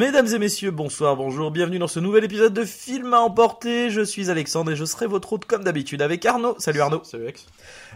Mesdames 0.00 0.28
et 0.28 0.38
messieurs, 0.38 0.70
bonsoir, 0.70 1.14
bonjour, 1.14 1.50
bienvenue 1.50 1.78
dans 1.78 1.86
ce 1.86 2.00
nouvel 2.00 2.24
épisode 2.24 2.54
de 2.54 2.64
Film 2.64 3.12
à 3.12 3.20
emporter. 3.20 3.90
Je 3.90 4.00
suis 4.00 4.30
Alexandre 4.30 4.72
et 4.72 4.74
je 4.74 4.86
serai 4.86 5.06
votre 5.06 5.34
hôte 5.34 5.44
comme 5.44 5.62
d'habitude 5.62 6.00
avec 6.00 6.24
Arnaud. 6.24 6.56
Salut 6.58 6.80
Arnaud. 6.80 7.04
Salut 7.04 7.24
Alex. 7.24 7.44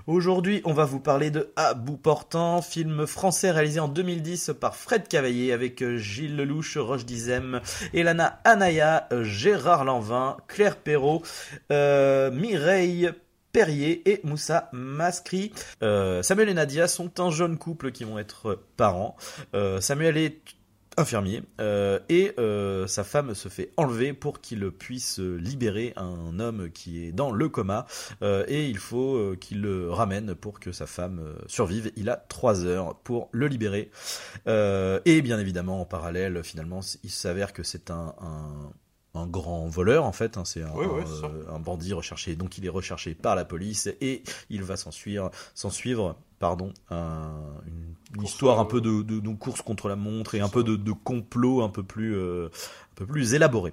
Aujourd'hui, 0.06 0.60
on 0.66 0.74
va 0.74 0.84
vous 0.84 1.00
parler 1.00 1.30
de 1.30 1.50
À 1.56 1.72
bout 1.72 1.96
portant, 1.96 2.60
film 2.60 3.06
français 3.06 3.50
réalisé 3.52 3.80
en 3.80 3.88
2010 3.88 4.50
par 4.60 4.76
Fred 4.76 5.08
Cavaillé 5.08 5.50
avec 5.54 5.80
euh, 5.80 5.96
Gilles 5.96 6.36
Lelouch, 6.36 6.76
Roche 6.76 7.06
Dizem, 7.06 7.62
Elana 7.94 8.38
Anaya, 8.44 9.08
euh, 9.10 9.24
Gérard 9.24 9.86
Lanvin, 9.86 10.36
Claire 10.46 10.76
Perrault, 10.76 11.22
euh, 11.72 12.30
Mireille 12.30 13.12
Perrier 13.54 14.02
et 14.10 14.20
Moussa 14.24 14.68
Maskri. 14.72 15.52
Euh, 15.82 16.22
Samuel 16.22 16.50
et 16.50 16.54
Nadia 16.54 16.86
sont 16.86 17.18
un 17.18 17.30
jeune 17.30 17.56
couple 17.56 17.92
qui 17.92 18.04
vont 18.04 18.18
être 18.18 18.60
parents. 18.76 19.16
Euh, 19.54 19.80
Samuel 19.80 20.18
est 20.18 20.42
infirmier 20.96 21.42
euh, 21.60 21.98
et 22.08 22.32
euh, 22.38 22.86
sa 22.86 23.04
femme 23.04 23.34
se 23.34 23.48
fait 23.48 23.70
enlever 23.76 24.12
pour 24.12 24.40
qu'il 24.40 24.70
puisse 24.70 25.18
libérer 25.18 25.92
un 25.96 26.38
homme 26.40 26.70
qui 26.70 27.04
est 27.04 27.12
dans 27.12 27.30
le 27.30 27.48
coma 27.48 27.86
euh, 28.22 28.44
et 28.48 28.68
il 28.68 28.78
faut 28.78 29.34
qu'il 29.40 29.60
le 29.60 29.90
ramène 29.90 30.34
pour 30.34 30.60
que 30.60 30.72
sa 30.72 30.86
femme 30.86 31.34
survive. 31.46 31.92
Il 31.96 32.08
a 32.08 32.16
trois 32.16 32.64
heures 32.64 32.96
pour 32.96 33.28
le 33.32 33.48
libérer 33.48 33.90
et 34.46 35.22
bien 35.22 35.38
évidemment 35.38 35.80
en 35.80 35.84
parallèle 35.84 36.42
finalement 36.42 36.80
il 37.02 37.10
s'avère 37.10 37.52
que 37.52 37.62
c'est 37.62 37.90
un 37.90 38.14
un 39.14 39.26
grand 39.26 39.66
voleur 39.68 40.04
en 40.04 40.12
fait, 40.12 40.36
hein, 40.36 40.44
c'est 40.44 40.62
un, 40.62 40.74
ça. 41.20 41.26
un- 41.50 41.54
un 41.54 41.58
bandit 41.58 41.92
recherché, 41.92 42.34
donc 42.36 42.58
il 42.58 42.66
est 42.66 42.70
recherché 42.70 43.14
par 43.14 43.36
la 43.36 43.44
police 43.44 43.88
et 44.00 44.22
il 44.50 44.62
va 44.62 44.76
s'en 44.76 44.90
suivre, 44.90 45.30
s'en 45.54 45.70
suivre 45.70 46.16
pardon, 46.38 46.72
un- 46.90 47.32
une, 47.66 48.22
histoire 48.22 48.58
un 48.58 48.64
euh, 48.64 48.68
peu 48.68 48.80
de, 48.80 49.02
de, 49.02 49.20
de 49.20 49.28
course 49.34 49.62
contre 49.62 49.88
la 49.88 49.96
montre 49.96 50.34
et 50.34 50.40
un 50.40 50.48
peu 50.48 50.62
de, 50.64 50.76
de 50.76 50.92
complot 50.92 51.62
un 51.62 51.68
peu 51.68 51.82
plus, 51.82 52.14
euh, 52.16 52.46
un 52.46 52.94
peu 52.96 53.06
plus 53.06 53.34
élaboré. 53.34 53.72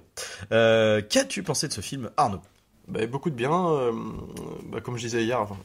Euh, 0.52 1.02
Qu'as-tu 1.08 1.42
pensé 1.42 1.68
de 1.68 1.72
ce 1.72 1.80
film, 1.80 2.10
Arnaud? 2.16 2.40
Bah, 2.88 3.06
beaucoup 3.06 3.30
de 3.30 3.34
bien. 3.34 3.68
euh, 3.70 3.92
bah, 4.70 4.80
comme 4.80 4.96
je 4.96 5.02
disais 5.04 5.24
hier, 5.24 5.40
enfin, 5.40 5.56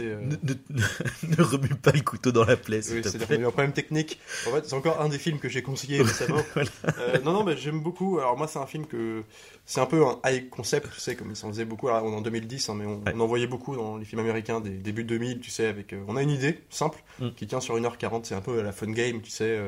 euh, 0.00 0.20
ne, 0.20 0.36
ne- 0.36 0.82
ne 1.36 1.42
remue 1.42 1.74
pas 1.74 1.92
le 1.92 2.00
couteau 2.00 2.32
dans 2.32 2.44
la 2.44 2.56
plaie, 2.56 2.80
oui, 2.90 3.00
eu 3.00 3.44
un 3.44 3.50
problème 3.50 3.72
technique. 3.72 4.18
En 4.46 4.50
fait, 4.52 4.64
c'est 4.66 4.74
encore 4.74 5.00
un 5.00 5.08
des 5.08 5.18
films 5.18 5.38
que 5.38 5.48
j'ai 5.48 5.62
conseillé 5.62 6.02
récemment. 6.02 6.42
Voilà. 6.54 6.70
Euh, 6.98 7.20
non, 7.20 7.32
non, 7.32 7.44
mais 7.44 7.56
j'aime 7.56 7.80
beaucoup. 7.80 8.18
Alors 8.18 8.36
moi, 8.36 8.46
c'est 8.48 8.58
un 8.58 8.66
film 8.66 8.86
que 8.86 9.22
c'est 9.66 9.80
un 9.80 9.86
peu 9.86 10.04
un 10.04 10.18
high 10.26 10.48
concept, 10.48 10.92
tu 10.92 11.00
sais, 11.00 11.16
comme 11.16 11.30
ils 11.30 11.36
s'en 11.36 11.48
faisaient 11.48 11.64
beaucoup. 11.64 11.88
Alors, 11.88 12.04
on 12.04 12.12
est 12.12 12.16
en 12.16 12.20
2010, 12.20 12.68
hein, 12.68 12.74
mais 12.76 12.86
on, 12.86 12.96
Ouais. 13.04 13.12
on 13.14 13.20
en 13.20 13.26
voyait 13.26 13.46
beaucoup 13.46 13.74
dans 13.76 13.96
les 13.96 14.04
films 14.04 14.20
américains 14.20 14.60
des 14.60 14.70
débuts 14.70 15.04
2000, 15.04 15.40
tu 15.40 15.50
sais, 15.50 15.66
avec. 15.66 15.92
euh, 15.92 16.02
on 16.08 16.16
a 16.16 16.22
une 16.22 16.30
idée 16.30 16.60
simple 16.70 17.02
Mm. 17.20 17.28
qui 17.36 17.46
tient 17.46 17.60
sur 17.60 17.76
1h40. 17.76 18.24
C'est 18.24 18.34
un 18.34 18.40
peu 18.40 18.60
la 18.62 18.72
fun 18.72 18.90
game, 18.90 19.20
tu 19.22 19.30
sais. 19.30 19.58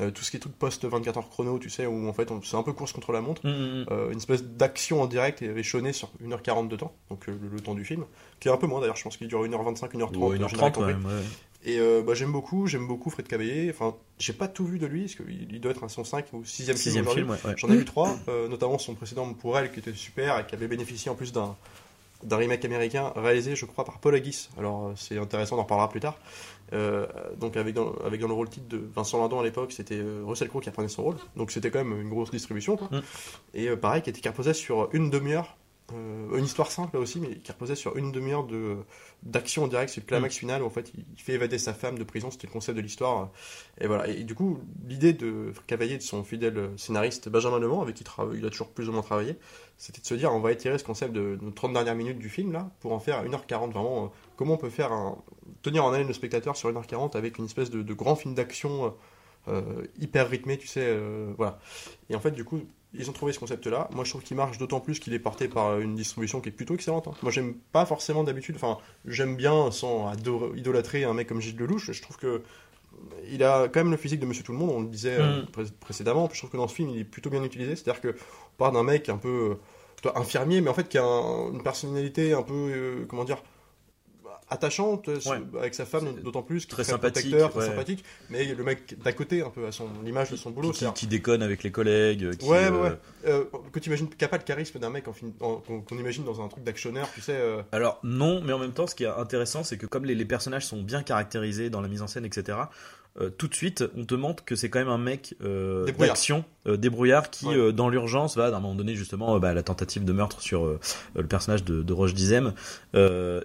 Euh, 0.00 0.02
euh, 0.02 0.10
tout 0.10 0.22
ce 0.22 0.30
qui 0.30 0.36
est 0.36 0.40
truc 0.40 0.54
post 0.54 0.84
24 0.84 1.16
heures 1.16 1.28
chrono, 1.28 1.58
tu 1.58 1.70
sais, 1.70 1.86
où 1.86 2.08
en 2.08 2.12
fait, 2.12 2.28
c'est 2.44 2.56
un 2.56 2.62
peu 2.62 2.72
course 2.72 2.92
contre 2.92 3.12
la 3.12 3.20
montre. 3.20 3.46
Mm, 3.46 3.50
mm, 3.50 3.80
mm. 3.80 3.86
Euh, 3.90 4.10
une 4.10 4.18
espèce 4.18 4.42
d'action 4.42 5.02
en 5.02 5.06
direct 5.06 5.42
et 5.42 5.50
échelonnée 5.56 5.92
sur 5.92 6.10
1h40 6.24 6.68
de 6.68 6.76
temps, 6.76 6.92
donc 7.10 7.28
euh, 7.28 7.38
le, 7.40 7.48
le 7.48 7.60
temps 7.60 7.74
du 7.74 7.84
film, 7.84 8.04
qui 8.40 8.48
est 8.48 8.50
un 8.50 8.56
peu 8.56 8.66
moins 8.66 8.80
d'ailleurs, 8.80 8.96
je 8.96 9.04
pense 9.04 9.16
qu'il 9.16 9.28
dure 9.28 9.44
1h25, 9.44 9.90
1h30. 9.92 10.16
Ouais, 10.16 10.36
euh, 10.36 10.38
1h30 10.38 10.48
général 10.48 10.72
quand 10.72 10.86
même, 10.86 11.04
ouais. 11.04 11.22
Et 11.64 11.78
euh, 11.78 12.02
bah, 12.04 12.14
j'aime 12.14 12.32
beaucoup, 12.32 12.66
j'aime 12.66 12.88
beaucoup 12.88 13.08
Fred 13.08 13.28
Cavaillé. 13.28 13.70
Enfin, 13.70 13.94
j'ai 14.18 14.32
pas 14.32 14.48
tout 14.48 14.66
vu 14.66 14.80
de 14.80 14.86
lui, 14.86 15.02
parce 15.02 15.14
qu'il 15.14 15.46
il 15.48 15.60
doit 15.60 15.70
être 15.70 15.84
à 15.84 15.88
son 15.88 16.02
5 16.02 16.26
ou 16.32 16.44
6 16.44 16.72
film 16.74 17.06
film, 17.06 17.30
ouais. 17.30 17.36
ouais. 17.44 17.54
J'en 17.56 17.70
ai 17.70 17.76
vu 17.76 17.84
3, 17.84 18.18
notamment 18.50 18.78
son 18.78 18.94
précédent 18.94 19.32
pour 19.34 19.56
elle 19.56 19.70
qui 19.70 19.78
était 19.78 19.92
super 19.92 20.40
et 20.40 20.46
qui 20.46 20.56
avait 20.56 20.66
bénéficié 20.66 21.10
en 21.10 21.14
plus 21.14 21.32
d'un 21.32 21.56
d'un 22.22 22.36
remake 22.36 22.64
américain 22.64 23.12
réalisé, 23.16 23.56
je 23.56 23.66
crois, 23.66 23.84
par 23.84 23.98
Paul 23.98 24.14
Haggis. 24.14 24.48
Alors 24.58 24.88
euh, 24.88 24.92
c'est 24.96 25.18
intéressant, 25.18 25.56
on 25.56 25.60
en 25.60 25.62
reparlera 25.62 25.88
plus 25.88 26.00
tard. 26.00 26.16
Euh, 26.72 27.06
donc 27.38 27.56
avec 27.56 27.74
dans, 27.74 27.92
avec 28.04 28.20
dans 28.20 28.28
le 28.28 28.32
rôle 28.32 28.48
titre 28.48 28.68
de 28.68 28.80
Vincent 28.94 29.20
Lindon 29.20 29.40
à 29.40 29.42
l'époque, 29.42 29.72
c'était 29.72 29.98
euh, 29.98 30.22
Russell 30.24 30.48
Crowe 30.48 30.60
qui 30.60 30.68
apprenait 30.68 30.88
son 30.88 31.02
rôle. 31.02 31.16
Donc 31.36 31.50
c'était 31.50 31.70
quand 31.70 31.84
même 31.84 32.00
une 32.00 32.08
grosse 32.08 32.30
distribution. 32.30 32.76
Quoi. 32.76 32.88
Mm. 32.90 33.02
Et 33.54 33.68
euh, 33.68 33.76
pareil, 33.76 34.02
qui 34.02 34.10
était 34.10 34.20
qui 34.20 34.28
reposait 34.28 34.54
sur 34.54 34.88
une 34.92 35.10
demi-heure, 35.10 35.56
euh, 35.92 36.38
une 36.38 36.44
histoire 36.44 36.70
simple 36.70 36.96
là 36.96 37.00
aussi, 37.00 37.20
mais 37.20 37.36
qui 37.36 37.50
reposait 37.52 37.74
sur 37.74 37.96
une 37.96 38.12
demi-heure 38.12 38.44
de 38.44 38.76
d'action 39.24 39.64
en 39.64 39.68
direct, 39.68 39.92
c'est 39.92 40.00
le 40.00 40.06
climax 40.06 40.36
final 40.36 40.62
où 40.62 40.66
en 40.66 40.70
fait 40.70 40.90
il, 40.94 41.04
fait 41.16 41.34
évader 41.34 41.58
sa 41.58 41.74
femme 41.74 41.96
de 41.98 42.04
prison, 42.04 42.30
c'était 42.30 42.46
le 42.46 42.52
concept 42.52 42.76
de 42.76 42.82
l'histoire. 42.82 43.30
Et 43.80 43.86
voilà. 43.86 44.08
Et, 44.08 44.24
du 44.24 44.34
coup, 44.34 44.60
l'idée 44.86 45.12
de 45.12 45.52
Cavaillé, 45.66 45.98
de 45.98 46.02
son 46.02 46.24
fidèle 46.24 46.70
scénariste 46.76 47.28
Benjamin 47.28 47.58
Lemont, 47.58 47.82
avec 47.82 47.94
qui 47.96 48.04
il 48.34 48.46
a 48.46 48.50
toujours 48.50 48.70
plus 48.70 48.88
ou 48.88 48.92
moins 48.92 49.02
travaillé, 49.02 49.36
c'était 49.76 50.00
de 50.00 50.06
se 50.06 50.14
dire 50.14 50.32
on 50.32 50.40
va 50.40 50.52
étirer 50.52 50.78
ce 50.78 50.84
concept 50.84 51.12
de 51.12 51.38
nos 51.40 51.50
30 51.50 51.72
dernières 51.72 51.94
minutes 51.94 52.18
du 52.18 52.28
film 52.28 52.52
là 52.52 52.70
pour 52.80 52.92
en 52.92 53.00
faire 53.00 53.24
1h40 53.24 53.70
vraiment. 53.72 54.06
euh, 54.06 54.08
comment 54.36 54.54
on 54.54 54.58
peut 54.58 54.70
faire 54.70 54.92
un, 54.92 55.18
tenir 55.62 55.84
en 55.84 55.92
haleine 55.92 56.08
le 56.08 56.14
spectateur 56.14 56.56
sur 56.56 56.70
1h40 56.72 57.16
avec 57.16 57.38
une 57.38 57.44
espèce 57.44 57.70
de, 57.70 57.82
de 57.82 57.94
grand 57.94 58.16
film 58.16 58.34
d'action 58.34 58.94
euh, 59.48 59.84
hyper 59.98 60.28
rythmé, 60.28 60.56
tu 60.56 60.68
sais, 60.68 60.96
voilà. 61.36 61.58
Et 62.08 62.14
en 62.16 62.20
fait, 62.20 62.30
du 62.30 62.44
coup, 62.44 62.62
ils 62.94 63.08
ont 63.08 63.12
trouvé 63.12 63.32
ce 63.32 63.38
concept-là. 63.38 63.88
Moi, 63.92 64.04
je 64.04 64.10
trouve 64.10 64.22
qu'il 64.22 64.36
marche 64.36 64.58
d'autant 64.58 64.80
plus 64.80 64.98
qu'il 64.98 65.14
est 65.14 65.18
porté 65.18 65.48
par 65.48 65.78
une 65.80 65.94
distribution 65.94 66.40
qui 66.40 66.50
est 66.50 66.52
plutôt 66.52 66.74
excellente. 66.74 67.08
hein. 67.08 67.14
Moi, 67.22 67.32
j'aime 67.32 67.54
pas 67.72 67.86
forcément 67.86 68.22
d'habitude, 68.24 68.56
enfin, 68.56 68.78
j'aime 69.06 69.36
bien 69.36 69.70
sans 69.70 70.12
idolâtrer 70.56 71.04
un 71.04 71.14
mec 71.14 71.28
comme 71.28 71.40
Gilles 71.40 71.56
Lelouch. 71.56 71.90
Je 71.92 72.02
trouve 72.02 72.16
que 72.18 72.42
il 73.30 73.42
a 73.42 73.68
quand 73.68 73.80
même 73.80 73.90
le 73.90 73.96
physique 73.96 74.20
de 74.20 74.26
Monsieur 74.26 74.44
Tout 74.44 74.52
le 74.52 74.58
Monde, 74.58 74.70
on 74.70 74.80
le 74.82 74.86
disait 74.88 75.16
euh, 75.18 75.42
Mm. 75.42 75.46
pré- 75.46 75.64
précédemment. 75.80 76.28
Puis 76.28 76.36
je 76.36 76.40
trouve 76.42 76.50
que 76.50 76.56
dans 76.58 76.68
ce 76.68 76.74
film, 76.74 76.90
il 76.90 76.98
est 77.00 77.04
plutôt 77.04 77.30
bien 77.30 77.42
utilisé. 77.42 77.74
C'est-à-dire 77.74 78.00
que 78.02 78.08
on 78.08 78.56
parle 78.58 78.74
d'un 78.74 78.82
mec 78.82 79.08
un 79.08 79.16
peu 79.16 79.28
euh, 79.52 79.54
toi, 80.02 80.18
infirmier, 80.18 80.60
mais 80.60 80.68
en 80.68 80.74
fait 80.74 80.88
qui 80.88 80.98
a 80.98 81.04
un- 81.04 81.50
une 81.52 81.62
personnalité 81.62 82.32
un 82.34 82.42
peu, 82.42 82.52
euh, 82.54 83.04
comment 83.08 83.24
dire, 83.24 83.42
attachante 84.50 85.08
euh, 85.08 85.18
Ouais. 85.26 85.40
avec 85.58 85.74
sa 85.74 85.84
femme, 85.86 86.14
d'autant 86.22 86.42
plus, 86.42 86.64
est 86.64 86.66
très 86.66 86.84
sympathique, 86.84 87.22
protecteur, 87.30 87.50
très 87.50 87.60
ouais. 87.60 87.66
sympathique. 87.66 88.04
Mais 88.30 88.44
le 88.44 88.62
mec 88.64 88.96
d'à 89.02 89.12
côté, 89.12 89.42
un 89.42 89.50
peu 89.50 89.66
à 89.66 89.72
son 89.72 89.88
l'image 90.04 90.30
de 90.30 90.36
son 90.36 90.50
boulot. 90.50 90.72
Qui, 90.94 91.06
déconne 91.06 91.42
avec 91.42 91.62
les 91.62 91.70
collègues. 91.70 92.36
Qui, 92.36 92.46
Ouais, 92.46 92.68
ouais, 92.68 92.70
euh, 92.70 92.82
ouais. 92.82 92.98
Euh, 93.26 93.44
que 93.72 93.78
tu 93.78 93.88
imagines, 93.88 94.08
qui 94.08 94.24
a 94.24 94.28
pas 94.28 94.36
le 94.38 94.42
charisme 94.42 94.78
d'un 94.78 94.90
mec 94.90 95.04
qu'on 95.04 95.96
imagine 95.98 96.24
dans 96.24 96.40
un 96.42 96.48
truc 96.48 96.64
d'actionneur, 96.64 97.08
tu 97.14 97.20
sais. 97.20 97.32
euh, 97.36 97.62
Alors 97.72 97.98
non, 98.02 98.42
mais 98.42 98.52
en 98.52 98.58
même 98.58 98.72
temps, 98.72 98.86
ce 98.86 98.94
qui 98.94 99.04
est 99.04 99.08
intéressant, 99.08 99.64
c'est 99.64 99.78
que 99.78 99.86
comme 99.86 100.04
les, 100.04 100.14
les 100.14 100.24
personnages 100.24 100.66
sont 100.66 100.82
bien 100.82 101.02
caractérisés 101.02 101.70
dans 101.70 101.80
la 101.80 101.88
mise 101.88 102.02
en 102.02 102.06
scène, 102.06 102.24
etc., 102.24 102.58
euh, 103.20 103.28
tout 103.30 103.46
de 103.48 103.54
suite, 103.54 103.84
on 103.96 104.04
te 104.04 104.14
montre 104.14 104.44
que 104.44 104.56
c'est 104.56 104.70
quand 104.70 104.78
même 104.78 104.88
un 104.88 104.96
mec 104.98 105.34
euh, 105.44 105.84
Débrouillard. 105.84 106.14
d'action, 106.14 106.44
euh, 106.66 106.76
débrouillard, 106.78 107.28
qui 107.30 107.46
Ouais. 107.46 107.72
dans 107.72 107.88
l'urgence 107.90 108.36
va, 108.36 108.46
à 108.46 108.48
un 108.48 108.52
moment 108.60 108.74
donné, 108.74 108.94
justement, 108.94 109.38
bah, 109.38 109.52
la 109.52 109.62
tentative 109.62 110.04
de 110.04 110.12
meurtre 110.12 110.40
sur 110.40 110.78
le 111.14 111.26
personnage 111.26 111.62
de, 111.64 111.82
de 111.82 111.92
Roche 111.92 112.14
Dizem. 112.14 112.54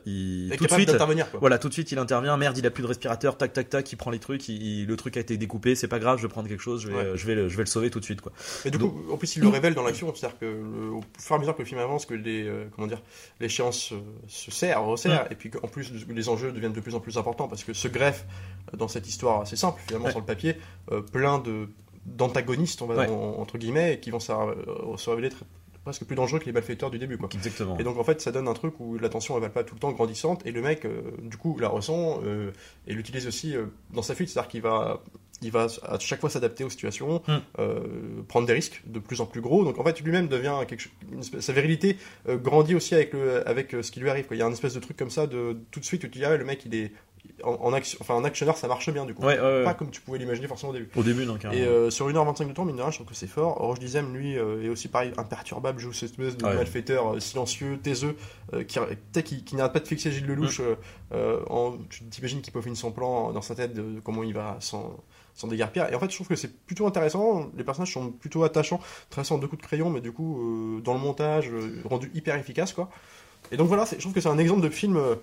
Il, 0.05 0.53
tout 0.57 0.65
de 0.65 0.71
suite, 0.71 0.87
d'intervenir, 0.89 1.29
quoi. 1.29 1.39
voilà, 1.39 1.57
tout 1.59 1.67
de 1.69 1.73
suite, 1.73 1.91
il 1.91 1.99
intervient. 1.99 2.37
Merde, 2.37 2.57
il 2.57 2.65
a 2.65 2.71
plus 2.71 2.83
de 2.83 2.87
respirateur. 2.87 3.37
Tac, 3.37 3.53
tac, 3.53 3.69
tac. 3.69 3.91
Il 3.91 3.95
prend 3.97 4.11
les 4.11 4.19
trucs. 4.19 4.47
il- 4.49 4.61
il- 4.61 4.87
le 4.87 4.95
truc 4.95 5.17
a 5.17 5.19
été 5.19 5.37
découpé. 5.37 5.75
C'est 5.75 5.87
pas 5.87 5.99
grave. 5.99 6.17
Je 6.17 6.23
vais 6.23 6.29
prendre 6.31 6.47
quelque 6.47 6.61
chose. 6.63 6.81
Je 6.81 6.87
vais, 6.89 6.93
Ouais. 6.95 7.11
je 7.15 7.25
vais, 7.27 7.35
le, 7.35 7.49
je 7.49 7.57
vais 7.57 7.63
le 7.63 7.67
sauver 7.67 7.89
tout 7.89 7.99
de 7.99 8.05
suite, 8.05 8.21
quoi. 8.21 8.31
Mais 8.65 8.71
du 8.71 8.77
coup, 8.77 8.93
en 9.11 9.17
plus, 9.17 9.35
il 9.35 9.41
le 9.41 9.47
révèle 9.49 9.73
dans 9.73 9.83
l'action, 9.83 10.13
c'est-à-dire 10.15 10.37
que 10.39 10.45
le- 10.45 10.91
au 10.91 11.01
fur 11.19 11.31
et 11.31 11.35
à 11.35 11.39
mesure 11.39 11.55
que 11.55 11.61
le 11.61 11.67
film 11.67 11.79
avance, 11.81 12.05
que 12.05 12.13
les, 12.13 12.49
comment 12.75 12.87
dire, 12.87 13.01
l'échéance 13.39 13.93
se 14.27 14.51
serre, 14.51 14.83
resserre, 14.83 15.27
et 15.31 15.35
puis 15.35 15.49
qu'en 15.49 15.67
plus 15.67 15.91
les 16.09 16.29
enjeux 16.29 16.51
deviennent 16.51 16.73
de 16.73 16.79
plus 16.79 16.95
en 16.95 16.99
plus 16.99 17.17
importants 17.17 17.47
parce 17.47 17.63
que 17.63 17.73
se 17.73 17.87
greffe 17.87 18.25
dans 18.77 18.87
cette 18.87 19.07
histoire 19.07 19.41
assez 19.41 19.55
simple, 19.57 19.81
finalement 19.85 20.05
Ouais. 20.05 20.11
sur 20.11 20.19
le 20.21 20.25
papier, 20.25 20.55
euh, 20.91 21.01
plein 21.01 21.39
de 21.39 21.67
d'antagonistes, 22.05 22.81
on 22.81 22.85
va 22.87 22.95
Ouais. 22.95 23.09
en- 23.09 23.35
entre 23.39 23.57
guillemets, 23.57 23.95
et 23.95 23.99
qui 23.99 24.11
vont 24.11 24.19
se, 24.21 24.31
euh, 24.31 24.95
se 24.97 25.09
révéler 25.09 25.29
très- 25.29 25.45
presque 25.83 26.05
plus 26.05 26.15
dangereux 26.15 26.39
que 26.39 26.45
les 26.45 26.51
malfaiteurs 26.51 26.89
du 26.91 26.99
début, 26.99 27.17
quoi. 27.17 27.29
Exactement. 27.33 27.77
Et 27.79 27.83
donc 27.83 27.97
en 27.97 28.03
fait 28.03 28.19
ça 28.21 28.31
donne 28.31 28.47
un 28.47 28.53
truc 28.53 28.79
où 28.79 28.97
la 28.97 29.09
tension 29.09 29.35
elle 29.35 29.41
va 29.41 29.49
pas 29.49 29.63
tout 29.63 29.73
le 29.75 29.79
temps 29.79 29.91
grandissante 29.91 30.45
et 30.45 30.51
le 30.51 30.61
mec 30.61 30.85
euh, 30.85 31.01
du 31.21 31.37
coup 31.37 31.57
la 31.59 31.67
ressent 31.69 32.19
et 32.87 32.93
l'utilise 32.93 33.25
aussi 33.27 33.55
dans 33.93 34.01
sa 34.01 34.13
fuite, 34.15 34.29
c'est-à-dire 34.29 34.49
qu'il 34.49 34.61
va 34.61 35.01
il 35.43 35.51
va 35.51 35.67
à 35.83 35.99
chaque 35.99 36.19
fois 36.19 36.31
s'adapter 36.31 36.63
aux 36.63 36.69
situations, 36.69 37.21
Hmm. 37.27 37.37
euh, 37.59 37.79
prendre 38.27 38.47
des 38.47 38.53
risques 38.53 38.81
de 38.87 38.97
plus 38.99 39.21
en 39.21 39.25
plus 39.27 39.39
gros. 39.39 39.63
Donc 39.63 39.77
en 39.79 39.83
fait 39.83 40.01
lui-même 40.01 40.27
devient 40.27 40.55
quelque 40.67 40.79
chose, 40.81 40.91
espèce- 41.19 41.41
sa 41.45 41.53
virilité 41.53 41.97
euh, 42.27 42.37
grandit 42.37 42.73
aussi 42.75 42.95
avec 42.95 43.13
le 43.13 43.47
avec 43.47 43.73
euh, 43.75 43.81
ce 43.83 43.91
qui 43.91 43.99
lui 43.99 44.09
arrive. 44.09 44.25
quoi. 44.27 44.35
Il 44.35 44.39
y 44.39 44.41
a 44.41 44.45
un 44.47 44.51
espèce 44.51 44.73
de 44.73 44.79
truc 44.79 44.97
comme 44.97 45.11
ça 45.11 45.27
de 45.27 45.55
tout 45.71 45.79
de 45.79 45.85
suite 45.85 46.03
où 46.03 46.07
tu 46.07 46.17
dis 46.19 46.25
ah 46.25 46.35
le 46.35 46.43
mec 46.45 46.63
il 46.65 46.73
est 46.75 46.91
en, 47.43 47.51
en 47.61 47.73
action, 47.73 47.97
enfin 48.01 48.13
en 48.15 48.23
actionneur 48.23 48.57
ça 48.57 48.67
marche 48.67 48.89
bien 48.91 49.05
du 49.05 49.13
coup. 49.13 49.23
Ouais, 49.23 49.39
ouais, 49.39 49.45
ouais. 49.59 49.63
Pas 49.63 49.73
comme 49.73 49.91
tu 49.91 50.01
pouvais 50.01 50.17
l'imaginer 50.17 50.47
forcément 50.47 50.71
au 50.71 50.73
début. 50.73 50.89
Au 50.95 51.03
début, 51.03 51.25
non, 51.25 51.37
carrément. 51.37 51.61
Et 51.61 51.65
euh, 51.65 51.89
sur 51.89 52.07
1h25 52.09 52.47
de 52.47 52.53
temps, 52.53 52.65
mine 52.65 52.75
de 52.75 52.81
rien, 52.81 52.91
je 52.91 52.97
trouve 52.97 53.07
que 53.07 53.15
c'est 53.15 53.27
fort. 53.27 53.55
Roche 53.55 53.79
Dizem, 53.79 54.13
lui, 54.15 54.37
euh, 54.37 54.63
est 54.63 54.69
aussi 54.69 54.87
pareil, 54.87 55.11
imperturbable, 55.17 55.79
joue 55.79 55.93
cette 55.93 56.11
espèce 56.11 56.37
de 56.37 56.45
Ouais. 56.45 56.55
malfaiteur 56.55 57.15
euh, 57.15 57.19
silencieux, 57.19 57.77
taiseux, 57.81 58.15
qui, 58.67 58.79
qui, 59.23 59.43
qui 59.43 59.55
n'arrête 59.55 59.73
pas 59.73 59.79
de 59.79 59.87
fixer 59.87 60.11
Gilles 60.11 60.25
Lelouch. 60.25 60.61
en, 61.49 61.73
tu 61.89 62.03
t'imagines 62.05 62.41
qu'il 62.41 62.53
peaufine 62.53 62.75
son 62.75 62.91
plan 62.91 63.31
dans 63.31 63.41
sa 63.41 63.55
tête 63.55 63.73
de, 63.73 63.99
comment 63.99 64.23
il 64.23 64.33
va 64.33 64.57
s'en 64.59 64.95
s'en 65.33 65.47
dégarpir. 65.47 65.87
Et 65.91 65.95
en 65.95 65.99
fait, 65.99 66.09
je 66.09 66.15
trouve 66.15 66.27
que 66.27 66.35
c'est 66.35 66.51
plutôt 66.65 66.87
intéressant. 66.87 67.51
Les 67.55 67.63
personnages 67.63 67.93
sont 67.93 68.09
plutôt 68.09 68.43
attachants, 68.43 68.79
tracés 69.11 69.35
en 69.35 69.37
deux 69.37 69.47
coups 69.47 69.61
de 69.61 69.67
crayon, 69.67 69.91
mais 69.91 70.01
du 70.01 70.11
coup, 70.11 70.39
euh, 70.77 70.81
dans 70.81 70.93
le 70.95 70.99
montage, 70.99 71.49
euh, 71.51 71.79
rendu 71.85 72.09
hyper 72.15 72.35
efficace, 72.37 72.73
quoi. 72.73 72.89
Et 73.51 73.55
donc 73.57 73.67
voilà, 73.67 73.85
je 73.85 73.97
trouve 73.99 74.13
que 74.13 74.19
c'est 74.19 74.29
un 74.29 74.39
exemple 74.39 74.61
de 74.61 74.69
film, 74.69 74.97
euh, 74.97 75.13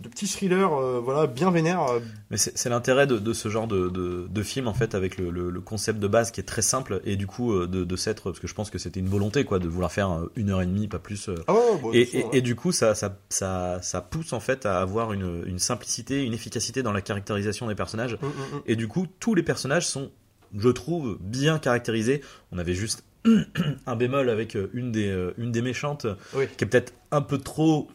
de 0.00 0.08
petit 0.08 0.26
thriller, 0.28 0.72
euh, 0.74 1.00
voilà, 1.02 1.26
bien 1.26 1.50
vénère. 1.50 1.82
euh, 1.90 2.00
Mais 2.30 2.36
c'est 2.36 2.68
l'intérêt 2.68 3.06
de, 3.06 3.18
de 3.18 3.32
ce 3.32 3.48
genre 3.48 3.66
de, 3.66 3.88
de, 3.88 4.26
de 4.30 4.42
film 4.42 4.68
en 4.68 4.74
fait 4.74 4.94
avec 4.94 5.16
le, 5.16 5.30
le, 5.30 5.50
le 5.50 5.60
concept 5.60 5.98
de 5.98 6.06
base 6.06 6.30
qui 6.30 6.40
est 6.40 6.44
très 6.44 6.62
simple 6.62 7.00
et 7.04 7.16
du 7.16 7.26
coup 7.26 7.52
euh, 7.52 7.66
de, 7.66 7.96
s'être 7.96 8.24
parce 8.24 8.38
que 8.38 8.46
je 8.46 8.54
pense 8.54 8.70
que 8.70 8.78
c'était 8.78 9.00
une 9.00 9.08
volonté 9.08 9.44
quoi 9.44 9.58
de 9.58 9.66
vouloir 9.66 9.90
faire 9.90 10.20
une 10.36 10.50
heure 10.50 10.62
et 10.62 10.66
demie 10.66 10.86
pas 10.88 10.98
plus 10.98 11.30
Ah 11.48 11.52
ouais, 11.52 11.58
ouais, 11.58 11.78
bon, 11.82 11.92
et, 11.92 12.04
façon, 12.04 12.30
et 12.32 12.40
du 12.42 12.54
coup 12.54 12.70
ça, 12.70 12.94
ça, 12.94 13.18
ça, 13.28 13.80
ça 13.82 14.00
pousse 14.02 14.32
en 14.32 14.40
fait 14.40 14.66
à 14.66 14.80
avoir 14.80 15.12
une, 15.12 15.42
une 15.46 15.58
simplicité 15.58 16.22
une 16.24 16.34
efficacité 16.34 16.82
dans 16.82 16.92
la 16.92 17.00
caractérisation 17.00 17.66
des 17.66 17.74
personnages 17.74 18.18
hum, 18.22 18.28
hum, 18.28 18.54
hum. 18.56 18.62
et 18.66 18.76
du 18.76 18.86
coup 18.88 19.06
tous 19.18 19.34
les 19.34 19.42
personnages 19.42 19.86
sont 19.86 20.10
je 20.56 20.68
trouve 20.68 21.18
bien 21.20 21.58
caractérisés 21.58 22.20
on 22.52 22.58
avait 22.58 22.74
juste 22.74 23.04
un 23.86 23.96
bémol 23.96 24.30
avec 24.30 24.56
une 24.74 24.92
des, 24.92 25.28
une 25.38 25.50
des 25.50 25.62
méchantes 25.62 26.06
Oui. 26.34 26.44
qui 26.56 26.64
est 26.64 26.66
peut-être 26.68 26.92
un 27.10 27.20
peu 27.20 27.38
trop 27.38 27.88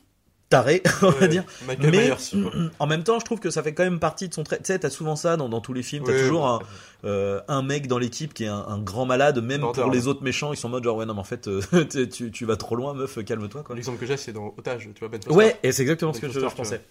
tarée 0.54 0.84
on 1.02 1.10
va 1.10 1.28
dire 1.28 1.44
mais 1.68 1.76
Myers, 1.78 2.14
quoi. 2.32 2.52
en 2.80 2.88
même 2.88 3.04
temps, 3.04 3.20
je 3.20 3.26
trouve 3.26 3.40
que 3.40 3.50
ça 3.50 3.64
fait 3.64 3.74
quand 3.74 3.84
même 3.84 4.00
partie 4.00 4.30
de 4.30 4.34
son 4.34 4.44
trait. 4.44 4.58
Tu 4.58 4.66
sais, 4.66 4.78
t'as 4.80 4.90
souvent 4.90 5.16
ça 5.16 5.36
dans, 5.36 5.50
dans 5.50 5.62
tous 5.62 5.74
les 5.74 5.82
films. 5.84 6.04
T'as 6.06 6.14
Oui, 6.14 6.20
toujours 6.22 6.48
un, 6.48 6.60
euh, 7.06 7.42
un 7.48 7.64
mec 7.64 7.88
dans 7.88 7.98
l'équipe 7.98 8.34
qui 8.34 8.44
est 8.44 8.48
un, 8.48 8.64
un 8.68 8.80
grand 8.80 9.06
malade, 9.06 9.44
même 9.44 9.62
pour 9.62 9.90
les 9.92 10.02
ouais. 10.02 10.08
autres 10.08 10.24
méchants, 10.24 10.54
ils 10.54 10.58
sont 10.58 10.68
en 10.68 10.72
mode 10.72 10.84
genre 10.84 10.98
ouais 10.98 11.06
non 11.06 11.16
mais 11.16 11.20
en 11.22 11.24
fait 11.24 11.48
euh, 11.48 11.62
tu, 12.32 12.46
vas 12.46 12.56
trop 12.56 12.76
loin, 12.76 12.94
meuf, 12.94 13.24
calme-toi. 13.24 13.64
L'exemple 13.74 13.98
que 13.98 14.06
j'ai, 14.06 14.18
c'est 14.18 14.32
dans 14.34 14.54
Otage, 14.58 14.90
tu 14.94 15.00
vois, 15.00 15.10
Ben 15.10 15.22
Foster. 15.22 15.36
Ouais, 15.36 15.58
et 15.64 15.72
c'est 15.72 15.82
exactement 15.82 16.14
ce 16.14 16.22
Ben 16.22 16.28
que 16.28 16.34
je, 16.34 16.40
Foster, 16.40 16.50
je 16.50 16.56
tu 16.56 16.70
pensais. 16.70 16.82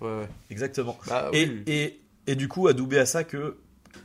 Ouais. 0.00 0.28
Exactement. 0.50 0.98
Bah, 1.08 1.30
Et, 1.32 1.46
oui. 1.46 1.62
et, 1.66 2.00
et 2.26 2.34
du 2.34 2.48
coup, 2.48 2.68
adoubé 2.68 2.98
à 2.98 3.06
ça 3.06 3.24
que 3.24 3.56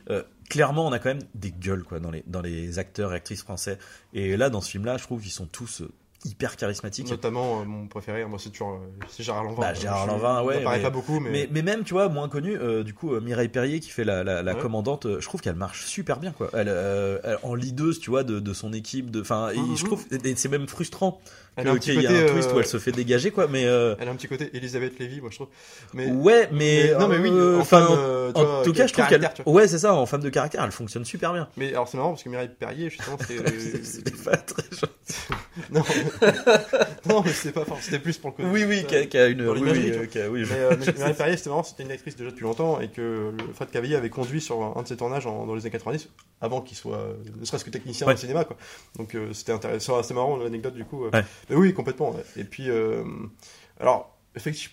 euh, 0.09 0.23
clairement, 0.49 0.87
on 0.87 0.91
a 0.93 0.99
quand 0.99 1.09
même 1.09 1.23
des 1.35 1.51
gueules 1.51 1.83
quoi 1.83 1.99
dans 1.99 2.11
les 2.11 2.23
dans 2.27 2.41
les 2.41 2.79
acteurs 2.79 3.11
et 3.13 3.17
actrices 3.17 3.41
français. 3.43 3.77
Et 4.13 4.37
là, 4.37 4.49
dans 4.49 4.61
ce 4.61 4.71
film-là, 4.71 4.97
je 4.97 5.03
trouve 5.03 5.21
qu'ils 5.21 5.31
sont 5.31 5.47
tous 5.47 5.83
hyper 6.25 6.56
charismatiques. 6.56 7.09
Notamment, 7.09 7.62
euh, 7.62 7.65
mon 7.65 7.88
préféré, 7.88 8.23
moi, 8.25 8.38
c'est 8.39 8.50
toujours 8.50 8.73
euh, 8.73 9.06
c'est 9.09 9.23
Gérard 9.23 9.44
Lanvin. 9.44 9.62
Bah, 9.62 9.73
Gérard 9.73 10.07
Lanvin, 10.07 10.44
ouais, 10.44 10.63
mais- 10.63 10.79
pas 10.81 10.89
beaucoup, 10.89 11.19
mais. 11.19 11.29
Mais, 11.31 11.50
mais 11.51 11.62
même, 11.62 11.83
tu 11.83 11.94
vois, 11.94 12.09
moins 12.09 12.29
connu, 12.29 12.56
euh, 12.57 12.83
du 12.83 12.94
coup, 12.94 13.13
euh, 13.13 13.21
Mireille 13.21 13.50
Perrier 13.50 13.79
qui 13.79 13.89
fait 13.89 14.03
la, 14.03 14.23
la, 14.23 14.41
la 14.44 14.53
Ouais. 14.53 14.59
commandante, 14.62 15.07
je 15.19 15.25
trouve 15.25 15.41
qu'elle 15.41 15.56
marche 15.56 15.85
super 15.85 16.19
bien, 16.19 16.31
quoi. 16.31 16.50
Elle, 16.53 16.68
euh, 16.69 17.19
elle- 17.23 17.38
en 17.44 17.56
leaduse, 17.56 18.00
tu 18.00 18.09
vois, 18.09 18.23
de, 18.23 18.39
de 18.39 18.53
son 18.53 18.73
équipe, 18.73 19.09
de, 19.12 19.21
enfin, 19.21 19.51
Mhm. 19.53 19.77
je 19.77 19.85
trouve, 19.85 20.06
et 20.23 20.35
c'est 20.35 20.50
même 20.50 20.68
frustrant 20.68 21.19
a 21.57 21.63
qu'il 21.77 21.94
y 21.94 21.95
côté, 22.03 22.07
ait 22.13 22.24
un 22.29 22.31
twist 22.33 22.51
où 22.53 22.59
elle 22.59 22.65
se 22.65 22.79
fait 22.79 22.91
dégager, 22.94 23.29
quoi. 23.31 23.47
Mais 23.47 23.65
euh, 23.65 23.95
Elle 24.00 24.07
a 24.07 24.12
un 24.12 24.15
petit 24.15 24.27
côté 24.29 24.50
Elisabeth 24.53 24.97
Lévy, 25.00 25.19
moi, 25.19 25.29
je 25.31 25.35
trouve. 25.35 25.47
Mais. 25.94 26.09
ouais, 26.09 26.47
mais, 26.53 26.94
non, 26.97 27.07
mais 27.09 27.17
oui, 27.17 27.29
en 27.29 27.59
enfin, 27.59 27.85
en 28.33 28.63
tout 28.63 28.71
cas, 28.74 28.88
je 28.88 28.94
trouve 28.94 29.07
qu'elle, 29.07 29.29
ouais, 29.45 29.67
c'est 29.67 29.79
ça, 29.79 29.94
en 29.94 30.06
femme 30.06 30.21
de 30.21 30.29
caractère, 30.29 30.63
elle 30.63 30.71
fonctionne 30.71 31.03
super 31.06 31.33
bien. 31.33 31.50
Mais 31.57 31.69
alors, 31.69 31.88
c'est 31.89 31.97
marrant 31.97 32.12
parce 32.12 32.24
que 32.24 32.29
Mireille 32.29 32.50
Perrier, 32.57 32.89
justement. 32.89 33.17
C'était 33.83 34.12
pas 34.12 34.38
très 34.38 34.63
gentil. 34.71 35.19
non, 35.71 35.81
non, 37.07 37.21
mais 37.23 37.31
c'était 37.31 37.51
pas 37.53 37.65
fort, 37.65 37.77
c'était 37.81 37.99
plus 37.99 38.17
pour 38.17 38.31
le 38.31 38.35
côté. 38.35 38.49
Oui, 38.49 38.63
oui, 38.65 38.85
qui 38.85 39.17
a, 39.17 39.27
une, 39.27 39.41
oui, 39.47 39.59
oui, 39.63 39.91
euh, 39.91 40.25
a- 40.25 40.29
oui, 40.29 40.45
je- 40.45 40.53
Mais, 40.53 40.59
euh, 40.59 40.75
mais 40.79 40.85
Mireille 40.97 41.13
Perrier, 41.13 41.37
c'était 41.37 41.49
marrant, 41.49 41.63
c'était 41.63 41.83
une 41.83 41.91
actrice 41.91 42.15
déjà 42.15 42.29
depuis 42.29 42.43
longtemps 42.43 42.79
et 42.79 42.89
que 42.89 43.33
le 43.37 43.53
Fred 43.53 43.69
Cavalier 43.71 43.95
avait 43.95 44.09
conduit 44.09 44.41
sur 44.41 44.61
un 44.77 44.81
de 44.83 44.87
ses 44.87 44.97
tournages 44.97 45.25
en- 45.27 45.45
dans 45.45 45.55
les 45.55 45.61
années 45.61 45.71
90, 45.71 46.09
avant 46.41 46.61
qu'il 46.61 46.77
soit 46.77 46.97
euh, 46.97 47.13
ne 47.39 47.45
serait-ce 47.45 47.65
que 47.65 47.69
technicien 47.69 48.07
Ouais. 48.07 48.13
au 48.13 48.17
cinéma, 48.17 48.43
quoi. 48.45 48.57
Donc 48.97 49.15
c'était 49.33 49.51
intéressant, 49.53 49.97
assez 49.97 50.13
marrant 50.13 50.37
l'anecdote 50.37 50.73
du 50.73 50.85
coup. 50.85 51.05
Ouais. 51.05 51.23
Mais 51.49 51.55
oui, 51.55 51.73
complètement. 51.73 52.15
Et 52.37 52.43
puis, 52.43 52.69
alors, 53.79 54.17
effecti- 54.35 54.69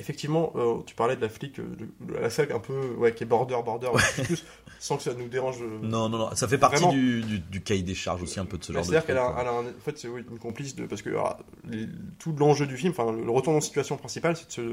effectivement, 0.00 0.52
euh, 0.56 0.78
tu 0.86 0.94
parlais 0.94 1.14
de 1.16 1.20
la 1.20 1.28
flic, 1.28 1.58
euh, 1.60 1.64
de, 1.78 2.12
de 2.12 2.18
la 2.18 2.30
sac 2.30 2.50
un 2.50 2.58
peu, 2.58 2.94
ouais, 2.98 3.14
qui 3.14 3.22
est 3.22 3.26
border, 3.26 3.56
border, 3.64 3.90
plus, 4.24 4.44
sans 4.78 4.96
que 4.96 5.02
ça 5.02 5.14
nous 5.14 5.28
dérange. 5.28 5.58
euh, 5.62 5.78
Non, 5.82 6.08
non, 6.08 6.18
non, 6.18 6.34
ça 6.34 6.48
fait 6.48 6.58
partie 6.58 6.86
du, 6.88 7.20
du, 7.22 7.38
du 7.38 7.60
cahier 7.60 7.82
des 7.82 7.94
charges 7.94 8.22
aussi 8.22 8.40
un 8.40 8.44
peu 8.46 8.58
de 8.58 8.64
ce 8.64 8.72
bah, 8.72 8.78
genre 8.80 8.86
de 8.86 8.90
C'est-à-dire 8.92 9.06
qu'elle 9.06 9.18
a, 9.18 9.30
quoi. 9.30 9.36
elle 9.40 9.46
a 9.46 9.50
un- 9.52 9.66
en 9.76 9.80
fait, 9.84 9.98
c'est 9.98 10.08
oui, 10.08 10.24
une 10.30 10.38
complice 10.38 10.74
de. 10.74 10.86
Parce 10.86 11.02
que 11.02 11.10
alors, 11.10 11.38
les- 11.68 11.86
tout 12.18 12.34
l'enjeu 12.38 12.66
du 12.66 12.76
film, 12.76 12.92
enfin, 12.96 13.12
le, 13.12 13.30
retournement 13.30 13.60
de 13.60 13.64
situation 13.64 13.96
principal, 13.96 14.36
c'est 14.36 14.46
de 14.48 14.52
se. 14.52 14.60
En 14.60 14.64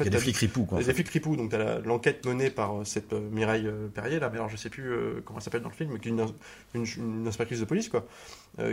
Il 0.00 0.04
y 0.04 0.06
a 0.06 0.10
des 0.10 0.18
flics 0.18 0.36
ripoux, 0.36 0.64
quoi. 0.64 0.78
des 0.82 0.94
flics 0.94 1.08
ripoux, 1.08 1.36
donc 1.36 1.50
t'as 1.50 1.80
l'enquête 1.80 2.24
menée 2.24 2.50
par 2.50 2.76
euh, 2.80 2.84
cette 2.84 3.12
Mireille 3.12 3.68
Perrier, 3.94 4.20
là, 4.20 4.30
mais 4.30 4.36
alors 4.38 4.48
je 4.48 4.56
sais 4.56 4.70
plus 4.70 4.90
comment 5.24 5.38
elle 5.38 5.42
s'appelle 5.44 5.62
dans 5.62 5.68
le 5.68 5.74
film, 5.74 5.90
mais 5.92 5.98
qui 5.98 6.08
est 6.08 6.12
une, 6.12 6.24
une, 6.74 6.86
une 6.98 7.26
inspectrice 7.28 7.60
de 7.60 7.64
police, 7.64 7.88
quoi, 7.88 8.06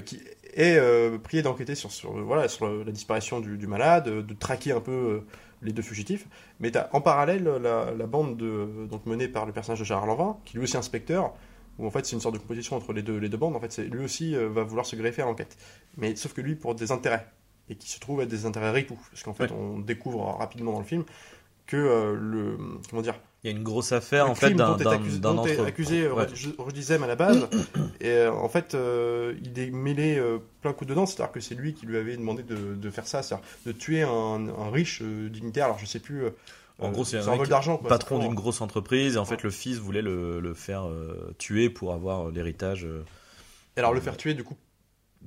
qui 0.05 0.21
est 0.55 0.77
euh, 0.77 1.17
priée 1.17 1.41
d'enquêter 1.43 1.75
sur, 1.75 1.91
sur, 1.91 2.17
euh, 2.17 2.21
voilà, 2.21 2.47
sur 2.47 2.67
le- 2.67 2.83
la 2.83 2.91
disparition 2.91 3.39
du, 3.39 3.57
du 3.57 3.67
malade, 3.67 4.07
euh, 4.07 4.21
de 4.21 4.33
traquer 4.33 4.71
un 4.71 4.79
peu 4.81 4.91
euh, 4.91 5.19
les 5.61 5.71
deux 5.73 5.81
fugitifs, 5.81 6.27
mais 6.59 6.71
t'as 6.71 6.89
en 6.93 7.01
parallèle 7.01 7.43
la, 7.43 7.91
la 7.91 8.05
bande 8.07 8.35
de, 8.37 8.85
donc 8.89 9.05
menée 9.05 9.27
par 9.27 9.45
le 9.45 9.53
personnage 9.53 9.79
de 9.79 9.85
Gérard 9.85 10.05
Lanvin, 10.05 10.37
qui 10.45 10.57
lui 10.57 10.63
aussi 10.63 10.75
est 10.75 10.79
inspecteur, 10.79 11.33
où 11.79 11.87
en 11.87 11.89
fait 11.91 12.05
c'est 12.05 12.15
une 12.15 12.21
sorte 12.21 12.35
de 12.35 12.39
compétition 12.39 12.75
entre 12.75 12.91
les 12.93 13.01
deux, 13.01 13.17
les 13.17 13.29
deux 13.29 13.37
bandes, 13.37 13.55
en 13.55 13.59
fait 13.59 13.77
lui 13.79 14.03
aussi 14.03 14.35
euh, 14.35 14.49
va 14.49 14.63
vouloir 14.63 14.85
se 14.85 14.95
greffer 14.95 15.21
à 15.21 15.25
l'enquête, 15.25 15.57
mais 15.97 16.15
sauf 16.15 16.33
que 16.33 16.41
lui 16.41 16.55
pour 16.55 16.75
des 16.75 16.91
intérêts, 16.91 17.25
et 17.69 17.75
qui 17.75 17.89
se 17.89 17.99
trouve 17.99 18.21
être 18.21 18.27
des 18.29 18.45
intérêts 18.45 18.71
ripoux, 18.71 18.99
parce 19.11 19.23
qu'en 19.23 19.33
fait 19.33 19.51
Ouais. 19.51 19.57
on 19.57 19.79
découvre 19.79 20.21
rapidement 20.37 20.73
dans 20.73 20.79
le 20.79 20.85
film 20.85 21.03
que 21.65 21.77
euh, 21.77 22.13
le 22.19 22.57
comment 22.89 23.01
dire 23.01 23.15
Il 23.43 23.51
y 23.51 23.53
a 23.53 23.57
une 23.57 23.63
grosse 23.63 23.91
affaire, 23.91 24.29
en 24.29 24.35
fait, 24.35 24.53
d'un 24.53 24.73
accusé, 24.77 25.19
dont 25.19 25.37
entre. 25.37 25.65
accusé 25.65 26.07
Ouais. 26.07 26.27
Rodizem 26.57 27.03
à 27.03 27.07
la 27.07 27.15
base 27.17 27.49
et 27.99 28.07
euh, 28.09 28.31
en 28.31 28.47
fait 28.47 28.73
euh, 28.73 29.33
il 29.43 29.59
est 29.59 29.69
mêlé 29.69 30.17
euh, 30.17 30.37
plein 30.61 30.71
coup 30.71 30.85
dedans 30.85 31.05
c'est-à-dire 31.05 31.31
que 31.33 31.41
c'est 31.41 31.53
lui 31.55 31.73
qui 31.73 31.85
lui 31.85 31.97
avait 31.97 32.15
demandé 32.15 32.41
de, 32.43 32.75
de 32.75 32.89
faire 32.89 33.05
ça 33.05 33.21
c'est-à-dire 33.21 33.45
de 33.65 33.71
tuer 33.73 34.01
un, 34.03 34.09
un 34.47 34.71
riche 34.71 35.01
euh, 35.01 35.27
dignitaire 35.29 35.65
alors 35.65 35.77
je 35.79 35.85
sais 35.85 35.99
plus 35.99 36.23
En 36.79 36.89
gros, 36.91 37.03
c'est 37.03 37.17
un 37.17 37.35
vol 37.35 37.47
d'argent 37.49 37.77
patron 37.77 38.19
d'une 38.19 38.33
grosse 38.33 38.61
entreprise 38.61 39.15
et 39.15 39.17
en 39.19 39.25
fait 39.25 39.43
le 39.43 39.49
fils 39.49 39.77
voulait 39.77 40.01
le, 40.01 40.39
le 40.39 40.53
faire 40.53 40.85
tuer 41.37 41.69
pour 41.69 41.93
avoir 41.93 42.29
l'héritage. 42.31 42.87
Et 43.75 43.79
alors 43.79 43.93
le 43.93 43.99
faire 43.99 44.15
tuer 44.17 44.33
du 44.35 44.43
coup 44.45 44.55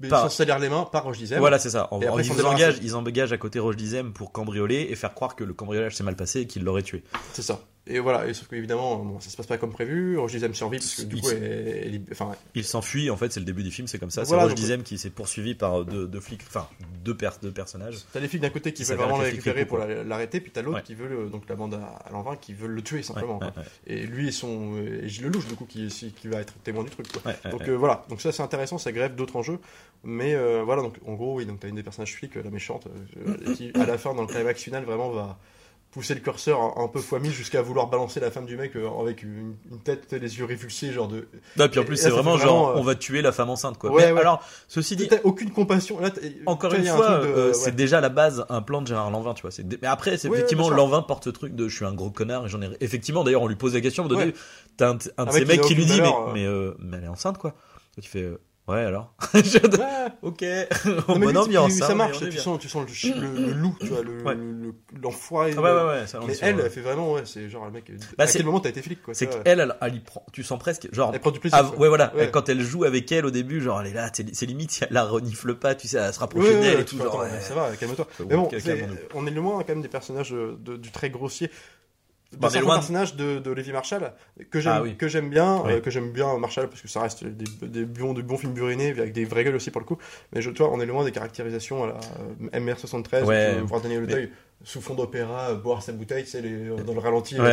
mais 0.00 0.08
Par- 0.08 0.22
sans 0.22 0.28
salir 0.28 0.58
les 0.58 0.68
mains 0.68 0.84
par 0.90 1.04
Rodizem 1.04 1.38
Voilà, 1.38 1.58
c'est 1.58 1.70
ça. 1.70 1.88
En- 1.90 2.00
après, 2.02 2.26
ils, 2.26 2.46
engagent, 2.46 2.78
ils 2.82 2.94
engagent 2.96 3.32
à 3.32 3.38
côté 3.38 3.58
Roche 3.58 3.76
Dizem 3.76 4.12
pour 4.12 4.30
cambrioler 4.32 4.88
et 4.90 4.94
faire 4.96 5.14
croire 5.14 5.36
que 5.36 5.44
le 5.44 5.54
cambriolage 5.54 5.94
s'est 5.96 6.04
mal 6.04 6.16
passé 6.16 6.40
et 6.40 6.46
qu'il 6.46 6.64
l'aurait 6.64 6.82
tué. 6.82 7.02
c'est 7.32 7.40
ça 7.42 7.60
et 7.86 7.98
voilà 8.00 8.26
et 8.26 8.34
sauf 8.34 8.48
qu'évidemment 8.48 8.96
bon, 8.96 9.20
ça 9.20 9.30
se 9.30 9.36
passe 9.36 9.46
pas 9.46 9.58
comme 9.58 9.70
prévu 9.72 10.18
Rodizem 10.18 10.54
survit 10.54 10.78
parce 10.78 10.94
que 10.96 11.02
du 11.02 11.16
Il 11.16 11.22
coup 11.22 11.28
se- 11.28 11.34
elle, 11.34 11.42
elle 11.86 11.94
est- 11.96 12.02
enfin 12.12 12.32
Il 12.54 12.64
s'enfuit, 12.64 13.10
en 13.10 13.16
fait, 13.16 13.32
c'est 13.32 13.40
le 13.40 13.46
début 13.46 13.62
du 13.62 13.70
film, 13.70 13.86
c'est 13.86 13.98
comme 13.98 14.10
ça. 14.10 14.24
C'est 14.24 14.34
Roche 14.34 14.54
Dizem 14.54 14.82
qui 14.82 14.98
s'est 14.98 15.10
poursuivi 15.10 15.54
par 15.54 15.84
deux, 15.84 16.06
deux 16.06 16.20
flics, 16.20 16.42
enfin 16.48 16.66
deux, 17.04 17.16
deux 17.42 17.50
personnages. 17.52 17.96
T'as 18.12 18.20
les 18.20 18.28
flics 18.28 18.42
d'un 18.42 18.50
côté 18.50 18.72
qui 18.72 18.82
veulent 18.84 18.96
vraiment 18.98 19.16
flics 19.18 19.30
récupérer 19.30 19.64
pour 19.66 19.78
la- 19.78 20.02
l'arrêter, 20.04 20.40
puis 20.40 20.50
t'as 20.50 20.62
l'autre 20.62 20.78
Ouais. 20.78 20.82
qui 20.82 20.94
veut 20.94 21.08
le- 21.08 21.28
donc 21.28 21.48
la 21.48 21.54
bande 21.54 21.74
à, 21.74 21.84
à 22.06 22.10
l'envin 22.10 22.36
qui 22.36 22.52
veulent 22.54 22.72
le 22.72 22.82
tuer 22.82 23.02
simplement. 23.02 23.38
ouais, 23.38 23.50
quoi. 23.52 23.62
ouais, 23.62 23.68
Et 23.86 24.06
lui 24.06 24.28
et 24.28 24.32
son 24.32 24.76
et 24.76 25.08
Gilles 25.08 25.24
Lelouch 25.26 25.46
du 25.46 25.54
coup 25.54 25.66
qui, 25.66 25.86
qui 25.88 26.28
va 26.28 26.40
être 26.40 26.54
témoin 26.64 26.82
du 26.84 26.90
truc. 26.90 27.06
Quoi. 27.12 27.32
Donc 27.50 27.68
euh, 27.68 27.74
voilà, 27.76 28.04
donc 28.08 28.20
ça 28.20 28.32
c'est 28.32 28.42
intéressant, 28.42 28.78
ça 28.78 28.90
grève 28.92 29.14
d'autres 29.14 29.36
enjeux, 29.36 29.58
mais 30.04 30.34
euh, 30.34 30.62
voilà 30.64 30.82
donc 30.82 30.94
en 31.06 31.14
gros 31.14 31.36
oui 31.36 31.46
donc 31.46 31.60
t'as 31.60 31.68
une 31.68 31.76
des 31.76 31.82
personnages 31.82 32.14
flics, 32.14 32.36
euh, 32.36 32.42
la 32.42 32.50
méchante, 32.50 32.88
euh, 33.26 33.54
qui 33.54 33.70
à 33.74 33.86
la 33.86 33.98
fin 33.98 34.14
dans 34.14 34.22
le 34.22 34.28
climax 34.28 34.60
final 34.62 34.84
vraiment 34.84 35.10
va 35.10 35.38
pousser 35.96 36.12
le 36.14 36.20
curseur 36.20 36.60
un, 36.60 36.84
un 36.84 36.88
peu 36.88 37.00
fois 37.00 37.18
mille 37.20 37.32
jusqu'à 37.32 37.62
vouloir 37.62 37.86
balancer 37.88 38.20
la 38.20 38.30
femme 38.30 38.44
du 38.44 38.54
mec 38.58 38.76
euh, 38.76 38.86
avec 39.00 39.22
une, 39.22 39.54
une 39.70 39.78
tête, 39.80 40.12
les 40.12 40.38
yeux 40.38 40.44
révulsés 40.44 40.92
genre 40.92 41.08
de. 41.08 41.26
Non, 41.56 41.68
puis 41.70 41.80
en 41.80 41.84
plus, 41.84 41.96
c'est 41.96 42.10
vraiment 42.10 42.36
genre, 42.36 42.68
euh, 42.68 42.74
on 42.76 42.82
va 42.82 42.94
tuer 42.94 43.22
la 43.22 43.32
femme 43.32 43.48
enceinte, 43.48 43.78
quoi. 43.78 43.90
Ouais, 43.90 44.06
Mais 44.08 44.12
ouais. 44.12 44.20
alors, 44.20 44.42
ceci 44.68 44.94
dit, 44.94 45.08
T'as 45.08 45.16
aucune 45.24 45.50
compassion. 45.50 45.98
Là, 45.98 46.10
Encore 46.44 46.74
une 46.74 46.86
un 46.86 46.94
fois, 46.96 47.10
euh, 47.12 47.48
ouais. 47.48 47.54
c'est 47.54 47.74
déjà 47.74 47.98
à 47.98 48.00
la 48.02 48.10
base 48.10 48.44
un 48.50 48.60
plan 48.60 48.82
de 48.82 48.86
Gérard 48.86 49.10
Lanvin, 49.10 49.32
tu 49.32 49.40
vois. 49.42 49.50
dé- 49.58 49.78
Mais 49.80 49.88
après, 49.88 50.18
c'est 50.18 50.28
effectivement. 50.28 50.68
Lanvin 50.68 51.00
porte 51.00 51.24
ce 51.24 51.30
truc 51.30 51.54
de 51.54 51.66
je 51.68 51.74
suis 51.74 51.86
un 51.86 51.94
gros 51.94 52.10
connard 52.10 52.44
et 52.44 52.48
j'en 52.50 52.60
ai. 52.60 52.68
Effectivement, 52.80 53.24
d'ailleurs, 53.24 53.40
on 53.42 53.48
lui 53.48 53.56
pose 53.56 53.72
la 53.74 53.80
question. 53.80 54.06
donné, 54.06 54.24
Ouais. 54.26 54.34
T'as 54.76 54.90
un, 54.90 54.98
un 55.16 55.24
de 55.24 55.30
ces 55.30 55.38
mec 55.46 55.48
mecs 55.48 55.60
qui 55.62 55.74
lui 55.74 55.86
dit 55.86 56.00
mais, 56.02 56.12
mais, 56.34 56.44
euh, 56.46 56.74
mais 56.78 56.98
elle 56.98 57.04
est 57.04 57.08
enceinte 57.08 57.38
quoi. 57.38 57.54
Tu 58.02 58.06
fais 58.08 58.28
ouais 58.68 58.80
alors. 58.80 59.14
Ouais. 59.34 59.40
ok. 60.22 60.44
Non, 61.08 61.18
Bonne 61.18 61.36
ambiance. 61.36 61.72
hein, 61.74 61.86
ça 61.86 61.88
mais 61.90 61.94
marche, 61.96 62.18
tu 62.20 62.32
sens, 62.38 62.58
tu 62.58 62.68
sens 62.68 62.86
le, 62.86 62.92
chi- 62.92 63.12
le, 63.14 63.28
le 63.28 63.52
loup, 63.52 63.76
tu 63.80 63.86
vois, 63.86 64.02
le, 64.02 64.22
Ouais. 64.22 64.34
le- 64.34 64.74
l'enfoiré. 65.00 65.54
Ah 65.56 65.60
ouais 65.62 65.70
ouais 65.72 65.84
ouais. 66.00 66.06
Ça, 66.06 66.20
Mais 66.26 66.34
elle, 66.40 66.60
elle 66.60 66.70
fait 66.70 66.80
vraiment, 66.80 67.12
ouais, 67.12 67.22
c'est 67.24 67.48
genre 67.48 67.64
le 67.66 67.70
mec. 67.72 67.90
Bah, 68.16 68.24
à 68.24 68.26
c'est- 68.26 68.38
quel 68.38 68.46
moment 68.46 68.60
t'as 68.60 68.70
été 68.70 68.82
flic, 68.82 69.02
quoi 69.02 69.14
c'est 69.14 69.26
qu'elle, 69.26 69.60
elle, 69.60 69.74
elle 69.80 69.94
y 69.94 70.00
prend. 70.00 70.24
Tu 70.32 70.42
sens 70.42 70.58
presque 70.58 70.88
genre. 70.92 71.10
Elle 71.14 71.20
prend 71.20 71.30
du 71.30 71.40
plaisir. 71.40 71.58
Ah, 71.60 71.76
ouais 71.78 71.88
voilà, 71.88 72.12
Ouais. 72.16 72.30
quand 72.30 72.48
elle 72.48 72.60
joue 72.62 72.84
avec 72.84 73.10
elle 73.12 73.26
au 73.26 73.30
début, 73.30 73.60
genre 73.60 73.80
elle 73.80 73.88
est 73.88 73.94
là, 73.94 74.10
c'est 74.12 74.46
limite 74.46 74.70
si 74.70 74.84
elle 74.84 74.88
la 74.92 75.04
renifle 75.04 75.54
pas, 75.54 75.74
tu 75.74 75.86
sais, 75.88 75.98
elle 75.98 76.12
se 76.12 76.18
rapproche 76.20 76.44
Ouais, 76.44 76.54
d'elle 76.60 76.76
ouais, 76.76 76.82
et 76.82 76.84
tout, 76.84 76.98
genre. 76.98 77.20
ouais. 77.20 77.40
ça 77.40 77.54
va, 77.54 77.70
calme-toi. 77.76 78.06
Ouais, 78.20 78.26
Mais 78.30 78.36
bon, 78.36 78.48
on 79.14 79.26
est 79.26 79.30
loin 79.30 79.58
quand 79.58 79.68
même 79.70 79.82
des 79.82 79.88
personnages 79.88 80.32
euh, 80.34 80.56
du 80.58 80.90
très 80.90 81.10
grossier. 81.10 81.50
Bah, 82.32 82.38
Des 82.38 82.44
on 82.44 82.48
est 82.48 82.52
certains 82.52 82.66
de- 82.68 82.74
personnages 82.74 83.16
de, 83.16 83.38
de 83.38 83.50
Levi 83.52 83.72
Marshall 83.72 84.12
que 84.50 84.60
j'aime 84.60 84.72
Ah 84.76 84.82
oui. 84.82 84.96
que 84.96 85.06
j'aime 85.08 85.30
bien, 85.30 85.62
Oui. 85.64 85.72
euh, 85.74 85.80
que 85.80 85.90
j'aime 85.90 86.10
bien 86.10 86.36
Marshall 86.38 86.68
parce 86.68 86.82
que 86.82 86.88
ça 86.88 87.00
reste 87.00 87.24
des, 87.24 87.44
des 87.68 87.84
bons, 87.84 88.14
des 88.14 88.22
bons 88.22 88.36
films 88.36 88.52
burinés 88.52 88.90
avec 88.90 89.12
des 89.12 89.24
vraies 89.24 89.44
gueules 89.44 89.54
aussi 89.54 89.70
pour 89.70 89.80
le 89.80 89.86
coup. 89.86 89.96
Mais 90.32 90.42
je, 90.42 90.50
tu 90.50 90.58
vois, 90.62 90.72
on 90.72 90.80
est 90.80 90.86
loin 90.86 91.04
des 91.04 91.12
caractérisations 91.12 91.84
à 91.84 91.86
la 91.86 91.94
euh, 91.94 92.58
MR73 92.60 93.22
où 93.22 93.26
Ouais. 93.28 93.54
voir 93.64 93.80
Daniel 93.80 94.02
Mais- 94.02 94.12
Auteuil 94.12 94.32
sous 94.64 94.80
fond 94.80 94.94
d'opéra 94.94 95.50
euh, 95.50 95.54
boire 95.54 95.82
sa 95.82 95.92
bouteille, 95.92 96.26
sais, 96.26 96.40
les- 96.42 96.70
dans 96.84 96.94
le 96.94 97.00
ralenti, 97.00 97.40
Ouais. 97.40 97.52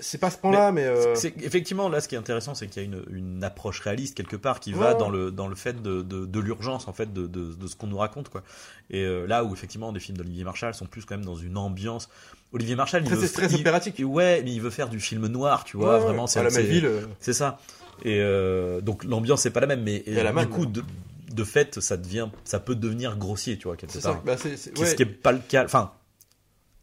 C'est 0.00 0.18
pas 0.18 0.30
ce 0.30 0.38
point-là, 0.38 0.72
mais. 0.72 0.84
euh, 0.84 1.14
effectivement, 1.42 1.88
là, 1.88 2.00
ce 2.00 2.08
qui 2.08 2.14
est 2.14 2.18
intéressant, 2.18 2.54
c'est 2.54 2.66
qu'il 2.68 2.82
y 2.82 2.84
a 2.84 2.88
une, 2.88 3.02
une 3.10 3.44
approche 3.44 3.80
réaliste 3.80 4.16
quelque 4.16 4.36
part 4.36 4.60
qui 4.60 4.72
va 4.72 4.94
dans 4.94 5.10
le 5.10 5.30
dans 5.30 5.48
le 5.48 5.54
fait 5.56 5.80
de, 5.82 6.02
de, 6.02 6.26
de 6.26 6.40
l'urgence 6.40 6.88
en 6.88 6.92
fait 6.92 7.12
de, 7.12 7.26
de, 7.26 7.66
ce 7.66 7.76
qu'on 7.76 7.86
nous 7.86 7.98
raconte 7.98 8.28
quoi. 8.28 8.42
Et 8.90 9.02
euh, 9.04 9.26
là 9.26 9.44
où 9.44 9.52
effectivement 9.52 9.92
des 9.92 10.00
films 10.00 10.16
d'Olivier 10.18 10.44
Marshall 10.44 10.74
sont 10.74 10.86
plus 10.86 11.04
quand 11.04 11.16
même 11.16 11.24
dans 11.24 11.36
une 11.36 11.56
ambiance. 11.56 12.08
Olivier 12.52 12.74
Marshall, 12.76 13.02
il 13.04 13.14
veut, 13.14 13.28
très 13.28 13.46
il- 13.52 13.60
opératique. 13.60 14.00
ouais, 14.04 14.42
mais 14.44 14.52
il 14.52 14.60
veut 14.60 14.70
faire 14.70 14.88
du 14.88 14.98
film 15.00 15.26
noir, 15.28 15.64
tu 15.64 15.76
vois, 15.76 15.98
Ouais, 15.98 16.04
vraiment. 16.04 16.26
C'est 16.26 16.40
c'est- 16.50 16.84
euh, 16.84 17.32
ça. 17.32 17.58
Et 18.04 18.18
euh, 18.20 18.80
donc 18.80 19.04
l'ambiance 19.04 19.42
c'est 19.42 19.50
pas 19.50 19.60
la 19.60 19.66
même, 19.66 19.82
mais 19.82 20.02
et 20.06 20.14
la 20.14 20.32
du 20.32 20.48
coup 20.48 20.66
de, 20.66 20.82
de 21.32 21.44
fait 21.44 21.78
ça 21.80 21.96
devient, 21.96 22.28
ça 22.44 22.58
peut 22.58 22.74
devenir 22.74 23.16
grossier, 23.16 23.56
tu 23.58 23.64
vois 23.68 23.76
quelque 23.76 23.92
part. 24.00 24.14
ça. 24.14 24.22
Bah, 24.24 24.34
ouais. 24.44 24.56
Ce 24.86 24.94
qui 24.94 25.02
est 25.02 25.06
pas 25.06 25.32
le 25.32 25.38
cas. 25.38 25.64
Enfin, 25.64 25.92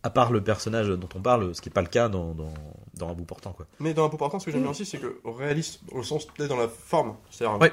à 0.04 0.10
part 0.10 0.32
le 0.32 0.42
personnage 0.42 0.88
dont 0.88 1.10
on 1.16 1.20
parle, 1.22 1.54
ce 1.54 1.60
qui 1.62 1.68
est 1.70 1.72
pas 1.72 1.82
le 1.82 1.88
cas 1.89 2.08
dans 2.08 2.34
dans, 2.34 2.54
dans 2.98 3.10
un 3.10 3.13
bout 3.13 3.25
portant 3.25 3.51
quoi. 3.54 3.66
Mais 3.80 3.94
dans 3.94 4.06
un 4.06 4.10
peu 4.10 4.18
portant, 4.18 4.39
ce 4.39 4.46
que 4.46 4.51
j'aime 4.51 4.62
bien 4.62 4.72
aussi, 4.72 4.86
c'est 4.86 4.98
que 5.00 5.20
réaliste, 5.25 5.82
au 5.92 6.04
sens 6.04 6.25
peut-être 6.25 6.50
dans 6.50 6.58
la 6.58 6.68
forme. 6.68 7.16
C'est-à-dire, 7.32 7.60
Ouais. 7.60 7.72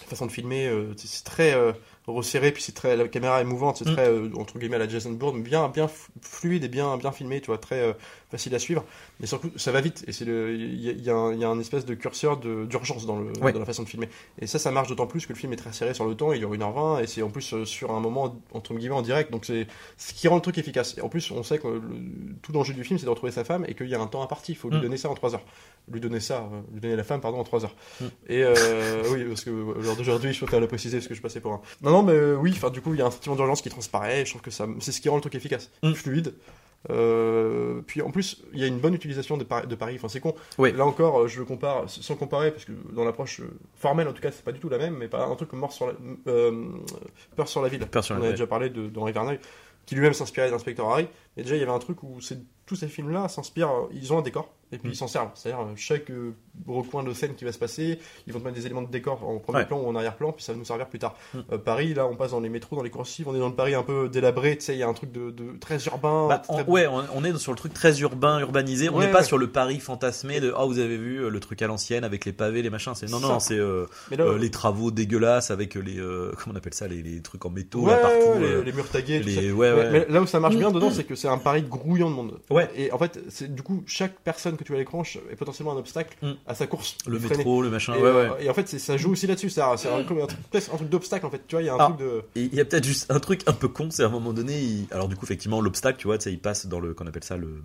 la 0.00 0.06
façon 0.06 0.26
de 0.26 0.32
filmer, 0.32 0.66
euh, 0.66 0.92
c'est 0.96 1.06
c'est 1.08 1.24
très 1.24 1.54
euh, 1.54 1.72
resserré, 2.06 2.50
puis 2.50 2.62
c'est 2.62 2.72
très, 2.74 2.96
la 2.96 3.06
caméra 3.08 3.40
est 3.40 3.44
mouvante, 3.44 3.76
c'est 3.78 3.88
Mm. 3.88 3.92
très, 3.94 4.08
euh, 4.08 4.28
entre 4.36 4.58
guillemets, 4.58 4.76
à 4.76 4.80
la 4.80 4.88
Jason 4.88 5.12
Bourne, 5.12 5.42
bien, 5.42 5.68
bien 5.68 5.88
fluide 6.22 6.64
et 6.64 6.68
bien, 6.68 6.96
bien 6.96 7.12
filmé, 7.12 7.40
tu 7.40 7.46
vois, 7.46 7.58
très 7.58 7.80
euh, 7.80 7.92
facile 8.30 8.54
à 8.54 8.58
suivre. 8.58 8.84
Mais 9.20 9.26
surtout, 9.26 9.50
ça 9.56 9.70
va 9.70 9.80
vite, 9.80 10.04
et 10.08 10.12
c'est 10.12 10.24
le, 10.24 10.54
il 10.54 10.80
y, 10.80 10.88
a- 10.88 10.92
il 10.92 11.02
y 11.04 11.10
a 11.10 11.14
un- 11.14 11.32
il 11.32 11.38
y 11.40 11.44
a 11.44 11.48
un 11.48 11.58
espèce 11.60 11.84
de 11.84 11.94
curseur 11.94 12.38
de- 12.38 12.64
d'urgence 12.64 13.06
dans, 13.06 13.18
le, 13.18 13.32
Ouais. 13.42 13.52
dans 13.52 13.58
la 13.60 13.64
façon 13.66 13.82
de 13.84 13.88
filmer. 13.88 14.08
Et 14.40 14.46
ça, 14.46 14.58
ça 14.58 14.70
marche 14.70 14.88
d'autant 14.88 15.06
plus 15.06 15.26
que 15.26 15.32
le 15.32 15.38
film 15.38 15.52
est 15.52 15.56
très 15.56 15.72
serré 15.72 15.94
sur 15.94 16.04
le 16.06 16.14
temps, 16.16 16.32
il 16.32 16.38
dure 16.40 16.50
1h20, 16.52 17.00
et 17.02 17.06
c'est 17.06 17.22
en 17.22 17.30
plus 17.30 17.52
euh, 17.52 17.64
sur 17.64 17.92
un 17.92 18.00
moment, 18.00 18.40
entre 18.52 18.74
guillemets, 18.74 18.94
en 18.94 19.02
direct, 19.02 19.30
donc 19.30 19.44
c'est 19.44 19.66
ce 19.96 20.12
qui 20.14 20.26
rend 20.26 20.36
le 20.36 20.42
truc 20.42 20.58
efficace. 20.58 20.96
Et 20.98 21.02
en 21.02 21.08
plus, 21.08 21.30
on 21.30 21.42
sait 21.42 21.58
que 21.58 21.68
le- 21.68 21.82
tout 22.42 22.52
l'enjeu 22.52 22.74
du 22.74 22.82
film, 22.82 22.98
c'est 22.98 23.04
de 23.06 23.10
retrouver 23.10 23.30
sa 23.32 23.44
femme, 23.44 23.64
et 23.68 23.74
qu'il 23.74 23.88
y 23.88 23.94
a 23.94 24.00
un 24.00 24.06
temps 24.06 24.22
imparti, 24.22 24.52
il 24.52 24.56
faut 24.56 24.68
lui 24.70 24.78
Mm. 24.78 24.82
donner 24.82 24.96
ça 24.96 25.10
en 25.10 25.14
3 25.14 25.34
heures. 25.34 25.44
Lui 25.92 26.00
donner 26.00 26.20
ça, 26.20 26.48
euh, 26.52 26.60
lui 26.72 26.80
donner 26.80 26.96
la 26.96 27.04
femme, 27.04 27.20
pardon, 27.20 27.38
en 27.38 27.44
3 27.44 27.64
heures. 27.64 27.76
Mm. 28.00 28.04
Et 28.28 28.44
oui, 29.12 29.24
parce 29.24 29.44
que 29.44 29.50
lors 29.50 29.96
d'aujourd'hui, 29.96 30.32
je 30.32 30.38
préfère 30.40 30.60
le 30.60 30.66
préciser 30.68 30.98
parce 30.98 31.08
que 31.08 31.14
je 31.14 31.20
passais 31.22 31.40
pour 31.40 31.52
un. 31.52 31.60
Non, 31.82 31.90
non, 31.90 31.99
mais 32.02 32.12
euh, 32.12 32.36
oui, 32.36 32.52
enfin, 32.54 32.70
du 32.70 32.80
coup, 32.80 32.94
il 32.94 33.00
y 33.00 33.02
a 33.02 33.06
un 33.06 33.10
sentiment 33.10 33.36
d'urgence 33.36 33.62
qui 33.62 33.68
transparaît. 33.68 34.22
et 34.22 34.24
Je 34.24 34.30
trouve 34.30 34.42
que 34.42 34.50
ça, 34.50 34.66
c'est 34.80 34.92
ce 34.92 35.00
qui 35.00 35.08
rend 35.08 35.16
le 35.16 35.20
truc 35.22 35.34
efficace, 35.34 35.70
Mm. 35.82 35.92
fluide. 35.94 36.34
Euh, 36.88 37.82
puis 37.86 38.00
en 38.00 38.10
plus, 38.10 38.42
il 38.54 38.58
y 38.58 38.64
a 38.64 38.66
une 38.66 38.78
bonne 38.78 38.94
utilisation 38.94 39.36
de, 39.36 39.44
Paris. 39.44 39.66
De 39.66 39.74
Paris. 39.74 39.96
Enfin, 39.96 40.08
c'est 40.08 40.20
con. 40.20 40.34
Oui. 40.58 40.72
Là 40.72 40.86
encore, 40.86 41.20
euh, 41.20 41.28
je 41.28 41.38
le 41.38 41.44
compare 41.44 41.84
sans 41.88 42.16
comparer 42.16 42.50
parce 42.50 42.64
que 42.64 42.72
dans 42.92 43.04
l'approche 43.04 43.40
euh, 43.40 43.50
formelle, 43.76 44.08
en 44.08 44.12
tout 44.14 44.22
cas, 44.22 44.30
c'est 44.32 44.44
pas 44.44 44.52
du 44.52 44.60
tout 44.60 44.68
la 44.70 44.78
même. 44.78 44.96
Mais 44.96 45.08
pas 45.08 45.26
un 45.26 45.36
truc 45.36 45.50
comme 45.50 45.58
Mort 45.58 45.72
sur 45.72 45.86
la, 45.88 45.92
euh, 46.28 46.64
Peur 47.36 47.48
sur 47.48 47.60
la 47.60 47.68
ville. 47.68 47.80
Peur 47.86 48.02
sur 48.02 48.14
la 48.14 48.20
On 48.20 48.22
avait 48.24 48.32
déjà 48.32 48.46
parlé 48.46 48.70
de 48.70 48.90
Verneuil, 49.12 49.38
qui 49.84 49.94
lui-même 49.94 50.14
s'inspirait 50.14 50.50
d'Inspecteur 50.50 50.88
Harry. 50.88 51.06
Et 51.36 51.42
déjà, 51.42 51.56
il 51.56 51.60
y 51.60 51.62
avait 51.62 51.70
un 51.72 51.78
truc 51.78 52.02
où 52.02 52.18
tous 52.66 52.76
ces 52.76 52.88
films-là 52.88 53.28
s'inspirent. 53.28 53.70
Ils 53.92 54.12
ont 54.12 54.18
un 54.18 54.22
décor 54.22 54.52
et 54.72 54.78
puis 54.78 54.88
Mm. 54.90 54.92
ils 54.92 54.96
s'en 54.96 55.08
servent. 55.08 55.30
C'est-à-dire 55.34 55.62
euh, 55.62 55.72
chaque 55.74 56.10
euh, 56.10 56.32
recoin 56.68 57.02
de 57.02 57.12
scène 57.12 57.34
qui 57.34 57.44
va 57.44 57.50
se 57.50 57.58
passer, 57.58 57.98
ils 58.28 58.32
vont 58.32 58.38
te 58.38 58.44
mettre 58.44 58.56
des 58.56 58.66
éléments 58.66 58.82
de 58.82 58.90
décor 58.90 59.28
en 59.28 59.38
premier 59.38 59.58
Ouais. 59.58 59.66
plan 59.66 59.80
ou 59.80 59.86
en 59.88 59.96
arrière-plan, 59.96 60.30
puis 60.30 60.44
ça 60.44 60.52
va 60.52 60.58
nous 60.58 60.64
servir 60.64 60.86
plus 60.88 61.00
tard. 61.00 61.16
Mm. 61.34 61.38
Euh, 61.52 61.58
Paris, 61.58 61.94
là, 61.94 62.06
on 62.06 62.14
passe 62.14 62.30
dans 62.32 62.38
les 62.40 62.48
métros, 62.48 62.76
dans 62.76 62.82
les 62.84 62.90
coursives, 62.90 63.26
on 63.28 63.34
est 63.34 63.40
dans 63.40 63.48
le 63.48 63.54
Paris 63.56 63.74
un 63.74 63.82
peu 63.82 64.08
délabré. 64.08 64.56
Tu 64.58 64.64
sais, 64.66 64.74
il 64.74 64.78
y 64.78 64.82
a 64.84 64.88
un 64.88 64.92
truc 64.92 65.10
de, 65.10 65.30
de 65.32 65.56
très 65.58 65.84
urbain. 65.86 66.28
Bah, 66.28 66.42
on- 66.48 66.62
ouais, 66.70 66.86
on, 66.86 67.02
on 67.14 67.24
est 67.24 67.36
sur 67.38 67.50
le 67.52 67.56
truc 67.58 67.74
très 67.74 68.00
urbain, 68.00 68.38
urbanisé. 68.40 68.88
On 68.88 68.98
Ouais, 68.98 69.06
n'est 69.06 69.12
pas 69.12 69.18
ouais. 69.20 69.24
sur 69.24 69.38
le 69.38 69.50
Paris 69.50 69.80
fantasmé 69.80 70.38
de 70.40 70.54
oh 70.56 70.66
vous 70.68 70.78
avez 70.78 70.96
vu 70.96 71.28
le 71.28 71.40
truc 71.40 71.62
à 71.62 71.66
l'ancienne 71.66 72.04
avec 72.04 72.24
les 72.24 72.32
pavés, 72.32 72.62
les 72.62 72.70
machins. 72.70 72.92
C'est 72.94 73.10
non 73.10 73.18
non, 73.18 73.40
c'est 73.40 73.58
euh, 73.58 73.86
les 74.10 74.50
travaux 74.52 74.90
dégueulasses 74.92 75.50
avec 75.50 75.74
les 75.74 75.96
comment 75.96 76.54
on 76.54 76.56
appelle 76.56 76.74
ça 76.74 76.86
les, 76.86 77.02
les 77.02 77.22
trucs 77.22 77.44
en 77.44 77.50
métaux 77.50 77.86
là 77.86 77.96
partout. 77.96 78.38
les, 78.40 78.62
les 78.62 78.72
murs 78.72 78.88
tagués. 78.88 79.18
les- 79.20 79.50
ouais. 79.52 79.74
Mais, 79.74 79.90
mais 79.90 80.06
là 80.08 80.22
où 80.22 80.26
ça 80.26 80.38
marche 80.38 80.56
bien 80.56 80.70
dedans, 80.70 80.90
c'est 80.92 81.04
que 81.04 81.16
c'est 81.20 81.28
un 81.28 81.38
Paris 81.38 81.62
grouillant 81.62 82.10
de 82.10 82.14
monde. 82.14 82.40
Ouais. 82.50 82.68
Et 82.74 82.90
en 82.92 82.98
fait, 82.98 83.20
c'est 83.28 83.54
du 83.54 83.62
coup, 83.62 83.82
chaque 83.86 84.18
personne 84.20 84.56
que 84.56 84.64
tu 84.64 84.72
as 84.72 84.76
à 84.76 84.78
l'écran 84.78 85.02
est 85.04 85.36
potentiellement 85.36 85.72
un 85.72 85.76
obstacle 85.76 86.16
Mm. 86.22 86.32
à 86.46 86.54
sa 86.54 86.66
course. 86.66 86.96
le 87.06 87.18
Freiner. 87.18 87.36
métro, 87.38 87.62
le 87.62 87.70
machin. 87.70 87.94
Et, 87.94 87.98
ouais, 88.02 88.08
euh, 88.08 88.30
ouais. 88.32 88.44
et 88.44 88.50
en 88.50 88.54
fait, 88.54 88.68
c'est- 88.68 88.78
ça 88.78 88.96
joue 88.96 89.12
aussi 89.12 89.26
là-dessus. 89.26 89.50
C'est 89.50 89.60
un, 89.62 89.76
c'est 89.76 89.88
un, 89.88 90.02
truc, 90.02 90.18
d'obstacle 90.90 91.26
en 91.26 91.30
fait. 91.30 91.42
Tu 91.46 91.54
vois, 91.54 91.62
il 91.62 91.66
y 91.66 91.68
a 91.68 91.74
un 91.74 91.78
Ah. 91.78 91.84
truc 91.86 91.98
de. 91.98 92.22
Et 92.34 92.42
il 92.44 92.54
y 92.54 92.60
a 92.60 92.64
peut-être 92.64 92.84
juste 92.84 93.10
un 93.10 93.20
truc 93.20 93.42
un 93.46 93.52
peu 93.52 93.68
con, 93.68 93.88
c'est 93.90 94.02
à 94.02 94.06
un 94.06 94.10
moment 94.10 94.32
donné, 94.32 94.58
il- 94.60 94.86
alors 94.90 95.08
du 95.08 95.16
coup 95.16 95.24
effectivement 95.26 95.60
l'obstacle, 95.60 95.98
tu 95.98 96.06
vois, 96.06 96.18
tu 96.18 96.30
il 96.30 96.38
passe 96.40 96.66
dans 96.66 96.80
le 96.80 96.94
qu'on 96.94 97.06
appelle 97.06 97.24
ça 97.24 97.36
le 97.36 97.62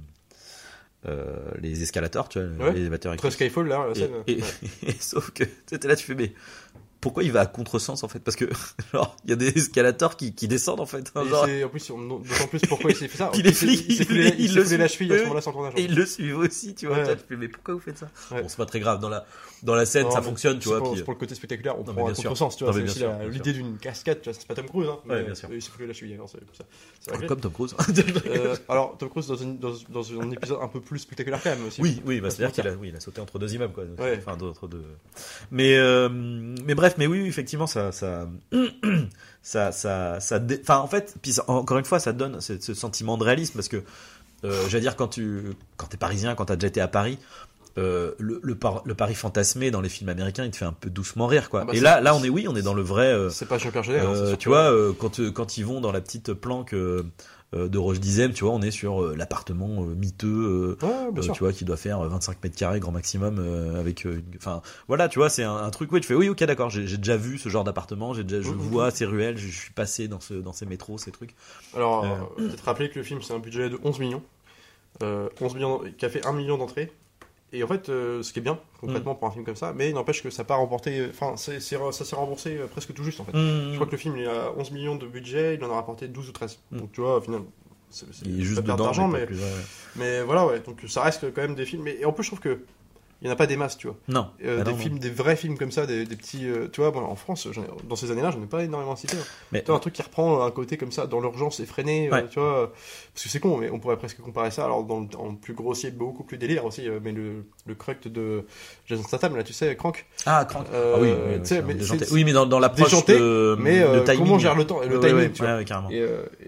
euh, 1.08 1.36
les 1.62 1.84
escalators, 1.84 2.30
tu 2.30 2.40
vois, 2.40 2.68
Ouais. 2.68 2.74
les 2.74 2.80
élévateurs 2.82 3.16
Très. 3.18 3.30
Skyfall 3.30 3.68
là, 3.68 3.86
la 3.86 3.92
Et, 3.92 3.96
scène. 3.96 4.12
et- 4.28 4.36
Ouais. 4.38 4.44
et 4.88 4.96
sauf 5.00 5.30
que 5.32 5.44
t'étais 5.44 5.88
là, 5.88 5.96
tu 5.96 6.04
fais 6.06 6.16
mais 6.16 6.34
pourquoi 7.06 7.22
il 7.22 7.32
va 7.32 7.42
à 7.42 7.46
contresens 7.46 8.04
en 8.04 8.08
fait? 8.08 8.18
Parce 8.18 8.36
que 8.36 8.46
genre 8.92 9.16
il 9.26 9.30
y 9.30 9.34
a 9.34 9.36
des 9.36 9.56
escalateurs 9.56 10.18
qui, 10.18 10.34
qui 10.34 10.48
descendent 10.48 10.80
en 10.80 10.88
fait. 10.88 11.12
hein, 11.14 11.24
genre, 11.24 11.44
en 11.44 11.70
plus, 11.70 11.88
d'autant 11.88 12.48
plus 12.50 12.62
pourquoi 12.68 12.90
il 12.90 12.98
s'est 12.98 13.08
fait 13.08 13.20
ça. 13.20 13.28
Plus, 13.32 13.42
il- 13.44 13.54
flics, 13.54 13.86
il 14.10 14.40
il 14.40 14.56
le 14.56 14.64
foulé 14.64 14.78
la 14.78 14.88
cheville 14.88 15.14
à 15.14 15.18
ce 15.18 15.22
moment-là 15.26 15.42
sans 15.42 15.52
tournage. 15.52 15.74
et 15.78 15.84
ils 15.84 15.94
le 15.94 16.04
suivent 16.08 16.40
aussi, 16.40 16.74
tu 16.74 16.88
vois. 16.88 16.98
Ouais. 16.98 17.16
Tu 17.16 17.38
mais 17.38 17.48
pourquoi 17.48 17.76
vous 17.76 17.80
faites 17.80 18.00
ça? 18.00 18.10
Ouais. 18.32 18.42
Bon, 18.42 18.50
c'est 18.50 18.58
pas 18.58 18.66
très 18.66 18.80
grave 18.80 19.00
dans 19.00 19.10
la 19.10 19.24
dans 19.62 19.76
la 19.76 19.86
scène, 19.86 20.06
Non, 20.06 20.12
ça 20.12 20.22
fonctionne, 20.22 20.60
tu 20.60 20.68
vois. 20.70 20.80
Pour, 20.80 20.90
puis- 20.92 21.00
c'est 21.00 21.04
pour 21.04 21.14
le 21.14 21.20
côté 21.20 21.36
spectaculaire, 21.36 21.76
on 21.80 21.84
Non, 21.84 21.94
prend 21.94 22.08
un 22.10 22.14
contresens, 22.14 22.56
tu 22.58 22.64
vois. 22.64 22.74
C'est 22.74 22.84
aussi 22.84 23.04
l'idée 23.30 23.54
d'une 23.54 23.78
cascade, 23.78 24.22
tu 24.22 24.30
vois. 24.30 24.38
C'est 24.40 24.48
pas 24.48 24.56
Tom 24.56 24.68
Cruise, 24.68 24.88
hein. 24.90 25.00
Ouais, 25.08 25.24
bien 25.24 25.36
sûr. 25.36 25.50
Il 25.52 25.62
s'est 25.62 25.70
foulé 25.70 25.88
la 25.88 25.94
cheville, 25.94 26.18
c'est 27.04 27.12
réglé. 27.12 27.28
comme 27.28 27.40
Tom 27.40 27.52
Cruise. 27.52 27.76
Euh, 28.26 28.56
alors, 28.70 28.98
Tom 28.98 29.10
Cruise 29.10 29.28
dans, 29.28 30.22
un 30.22 30.32
épisode 30.32 30.58
un 30.62 30.68
peu 30.68 30.80
plus 30.82 31.00
spectaculaire 31.00 31.42
quand 31.44 31.52
même 31.52 31.66
aussi. 31.68 31.82
Oui, 31.82 32.02
oui, 32.06 32.22
bah, 32.22 32.30
c'est-à-dire 32.30 32.54
qu'il 32.54 32.68
a, 32.68 32.74
il 32.84 33.02
sauté 33.02 33.22
entre 33.22 33.40
deux 33.40 33.54
immeubles, 33.54 33.74
quoi. 33.74 33.84
Enfin, 34.18 34.34
entre 34.34 34.68
deux. 34.68 34.84
Mais, 35.52 35.78
euh, 35.78 36.10
mais 36.10 36.76
bref, 36.76 36.95
mais 36.98 37.08
oui, 37.08 37.22
oui, 37.22 37.28
effectivement, 37.28 37.68
ça, 37.68 37.92
ça, 37.92 38.28
ça, 39.44 39.72
ça, 39.72 40.20
ça 40.20 40.40
dé- 40.40 40.60
enfin, 40.62 40.78
en 40.80 40.88
fait, 40.88 41.16
puis 41.22 41.36
encore 41.48 41.78
une 41.78 41.86
fois, 41.86 42.00
ça 42.00 42.14
donne 42.14 42.42
ce, 42.42 42.60
ce 42.60 42.74
sentiment 42.74 43.18
de 43.18 43.24
réalisme 43.24 43.54
parce 43.56 43.68
que, 43.68 43.84
euh, 44.44 44.62
j'allais 44.70 44.82
dire, 44.82 44.96
quand 44.96 45.08
tu, 45.08 45.54
quand 45.78 45.88
t'es 45.88 45.98
parisien, 45.98 46.36
quand 46.36 46.46
t'as 46.46 46.56
déjà 46.56 46.68
été 46.68 46.82
à 46.82 46.88
Paris, 46.88 47.18
euh, 47.78 48.12
le, 48.20 48.40
le, 48.44 48.56
par- 48.56 48.82
le 48.86 48.96
Paris 48.96 49.16
fantasmé 49.16 49.70
dans 49.72 49.82
les 49.82 49.90
films 49.90 50.10
américains, 50.10 50.46
il 50.46 50.52
te 50.52 50.58
fait 50.58 50.66
un 50.66 50.72
peu 50.74 50.90
doucement 50.90 51.28
rire, 51.28 51.50
quoi. 51.50 51.62
Ah 51.64 51.66
bah, 51.66 51.74
Et 51.76 51.80
là, 51.80 52.00
là, 52.02 52.16
on 52.16 52.24
est, 52.24 52.30
oui, 52.30 52.48
on 52.48 52.56
est 52.56 52.62
dans 52.62 52.74
le 52.74 52.82
vrai, 52.82 53.08
euh, 53.08 53.30
C'est 53.30 53.48
pas 53.48 53.58
Jean-Pierre 53.58 53.84
hein, 54.08 54.14
euh, 54.16 54.36
tu 54.38 54.48
vois, 54.50 54.72
euh, 54.72 54.94
quand, 54.98 55.20
quand 55.34 55.58
ils 55.58 55.66
vont 55.66 55.82
dans 55.82 55.92
la 55.92 56.02
petite 56.02 56.34
planque 56.34 56.74
de 57.54 57.78
Roche 57.78 58.00
Dizem, 58.00 58.34
tu 58.34 58.44
vois, 58.44 58.54
on 58.54 58.62
est 58.62 58.72
sur 58.72 59.02
euh, 59.02 59.16
l'appartement 59.16 59.84
euh, 59.84 59.96
miteux, 59.96 60.78
euh, 60.82 60.86
Ouais, 60.86 61.12
bien 61.12 61.22
euh, 61.22 61.26
sûr. 61.26 61.34
tu 61.34 61.40
vois, 61.44 61.54
qui 61.54 61.64
doit 61.66 61.78
faire 61.78 62.02
25 62.02 62.44
mètres 62.44 62.56
carrés 62.58 62.80
grand 62.80 62.92
maximum, 62.92 63.38
euh, 63.40 63.80
avec, 63.80 64.06
euh, 64.06 64.16
une- 64.20 64.36
enfin, 64.38 64.62
voilà, 64.88 65.08
tu 65.08 65.20
vois, 65.20 65.30
c'est 65.30 65.44
un, 65.44 65.56
un 65.56 65.70
truc 65.70 65.92
où 65.92 66.00
tu 66.00 66.08
fais, 66.08 66.16
oui, 66.16 66.28
ok, 66.30 66.44
d'accord, 66.44 66.70
j'ai 66.70 66.98
déjà 66.98 67.16
vu 67.18 67.38
ce 67.38 67.48
genre 67.50 67.64
d'appartement, 67.64 68.14
j'ai 68.14 68.24
déjà, 68.24 68.42
je 68.42 68.50
Mhm. 68.50 68.58
vois 68.58 68.92
ces 68.92 69.06
ruelles, 69.06 69.38
je, 69.38 69.48
je 69.48 69.58
suis 69.60 69.72
passé 69.74 70.08
dans 70.08 70.20
ce, 70.20 70.34
dans 70.34 70.54
ces 70.54 70.66
métros, 70.66 70.98
ces 70.98 71.12
trucs. 71.12 71.36
Alors, 71.76 72.04
Euh, 72.04 72.08
euh, 72.40 72.48
peut-être 72.50 72.64
rappeler 72.66 72.90
que 72.90 72.98
le 73.00 73.04
film, 73.04 73.22
c'est 73.22 73.34
un 73.34 73.40
budget 73.40 73.70
de 73.70 73.80
11 73.84 74.00
millions. 74.00 74.24
Euh, 75.04 75.30
11 75.42 75.56
millions, 75.56 75.82
qui 75.98 76.06
a 76.06 76.10
fait 76.10 76.26
1 76.26 76.34
million 76.34 76.58
d'entrées. 76.58 76.92
Et 77.54 77.64
en 77.64 77.68
fait, 77.68 77.90
euh, 77.90 78.22
ce 78.24 78.34
qui 78.34 78.40
est 78.40 78.42
bien, 78.42 78.60
concrètement, 78.82 79.14
Mm. 79.14 79.18
pour 79.18 79.28
un 79.28 79.32
film 79.32 79.46
comme 79.46 79.56
ça, 79.56 79.72
mais 79.74 79.90
il 79.90 79.96
n'empêche 79.96 80.22
que 80.22 80.30
ça 80.30 80.44
n'a 80.44 80.48
pas 80.48 80.56
remporté. 80.56 81.08
Enfin, 81.10 81.38
ça 81.38 81.60
s'est 81.60 82.16
remboursé 82.16 82.58
euh, 82.58 82.68
presque 82.68 82.94
tout 82.94 83.04
juste, 83.04 83.20
en 83.20 83.26
fait. 83.26 83.34
Mm. 83.34 83.70
Je 83.72 83.76
crois 83.76 83.86
que 83.88 83.92
le 83.92 83.98
film, 83.98 84.18
il 84.18 84.28
a 84.28 84.52
11 84.58 84.72
millions 84.72 84.96
de 84.96 85.08
budget, 85.08 85.56
il 85.56 85.64
en 85.64 85.72
a 85.72 85.76
rapporté 85.76 86.08
12 86.08 86.30
ou 86.30 86.32
13. 86.32 86.60
Mm. 86.72 86.78
Donc, 86.80 86.92
tu 86.92 87.02
vois, 87.02 87.18
au 87.18 87.22
final, 87.22 87.42
c'est 87.90 88.08
juste 88.42 88.62
d'argent, 88.62 89.08
mais, 89.08 89.26
mais, 89.30 89.36
ouais, 89.38 89.42
mais 89.96 90.22
voilà, 90.24 90.46
ouais. 90.46 90.60
Donc, 90.60 90.82
ça 90.88 91.04
reste 91.04 91.34
quand 91.34 91.42
même 91.44 91.56
des 91.56 91.66
films. 91.66 91.84
Mais, 91.84 91.98
et 92.00 92.06
en 92.06 92.12
plus, 92.12 92.24
je 92.24 92.30
trouve 92.30 92.42
que. 92.42 92.60
Il 93.26 93.30
n'y 93.30 93.32
en 93.32 93.34
a 93.34 93.38
pas 93.38 93.48
des 93.48 93.58
masses, 93.58 93.76
tu 93.76 93.88
vois. 93.88 93.96
Non, 94.08 94.28
Euh, 94.46 94.58
Ah 94.62 94.64
des 94.64 94.70
non, 94.70 94.78
non. 94.78 94.84
films, 94.84 95.00
des 95.00 95.10
vrais 95.10 95.36
films 95.36 95.58
comme 95.58 95.72
ça, 95.72 95.88
des, 95.88 96.06
des 96.06 96.16
petits. 96.16 96.46
euh, 96.48 96.68
tu 96.72 96.82
vois, 96.82 96.92
bon, 96.92 97.00
en 97.00 97.16
France, 97.16 97.48
ai- 97.48 97.88
dans 97.88 97.96
ces 97.96 98.12
années-là, 98.12 98.30
j'en 98.30 98.40
ai 98.44 98.46
pas 98.46 98.64
énormément 98.64 98.96
cité. 98.96 99.18
hein. 99.18 99.26
Mais 99.52 99.62
Tu 99.62 99.66
vois, 99.68 99.78
un 99.78 99.80
truc 99.80 99.94
qui 99.96 100.04
reprend 100.04 100.44
un 100.46 100.52
côté 100.52 100.78
comme 100.78 100.92
ça, 100.92 101.08
dans 101.08 101.20
l'urgence 101.20 101.60
effrénée, 101.60 102.08
euh, 102.08 102.12
Ouais. 102.12 102.28
tu 102.30 102.40
vois. 102.40 102.72
Parce 103.16 103.24
que 103.24 103.30
c'est 103.30 103.40
con, 103.40 103.58
mais 103.58 103.72
on 103.72 103.80
pourrait 103.80 103.98
presque 103.98 104.22
comparer 104.22 104.52
ça, 104.52 104.64
alors 104.66 104.84
dans 104.84 105.08
en 105.18 105.34
plus 105.34 105.56
grossier, 105.56 105.90
beaucoup 105.90 106.24
plus 106.24 106.38
délire 106.38 106.66
aussi, 106.66 106.88
mais 107.02 107.14
le, 107.14 107.46
le 107.66 107.74
cruct 107.74 108.08
de 108.08 108.46
Jason 108.86 109.02
Statham, 109.02 109.36
là, 109.36 109.42
tu 109.44 109.54
sais, 109.54 109.76
Crank. 109.76 110.06
Ah, 110.28 110.46
Crank. 110.48 110.68
Ah 110.72 110.98
oui, 111.00 111.10
mais 111.66 111.74
Oui, 112.12 112.32
dans, 112.34 112.46
dans 112.46 112.60
l'approche 112.60 113.06
de, 113.06 113.56
Mais 113.60 113.80
de 113.80 114.00
timing. 114.02 114.20
comment 114.20 114.34
on 114.36 114.40
gère 114.40 114.54
le 114.56 114.68
temps, 114.68 114.82
le 114.82 115.00
timing, 115.00 115.16
ouais, 115.16 115.32
tu 115.32 115.42
vois. 115.42 115.52
ouais, 115.54 115.58
ouais, 115.60 115.66
carrément. 115.66 115.90
Et, 115.90 116.06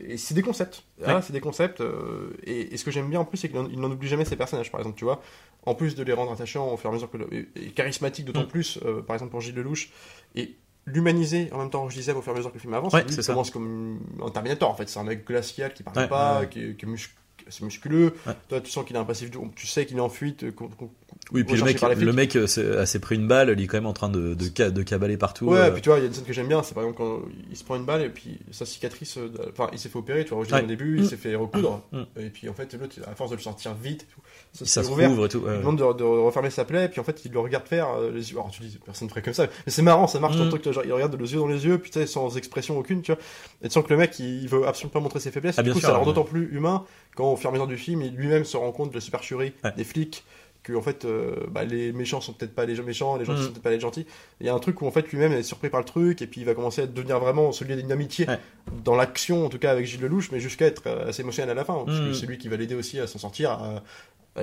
et 0.09 0.17
c'est 0.17 0.35
des 0.35 0.43
concepts. 0.43 0.83
Ah, 1.05 1.21
c'est 1.23 1.33
des 1.33 1.39
concepts. 1.39 1.81
et, 2.43 2.73
et 2.73 2.77
ce 2.77 2.83
que 2.83 2.91
j'aime 2.91 3.09
bien 3.09 3.19
en 3.21 3.25
plus, 3.25 3.37
c'est 3.37 3.49
qu'il 3.49 3.57
n'en- 3.59 3.69
il 3.69 3.79
n'en 3.79 3.89
oublie 3.89 4.07
jamais 4.07 4.25
ses 4.25 4.35
personnages, 4.35 4.71
par 4.71 4.79
exemple, 4.81 4.97
tu 4.97 5.05
vois. 5.05 5.21
En 5.65 5.75
plus 5.75 5.95
de 5.95 6.03
les 6.03 6.13
rendre 6.13 6.31
attachants 6.31 6.66
au 6.73 6.77
fur 6.77 6.89
et 6.89 6.91
à 6.91 6.95
mesure 6.95 7.09
que. 7.09 7.17
le- 7.17 7.27
et, 7.33 7.71
charismatiques 7.71 8.25
d'autant 8.25 8.43
Mm. 8.43 8.47
plus, 8.47 8.79
euh, 8.85 9.01
par 9.01 9.15
exemple 9.15 9.31
pour 9.31 9.41
Gilles 9.41 9.55
Lelouch. 9.55 9.89
Et 10.35 10.55
l'humaniser 10.85 11.49
en 11.51 11.57
même 11.59 11.69
temps, 11.69 11.89
je 11.89 11.95
disais, 11.97 12.13
au 12.13 12.21
fur 12.21 12.31
et 12.31 12.35
à 12.35 12.37
mesure 12.37 12.51
que 12.51 12.55
le 12.55 12.61
film 12.61 12.73
avance. 12.73 12.93
Ouais, 12.93 13.03
lui, 13.03 13.13
il 13.13 13.23
ça. 13.23 13.33
commence 13.33 13.51
comme 13.51 13.99
un 14.25 14.29
Terminator, 14.29 14.69
en 14.69 14.75
fait. 14.75 14.87
C'est 14.87 14.99
un 14.99 15.03
mec 15.03 15.25
glacial 15.27 15.73
qui 15.73 15.83
parle 15.83 15.97
Ouais, 15.97 16.07
pas, 16.07 16.39
ouais. 16.41 16.49
qui, 16.49 16.61
est- 16.63 16.75
qui 16.77 16.85
est 16.85 16.87
mus- 16.87 17.13
c'est 17.49 17.63
musculeux. 17.63 18.13
Ouais. 18.25 18.33
Toi, 18.49 18.61
tu 18.61 18.69
sens 18.71 18.85
qu'il 18.85 18.95
a 18.97 18.99
un 18.99 19.05
passif, 19.05 19.29
tu 19.55 19.67
sais 19.67 19.85
qu'il 19.85 19.97
est 19.97 20.01
en 20.01 20.09
fuite, 20.09 20.43
euh, 20.43 20.51
Oui, 21.31 21.43
puis 21.43 21.55
le 21.57 21.63
mec, 21.63 21.81
le 21.81 22.13
mec 22.13 22.35
euh, 22.35 22.47
s'est- 22.47 22.99
pris 22.99 23.15
une 23.15 23.27
balle, 23.27 23.53
il 23.57 23.63
est 23.63 23.67
quand 23.67 23.77
même 23.77 23.85
en 23.85 23.93
train 23.93 24.09
de, 24.09 24.33
de, 24.33 24.49
ca- 24.55 24.69
de 24.69 24.83
cabaler 24.83 25.17
partout. 25.17 25.45
Ouais, 25.47 25.57
euh. 25.57 25.71
puis 25.71 25.81
tu 25.81 25.89
vois, 25.89 25.97
il 25.97 26.01
y 26.01 26.03
a 26.03 26.07
une 26.07 26.13
scène 26.13 26.23
que 26.25 26.33
j'aime 26.33 26.47
bien, 26.47 26.63
c'est 26.63 26.73
par 26.73 26.83
exemple 26.83 26.97
quand 26.99 27.21
il 27.49 27.55
se 27.55 27.63
prend 27.63 27.75
une 27.75 27.85
balle 27.85 28.01
et 28.01 28.09
puis 28.09 28.39
sa 28.51 28.65
cicatrice, 28.65 29.17
enfin 29.49 29.69
il 29.73 29.79
s'est 29.79 29.89
fait 29.89 29.97
opérer, 29.97 30.23
tu 30.25 30.33
vois, 30.33 30.45
Ouais. 30.45 30.63
au 30.63 30.65
début, 30.65 30.95
Mm. 30.97 31.03
il 31.03 31.07
s'est 31.07 31.17
fait 31.17 31.35
recoudre, 31.35 31.83
Mm. 31.91 32.01
et 32.19 32.29
puis 32.29 32.47
en 32.49 32.53
fait 32.53 32.73
l'autre, 32.73 32.95
à 33.05 33.15
force 33.15 33.31
de 33.31 33.35
le 33.35 33.41
sortir 33.41 33.73
vite, 33.75 34.07
ça, 34.53 34.65
ça 34.65 34.83
se 34.83 34.89
ouvert. 34.89 35.09
et 35.25 35.29
tout. 35.29 35.41
Il 35.45 35.49
ouais. 35.51 35.57
demande 35.59 35.77
de, 35.77 35.93
de 35.97 36.03
refermer 36.03 36.49
sa 36.49 36.65
plaie, 36.65 36.89
puis 36.89 36.99
en 36.99 37.03
fait 37.03 37.23
il 37.25 37.31
le 37.31 37.39
regarde 37.39 37.67
faire 37.67 37.89
euh, 37.91 38.11
les 38.11 38.31
yeux. 38.31 38.37
Alors 38.37 38.49
tu 38.51 38.61
dis, 38.61 38.79
personne 38.83 39.05
ne 39.07 39.09
ferait 39.09 39.21
comme 39.21 39.33
ça, 39.33 39.45
mais 39.65 39.71
c'est 39.71 39.81
marrant, 39.81 40.07
ça 40.07 40.19
marche 40.19 40.35
Mm. 40.37 40.49
vois, 40.49 40.71
genre, 40.71 40.83
il 40.85 40.93
regarde 40.93 41.19
les 41.19 41.33
yeux 41.33 41.39
dans 41.39 41.47
les 41.47 41.65
yeux, 41.65 41.77
puis 41.77 41.91
sans 42.07 42.35
expression 42.37 42.77
aucune, 42.77 43.01
tu 43.01 43.11
vois, 43.11 43.21
et 43.61 43.67
tu 43.67 43.73
sens 43.73 43.83
que 43.83 43.89
le 43.89 43.97
mec 43.97 44.17
il 44.19 44.47
veut 44.47 44.67
absolument 44.67 44.93
pas 44.93 44.99
montrer 44.99 45.19
ses 45.19 45.31
faiblesses, 45.31 45.55
Ah, 45.57 45.61
du 45.63 45.67
bien 45.67 45.73
coup 45.73 45.79
sûr, 45.79 45.89
ça 45.89 45.93
rend 45.95 45.99
ouais. 46.01 46.05
d'autant 46.07 46.23
plus 46.23 46.49
humain 46.55 46.85
quand 47.15 47.31
au 47.31 47.35
fur 47.35 47.49
et 47.49 47.49
à 47.49 47.53
mesure 47.53 47.67
du 47.67 47.77
film, 47.77 48.01
il 48.01 48.13
lui-même 48.15 48.45
se 48.45 48.57
rend 48.57 48.71
compte 48.71 48.89
de 48.89 48.95
la 48.95 49.01
supercherie 49.01 49.53
Ouais. 49.63 49.71
des 49.75 49.83
flics. 49.83 50.23
Que 50.63 50.73
en 50.73 50.81
fait, 50.81 51.05
euh, 51.05 51.45
bah, 51.49 51.63
les 51.63 51.93
méchants 51.93 52.19
sont 52.19 52.33
peut-être 52.33 52.53
pas 52.53 52.65
les 52.65 52.75
méchants, 52.81 53.15
les 53.15 53.23
gentils 53.23 53.39
Mm. 53.39 53.43
sont 53.45 53.51
peut-être 53.51 53.63
pas 53.63 53.69
les 53.69 53.79
gentils. 53.79 54.05
Il 54.41 54.47
y 54.47 54.49
a 54.49 54.53
un 54.53 54.59
truc 54.59 54.81
où 54.81 54.87
en 54.87 54.91
fait 54.91 55.09
lui-même 55.13 55.31
est 55.31 55.43
surpris 55.43 55.69
par 55.69 55.79
le 55.79 55.85
truc 55.85 56.21
et 56.21 56.27
puis 56.27 56.41
il 56.41 56.45
va 56.45 56.55
commencer 56.55 56.81
à 56.81 56.87
devenir 56.87 57.19
vraiment 57.21 57.53
celui 57.53 57.75
d'une 57.77 57.89
amitié 57.91 58.27
Ouais. 58.27 58.37
dans 58.83 58.95
l'action 58.95 59.45
en 59.45 59.49
tout 59.49 59.59
cas 59.59 59.71
avec 59.71 59.85
Gilles 59.85 60.01
Lelouch, 60.01 60.29
mais 60.33 60.41
jusqu'à 60.41 60.65
être 60.65 60.81
euh, 60.87 61.07
assez 61.07 61.21
émotionnel 61.21 61.51
à 61.51 61.53
la 61.53 61.63
fin 61.63 61.81
parce 61.85 61.97
Mm. 61.99 62.07
que 62.07 62.13
c'est 62.13 62.25
lui 62.25 62.37
qui 62.37 62.49
va 62.49 62.57
l'aider 62.57 62.75
aussi 62.75 62.99
à 62.99 63.07
s'en 63.07 63.17
sortir 63.19 63.51
à- 63.51 63.81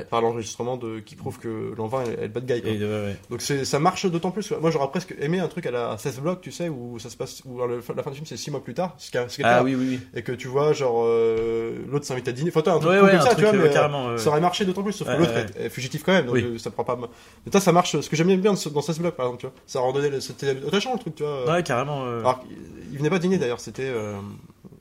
par 0.02 0.20
l'enregistrement 0.20 0.76
de 0.76 0.98
qui 1.00 1.14
prouve 1.14 1.38
que 1.38 1.72
l'envin 1.76 2.02
est, 2.04 2.14
est 2.14 2.22
le 2.22 2.28
bad 2.28 2.44
guy. 2.46 2.60
quoi. 2.60 2.70
Et, 2.70 2.78
ouais, 2.78 2.84
ouais. 2.84 3.16
Donc 3.30 3.40
ça 3.42 3.78
marche 3.78 4.06
d'autant 4.06 4.30
plus. 4.32 4.52
Moi 4.60 4.70
j'aurais 4.70 4.88
presque 4.90 5.14
aimé 5.20 5.38
un 5.38 5.48
truc 5.48 5.66
à 5.66 5.70
la 5.70 5.96
16 5.96 6.20
block, 6.20 6.40
tu 6.40 6.50
sais, 6.50 6.68
où 6.68 6.98
ça 6.98 7.10
se 7.10 7.16
passe 7.16 7.42
où 7.44 7.58
la 7.58 8.02
fin 8.02 8.10
du 8.10 8.16
film 8.16 8.26
c'est 8.26 8.36
6 8.36 8.50
mois 8.50 8.62
plus 8.62 8.74
tard, 8.74 8.94
ce 8.98 9.10
qui 9.10 9.18
ce 9.28 9.42
Ah 9.44 9.62
oui, 9.62 9.74
oui, 9.74 9.86
oui. 9.90 10.00
et 10.14 10.22
que 10.22 10.32
tu 10.32 10.48
vois 10.48 10.72
genre 10.72 11.02
euh, 11.04 11.76
l'autre 11.88 12.04
s'invite 12.06 12.28
à 12.28 12.32
dîner. 12.32 12.50
Enfin 12.50 12.62
toi 12.62 12.72
un 12.74 12.78
truc 12.78 12.90
Ouais, 12.90 12.98
comme 12.98 13.08
un 13.10 13.20
ça, 13.20 13.26
truc, 13.34 13.38
tu 13.38 13.42
vois, 13.44 13.52
mais, 13.52 13.76
euh, 13.76 14.18
ça 14.18 14.30
aurait 14.30 14.40
marché 14.40 14.64
d'autant 14.64 14.82
plus, 14.82 14.92
sauf 14.92 15.06
que 15.08 15.16
l'autre 15.16 15.32
est, 15.36 15.66
est 15.66 15.68
fugitif 15.68 16.02
quand 16.04 16.12
même, 16.12 16.26
donc 16.26 16.36
euh, 16.36 16.58
ça 16.58 16.70
prend 16.70 16.84
pas. 16.84 16.98
Mais 17.44 17.50
toi, 17.50 17.60
ça 17.60 17.72
marche. 17.72 18.00
Ce 18.00 18.08
que 18.08 18.16
j'aime 18.16 18.34
bien 18.40 18.52
dans 18.54 18.82
16 18.82 18.98
blocs, 19.00 19.14
par 19.14 19.26
exemple, 19.26 19.40
tu 19.40 19.46
vois, 19.46 19.54
ça 19.66 19.80
rendait, 19.80 20.20
c'était 20.20 20.50
attachant 20.50 20.92
le 20.94 20.98
truc, 20.98 21.14
tu 21.14 21.22
vois. 21.22 21.50
Ouais, 21.52 21.62
carrément. 21.62 22.02
Alors, 22.04 22.42
il- 22.50 22.56
il 22.92 22.98
venait 22.98 23.10
pas 23.10 23.18
dîner 23.18 23.38
d'ailleurs, 23.38 23.60
c'était, 23.60 23.90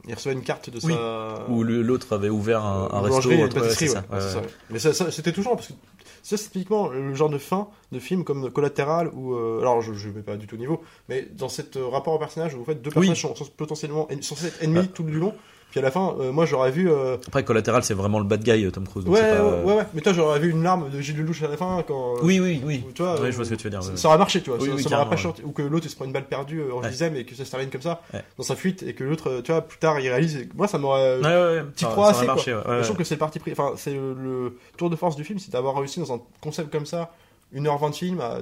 il 0.07 0.13
recevait 0.15 0.35
une 0.35 0.43
carte 0.43 0.69
de 0.69 0.79
Oui. 0.83 0.93
sa. 0.93 1.45
Où 1.49 1.63
le- 1.63 1.81
l'autre 1.81 2.13
avait 2.13 2.29
ouvert 2.29 2.63
un, 2.63 2.89
un 2.91 3.01
resto. 3.01 3.29
une 3.31 3.49
pâtisserie, 3.49 3.89
ouais. 3.89 3.95
Ouais, 4.11 4.19
ça, 4.21 4.39
ouais. 4.39 4.47
Mais 4.69 4.79
ça, 4.79 4.93
ça- 4.93 5.11
c'était 5.11 5.31
toujours 5.31 5.55
parce 5.55 5.67
que 5.69 5.73
ça, 6.21 6.37
c'est 6.37 6.49
typiquement 6.49 6.89
le 6.89 7.13
genre 7.15 7.29
de 7.29 7.37
fin 7.37 7.67
de 7.91 7.99
film 7.99 8.23
comme 8.23 8.49
Collatéral 8.51 9.09
ou 9.13 9.33
euh, 9.33 9.59
alors 9.61 9.81
je, 9.81 9.93
je 9.93 10.09
vais 10.09 10.21
pas 10.21 10.35
du 10.37 10.47
tout 10.47 10.55
au 10.55 10.59
niveau, 10.59 10.81
mais 11.09 11.27
dans 11.33 11.49
cet 11.49 11.75
euh, 11.77 11.87
rapport 11.87 12.13
au 12.13 12.19
personnage 12.19 12.53
où 12.55 12.61
en 12.61 12.65
fait 12.65 12.75
deux 12.81 12.89
Oui. 12.95 13.07
personnages 13.07 13.21
sont, 13.21 13.35
sont 13.35 13.51
potentiellement 13.55 14.07
en- 14.11 14.21
censés 14.21 14.47
être 14.47 14.61
ennemis 14.63 14.79
Ouais. 14.79 14.87
tout 14.87 15.03
du 15.03 15.19
long, 15.19 15.33
puis 15.73 15.79
à 15.79 15.83
la 15.83 15.89
fin, 15.89 16.13
euh, 16.19 16.31
moi 16.31 16.45
j'aurais 16.45 16.69
vu. 16.69 16.87
euh, 16.87 17.17
Après, 17.27 17.43
Collatéral, 17.43 17.83
c'est 17.83 17.95
vraiment 17.95 18.19
le 18.19 18.25
bad 18.25 18.43
guy, 18.43 18.63
euh, 18.63 18.69
Tom 18.69 18.87
Cruise. 18.87 19.05
donc 19.05 19.15
ouais, 19.15 19.21
pas- 19.21 19.43
ouais, 19.43 19.63
ouais, 19.63 19.73
ouais, 19.77 19.83
mais 19.95 20.01
toi 20.01 20.13
j'aurais 20.13 20.37
vu 20.39 20.51
une 20.51 20.61
larme 20.61 20.91
de 20.91 21.01
Gilles 21.01 21.17
Lelouch 21.17 21.41
à 21.41 21.47
la 21.47 21.57
fin 21.57 21.83
quand. 21.87 22.13
Oui, 22.21 22.39
oui, 22.39 22.61
oui. 22.63 22.83
Tu 22.93 23.01
vois, 23.01 23.19
Ouais, 23.19 23.31
je 23.31 23.35
vois 23.37 23.43
ce 23.45 23.49
que 23.49 23.55
tu 23.55 23.63
veux 23.63 23.71
dire. 23.71 23.81
Ça, 23.81 24.07
aurait 24.07 24.19
marché, 24.19 24.39
tu 24.43 24.51
vois. 24.51 24.59
Oui, 24.59 24.67
ça 24.69 24.75
oui, 24.75 24.83
ça 24.83 24.89
m'aurait 24.91 25.09
pas 25.09 25.15
chanté. 25.15 25.41
Ou 25.43 25.51
que 25.51 25.63
l'autre 25.63 25.87
il 25.87 25.89
se 25.89 25.95
prend 25.95 26.05
une 26.05 26.11
balle 26.13 26.27
perdue 26.27 26.61
en 26.71 26.79
Ouais. 26.83 26.89
disait 26.91 27.09
mais 27.09 27.23
que 27.25 27.33
ça 27.33 27.43
se 27.43 27.49
termine 27.49 27.71
comme 27.71 27.81
ça 27.81 28.01
dans 28.37 28.43
sa 28.43 28.55
fuite 28.55 28.83
et 28.83 28.93
que 28.93 29.03
l'autre, 29.03 29.41
tu 29.43 29.51
vois, 29.51 29.61
plus 29.63 29.79
tard 29.79 29.99
il 29.99 30.07
réalise. 30.09 30.35
et- 30.35 30.49
Moi 30.53 30.67
ça 30.67 30.77
m'aurait. 30.77 31.17
Ouais, 31.17 31.23
ouais, 31.25 31.33
ouais. 31.33 31.63
T'y 31.75 31.85
Ça- 31.85 31.89
crois 31.89 32.05
ça 32.05 32.09
assez, 32.11 32.17
aurait 32.19 32.25
quoi. 32.27 32.35
marché, 32.35 32.53
ouais, 32.53 32.67
ouais, 32.67 32.77
Je 32.79 32.83
trouve 32.83 32.97
que 32.97 33.03
c'est 33.03 33.15
le 33.15 33.19
parti 33.19 33.39
pris. 33.39 33.51
Enfin, 33.53 33.71
c'est 33.75 33.93
le, 33.95 34.13
le 34.13 34.57
tour 34.77 34.91
de 34.91 34.95
force 34.95 35.15
du 35.15 35.23
film, 35.23 35.39
c'est 35.39 35.51
d'avoir 35.51 35.75
réussi 35.75 35.99
dans 35.99 36.13
un 36.13 36.21
concept 36.39 36.71
comme 36.71 36.85
ça, 36.85 37.11
1h20 37.55 37.89
de 37.89 37.95
film, 37.95 38.21
à 38.21 38.37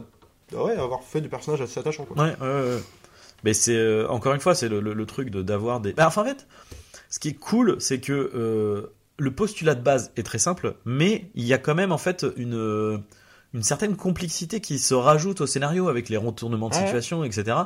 ouais, 0.53 0.75
avoir 0.75 1.01
fait 1.01 1.21
du 1.21 1.29
personnage 1.29 1.61
assez 1.61 1.79
attachant. 1.79 2.03
Quoi. 2.03 2.21
Ouais, 2.21 2.31
ouais, 2.41 2.47
ouais. 2.47 2.77
Mais 3.45 3.53
c'est 3.53 3.75
euh, 3.75 4.05
encore 4.09 4.33
une 4.33 4.39
fois, 4.41 4.53
c'est 4.53 4.69
le, 4.69 4.79
le- 4.81 4.93
le 4.93 5.05
truc 5.05 5.29
de 5.31 5.41
d'avoir 5.41 5.79
des. 5.79 5.93
Bah, 5.93 6.05
enfin, 6.07 6.21
en 6.21 6.25
fait, 6.25 6.45
ce 7.11 7.19
qui 7.19 7.27
est 7.27 7.33
cool, 7.35 7.75
c'est 7.79 7.99
que 7.99 8.31
euh, 8.33 8.87
le 9.19 9.31
postulat 9.31 9.75
de 9.75 9.81
base 9.83 10.11
est 10.17 10.23
très 10.23 10.39
simple, 10.39 10.73
mais 10.85 11.29
il 11.35 11.45
y 11.45 11.53
a 11.53 11.59
quand 11.59 11.75
même 11.75 11.91
en 11.91 11.99
fait 11.99 12.25
une 12.37 12.55
euh, 12.55 12.97
une 13.53 13.61
certaine 13.63 13.95
complexité 13.97 14.61
qui 14.61 14.79
se 14.79 14.93
rajoute 14.95 15.41
au 15.41 15.45
scénario 15.45 15.89
avec 15.89 16.09
les 16.09 16.17
retournements 16.17 16.69
de 16.69 16.73
Ouais. 16.75 16.81
situation, 16.81 17.23
etc. 17.23 17.57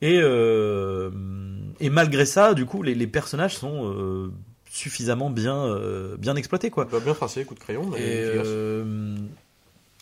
Et 0.00 0.18
euh, 0.22 1.10
et 1.80 1.90
malgré 1.90 2.24
ça, 2.26 2.54
du 2.54 2.64
coup, 2.66 2.82
les, 2.82 2.94
les 2.94 3.06
personnages 3.06 3.56
sont 3.56 3.92
euh, 3.92 4.32
suffisamment 4.70 5.28
bien 5.30 5.56
euh, 5.66 6.16
bien 6.16 6.34
exploités, 6.36 6.70
quoi. 6.70 6.86
Bah, 6.90 6.98
bien 7.04 7.14
tracé, 7.14 7.44
coup 7.44 7.54
de 7.54 7.60
crayon. 7.60 7.88
Mais 7.92 8.00
Et 8.00 8.40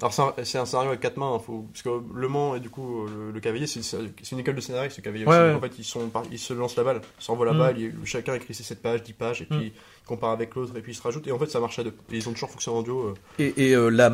Alors 0.01 0.13
c'est 0.13 0.59
un, 0.59 0.67
scénario 0.67 0.91
avec 0.91 1.01
quatre 1.01 1.17
mains, 1.17 1.35
hein, 1.35 1.39
faut... 1.39 1.67
parce 1.73 1.83
que 1.83 1.89
Le 2.15 2.29
Mans 2.29 2.55
et 2.55 2.61
du 2.61 2.69
coup 2.69 3.07
le, 3.07 3.31
le 3.31 3.41
Cavalier, 3.41 3.67
c'est 3.67 3.81
une 4.33 4.39
école 4.39 4.55
de 4.55 4.61
scénaristes, 4.61 4.99
le 4.99 5.03
Cavalier 5.03 5.25
Ouais. 5.25 5.55
En 5.55 5.61
fait, 5.61 5.73
ils, 5.79 5.85
sont, 5.85 6.11
ils 6.31 6.39
se 6.39 6.53
lancent 6.53 6.77
la 6.77 6.85
balle, 6.85 7.01
ils 7.19 7.25
s'envoient 7.25 7.47
la 7.47 7.55
Mm. 7.55 7.59
balle, 7.59 7.93
chacun 8.05 8.35
écrit 8.35 8.53
ses 8.53 8.63
7 8.63 8.83
pages, 8.83 9.03
10 9.03 9.13
pages, 9.15 9.41
et 9.43 9.47
puis 9.47 9.57
Mm. 9.69 9.73
Ils 10.07 10.09
comparent 10.09 10.31
avec 10.31 10.55
l'autre, 10.55 10.73
et 10.77 10.81
puis 10.81 10.93
ils 10.93 10.95
se 10.95 11.03
rajoutent, 11.03 11.27
et 11.27 11.33
en 11.33 11.39
fait 11.39 11.47
ça 11.51 11.59
marche 11.59 11.79
à 11.81 11.85
deux. 11.85 11.93
Et 12.13 12.17
ils 12.19 12.29
ont 12.29 12.33
toujours 12.33 12.51
fonctionné 12.51 12.79
en 12.79 12.83
duo. 12.83 13.01
euh. 13.09 13.15
Et, 13.41 13.71
et, 13.71 13.75
euh, 13.75 13.89
la 13.91 14.13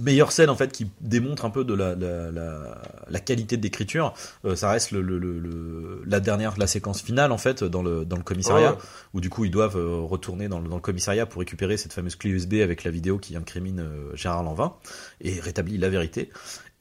meilleure 0.00 0.32
scène 0.32 0.50
en 0.50 0.56
fait 0.56 0.72
qui 0.72 0.90
démontre 1.00 1.44
un 1.44 1.50
peu 1.50 1.64
de 1.64 1.72
la, 1.72 1.94
la, 1.94 2.30
la, 2.32 2.82
la 3.08 3.20
qualité 3.20 3.56
de 3.56 3.62
d'écriture, 3.62 4.12
euh, 4.44 4.56
ça 4.56 4.70
reste 4.70 4.90
le, 4.90 5.00
le, 5.02 6.02
la 6.06 6.18
dernière, 6.20 6.58
la 6.58 6.66
séquence 6.66 7.00
finale 7.02 7.30
en 7.32 7.38
fait 7.38 7.62
dans 7.62 7.82
le, 7.82 8.04
dans 8.04 8.16
le 8.16 8.22
commissariat, 8.22 8.72
Ouais. 8.72 8.78
où 9.14 9.20
du 9.20 9.30
coup 9.30 9.44
ils 9.44 9.50
doivent 9.50 9.76
retourner 10.06 10.48
dans 10.48 10.58
le, 10.60 10.68
dans 10.68 10.76
le 10.76 10.82
commissariat 10.82 11.26
pour 11.26 11.38
récupérer 11.40 11.76
cette 11.76 11.92
fameuse 11.92 12.16
clé 12.16 12.30
USB 12.30 12.54
avec 12.54 12.82
la 12.84 12.90
vidéo 12.90 13.18
qui 13.18 13.36
incrimine 13.36 13.86
Gérard 14.14 14.42
Lanvin 14.42 14.74
et 15.20 15.38
rétablit 15.40 15.78
la 15.78 15.88
vérité. 15.88 16.30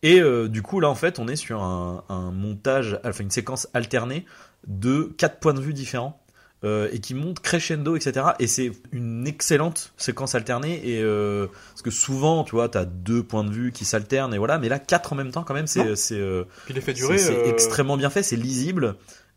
Et 0.01 0.21
du 0.49 0.61
coup 0.61 0.79
là 0.79 0.89
en 0.89 0.95
fait 0.95 1.19
on 1.19 1.27
est 1.27 1.35
sur 1.35 1.61
un, 1.61 2.03
un 2.09 2.31
montage, 2.31 2.99
enfin 3.03 3.23
une 3.23 3.31
séquence 3.31 3.67
alternée 3.73 4.25
de 4.67 5.03
quatre 5.17 5.39
points 5.39 5.53
de 5.53 5.61
vue 5.61 5.73
différents. 5.73 6.19
Euh, 6.65 6.89
et 6.91 6.99
qui 6.99 7.13
monte 7.13 7.39
crescendo, 7.39 7.95
etc. 7.95 8.27
Et 8.39 8.47
c'est 8.47 8.71
une 8.91 9.25
excellente 9.27 9.93
séquence 9.97 10.35
alternée. 10.35 10.81
Et 10.89 11.01
euh, 11.01 11.47
parce 11.71 11.81
que 11.81 11.91
souvent, 11.91 12.43
tu 12.43 12.51
vois, 12.51 12.67
t'as 12.69 12.85
deux 12.85 13.23
points 13.23 13.43
de 13.45 13.51
vue 13.51 13.71
qui 13.71 13.85
s'alternent 13.85 14.33
et 14.33 14.37
voilà. 14.37 14.57
Mais 14.59 14.67
là, 14.69 14.77
quatre 14.79 15.13
en 15.13 15.15
même 15.15 15.31
temps, 15.31 15.43
quand 15.43 15.53
même, 15.53 15.67
c'est 15.67 15.79
euh, 15.85 15.95
c'est- 15.95 16.19
c'est 17.17 17.33
euh, 17.33 17.49
extrêmement 17.49 17.95
bien 17.97 18.09
fait, 18.09 18.23
c'est 18.23 18.35
lisible. 18.35 18.95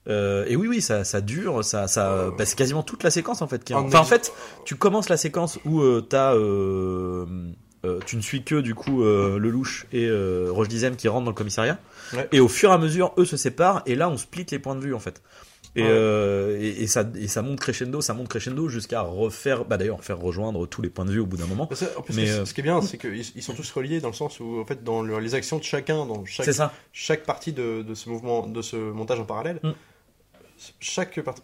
Euh, 0.09 0.45
et 0.49 0.57
oui, 0.57 0.67
oui, 0.67 0.81
ça, 0.83 1.05
ça 1.05 1.21
dure, 1.21 1.65
ça, 1.65 1.87
ça, 1.87 2.11
Euh, 2.11 2.31
bah, 2.37 2.45
c'est 2.45 2.57
quasiment 2.57 2.83
toute 2.83 3.05
la 3.05 3.11
séquence 3.13 3.41
en 3.41 3.47
fait. 3.47 3.63
qui 3.63 3.73
Enfin, 3.73 3.99
en 3.99 4.01
ex- 4.03 4.09
fait, 4.09 4.33
tu 4.65 4.75
commences 4.75 5.09
la 5.09 5.17
séquence 5.17 5.61
où 5.65 5.81
euh, 5.81 6.01
t'as, 6.01 6.35
euh, 6.35 7.25
euh, 7.85 8.01
tu 8.05 8.17
ne 8.17 8.21
suis 8.21 8.43
que 8.43 8.57
du 8.61 8.75
coup 8.75 9.05
euh, 9.05 9.39
Lelouch 9.39 9.87
et 9.93 10.07
euh, 10.09 10.49
Roche 10.51 10.67
Dizem 10.67 10.97
qui 10.97 11.07
rentrent 11.07 11.25
dans 11.27 11.31
le 11.31 11.37
commissariat. 11.37 11.79
Ouais. 12.15 12.29
Et 12.33 12.41
au 12.41 12.49
fur 12.49 12.71
et 12.71 12.73
à 12.75 12.79
mesure, 12.79 13.13
eux 13.17 13.25
se 13.25 13.37
séparent 13.37 13.83
et 13.87 13.95
là, 13.95 14.09
on 14.09 14.17
split 14.17 14.45
les 14.51 14.59
points 14.59 14.75
de 14.75 14.81
vue 14.81 14.93
en 14.95 14.99
fait. 14.99 15.23
Et, 15.75 15.83
Ouais. 15.83 15.89
euh, 15.91 16.59
et, 16.61 16.83
et 16.83 16.87
ça, 16.87 17.03
et 17.15 17.29
ça 17.29 17.41
monte 17.41 17.59
crescendo, 17.59 18.03
ça 18.03 18.13
monte 18.13 18.29
crescendo 18.29 18.69
jusqu'à 18.69 19.01
refaire, 19.01 19.65
bah 19.65 19.79
d'ailleurs, 19.79 20.05
faire 20.05 20.19
rejoindre 20.19 20.67
tous 20.67 20.83
les 20.83 20.91
points 20.91 21.07
de 21.07 21.13
vue 21.13 21.21
au 21.21 21.25
bout 21.27 21.39
d'un 21.39 21.47
moment. 21.47 21.67
Mais 21.71 21.77
ça, 21.77 21.87
en 21.97 22.03
plus, 22.03 22.15
Mais, 22.15 22.27
ce- 22.27 22.41
euh, 22.41 22.45
ce 22.45 22.53
qui 22.53 22.61
est 22.61 22.65
bien, 22.65 22.83
c'est 22.83 22.99
qu'ils 22.99 23.25
ils 23.35 23.43
sont 23.43 23.55
tous 23.55 23.71
reliés 23.73 24.01
dans 24.01 24.09
le 24.09 24.15
sens 24.15 24.39
où, 24.41 24.61
en 24.61 24.67
fait, 24.67 24.85
dans 24.85 25.01
le- 25.01 25.19
les 25.19 25.35
actions 25.35 25.57
de 25.57 25.63
chacun, 25.65 26.05
dans 26.05 26.25
chaque, 26.27 26.53
ça. 26.53 26.75
chaque 26.93 27.25
partie 27.25 27.53
de, 27.55 27.81
de 27.81 27.95
ce 27.95 28.11
mouvement, 28.11 28.47
de 28.47 28.61
ce 28.61 28.77
montage 28.77 29.19
en 29.21 29.25
parallèle, 29.25 29.61
Mm. 29.63 29.71
chaque 30.81 31.21
part- 31.23 31.37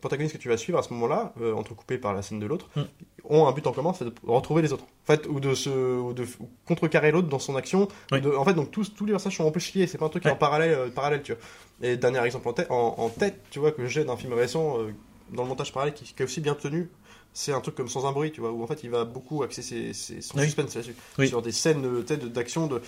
protagoniste 0.00 0.34
que 0.36 0.40
tu 0.42 0.48
vas 0.48 0.56
suivre 0.56 0.78
à 0.78 0.82
ce 0.82 0.92
moment-là, 0.92 1.32
euh, 1.40 1.54
entrecoupé 1.54 1.98
par 1.98 2.12
la 2.14 2.22
scène 2.22 2.38
de 2.40 2.46
l'autre, 2.46 2.68
Mm. 2.76 2.82
ont 3.24 3.46
un 3.46 3.52
but 3.52 3.66
en 3.66 3.72
commun, 3.72 3.92
c'est 3.92 4.04
de 4.04 4.12
retrouver 4.26 4.62
les 4.62 4.72
autres. 4.72 4.84
En 4.84 5.06
fait, 5.06 5.26
ou 5.28 5.40
de 5.40 5.54
se, 5.54 5.70
ou 5.70 6.12
de 6.12 6.24
ou 6.40 6.48
contrecarrer 6.66 7.10
l'autre 7.12 7.28
dans 7.28 7.38
son 7.38 7.56
action. 7.56 7.82
ou 7.82 7.88
Oui. 8.14 8.20
de- 8.20 8.30
en 8.30 8.44
fait, 8.44 8.54
donc 8.54 8.70
tous, 8.70 8.94
tous 8.94 9.04
les 9.06 9.12
personnages 9.12 9.36
sont 9.36 9.44
en 9.44 9.50
plus 9.50 9.74
liés. 9.74 9.86
C'est 9.86 9.98
pas 9.98 10.06
un 10.06 10.10
truc 10.10 10.22
qui 10.22 10.28
est 10.28 10.32
en 10.32 10.36
parallèle, 10.36 10.72
euh, 10.72 10.88
parallèle, 10.90 11.22
tu 11.22 11.32
vois. 11.32 11.40
Et 11.88 11.96
dernier 11.96 12.24
exemple 12.24 12.48
en 12.48 12.52
tête, 12.52 12.70
en, 12.70 12.94
en 12.98 13.08
tête, 13.08 13.40
tu 13.50 13.58
vois, 13.58 13.72
que 13.72 13.86
j'ai 13.86 14.04
d'un 14.04 14.16
film 14.16 14.32
récent 14.32 14.78
euh, 14.78 14.92
dans 15.32 15.42
le 15.44 15.48
montage 15.48 15.72
parallèle 15.72 15.94
qui, 15.94 16.04
qui 16.04 16.14
est 16.20 16.24
aussi 16.24 16.40
bien 16.40 16.54
tenu. 16.54 16.90
C'est 17.32 17.52
un 17.52 17.60
truc 17.60 17.76
comme 17.76 17.86
Sans 17.88 18.06
un 18.06 18.12
bruit, 18.12 18.32
tu 18.32 18.40
vois, 18.40 18.50
où 18.50 18.60
en 18.60 18.66
fait 18.66 18.82
il 18.82 18.90
va 18.90 19.04
beaucoup 19.04 19.44
axer 19.44 19.62
ses, 19.62 19.92
ses- 19.92 20.20
son 20.20 20.36
Oui. 20.36 20.44
suspense 20.46 20.74
là-dessus. 20.74 20.96
Oui. 21.16 21.28
Sur 21.28 21.42
des 21.42 21.52
scènes 21.52 21.80
de- 22.02 22.26
d'action. 22.26 22.66
De... 22.66 22.82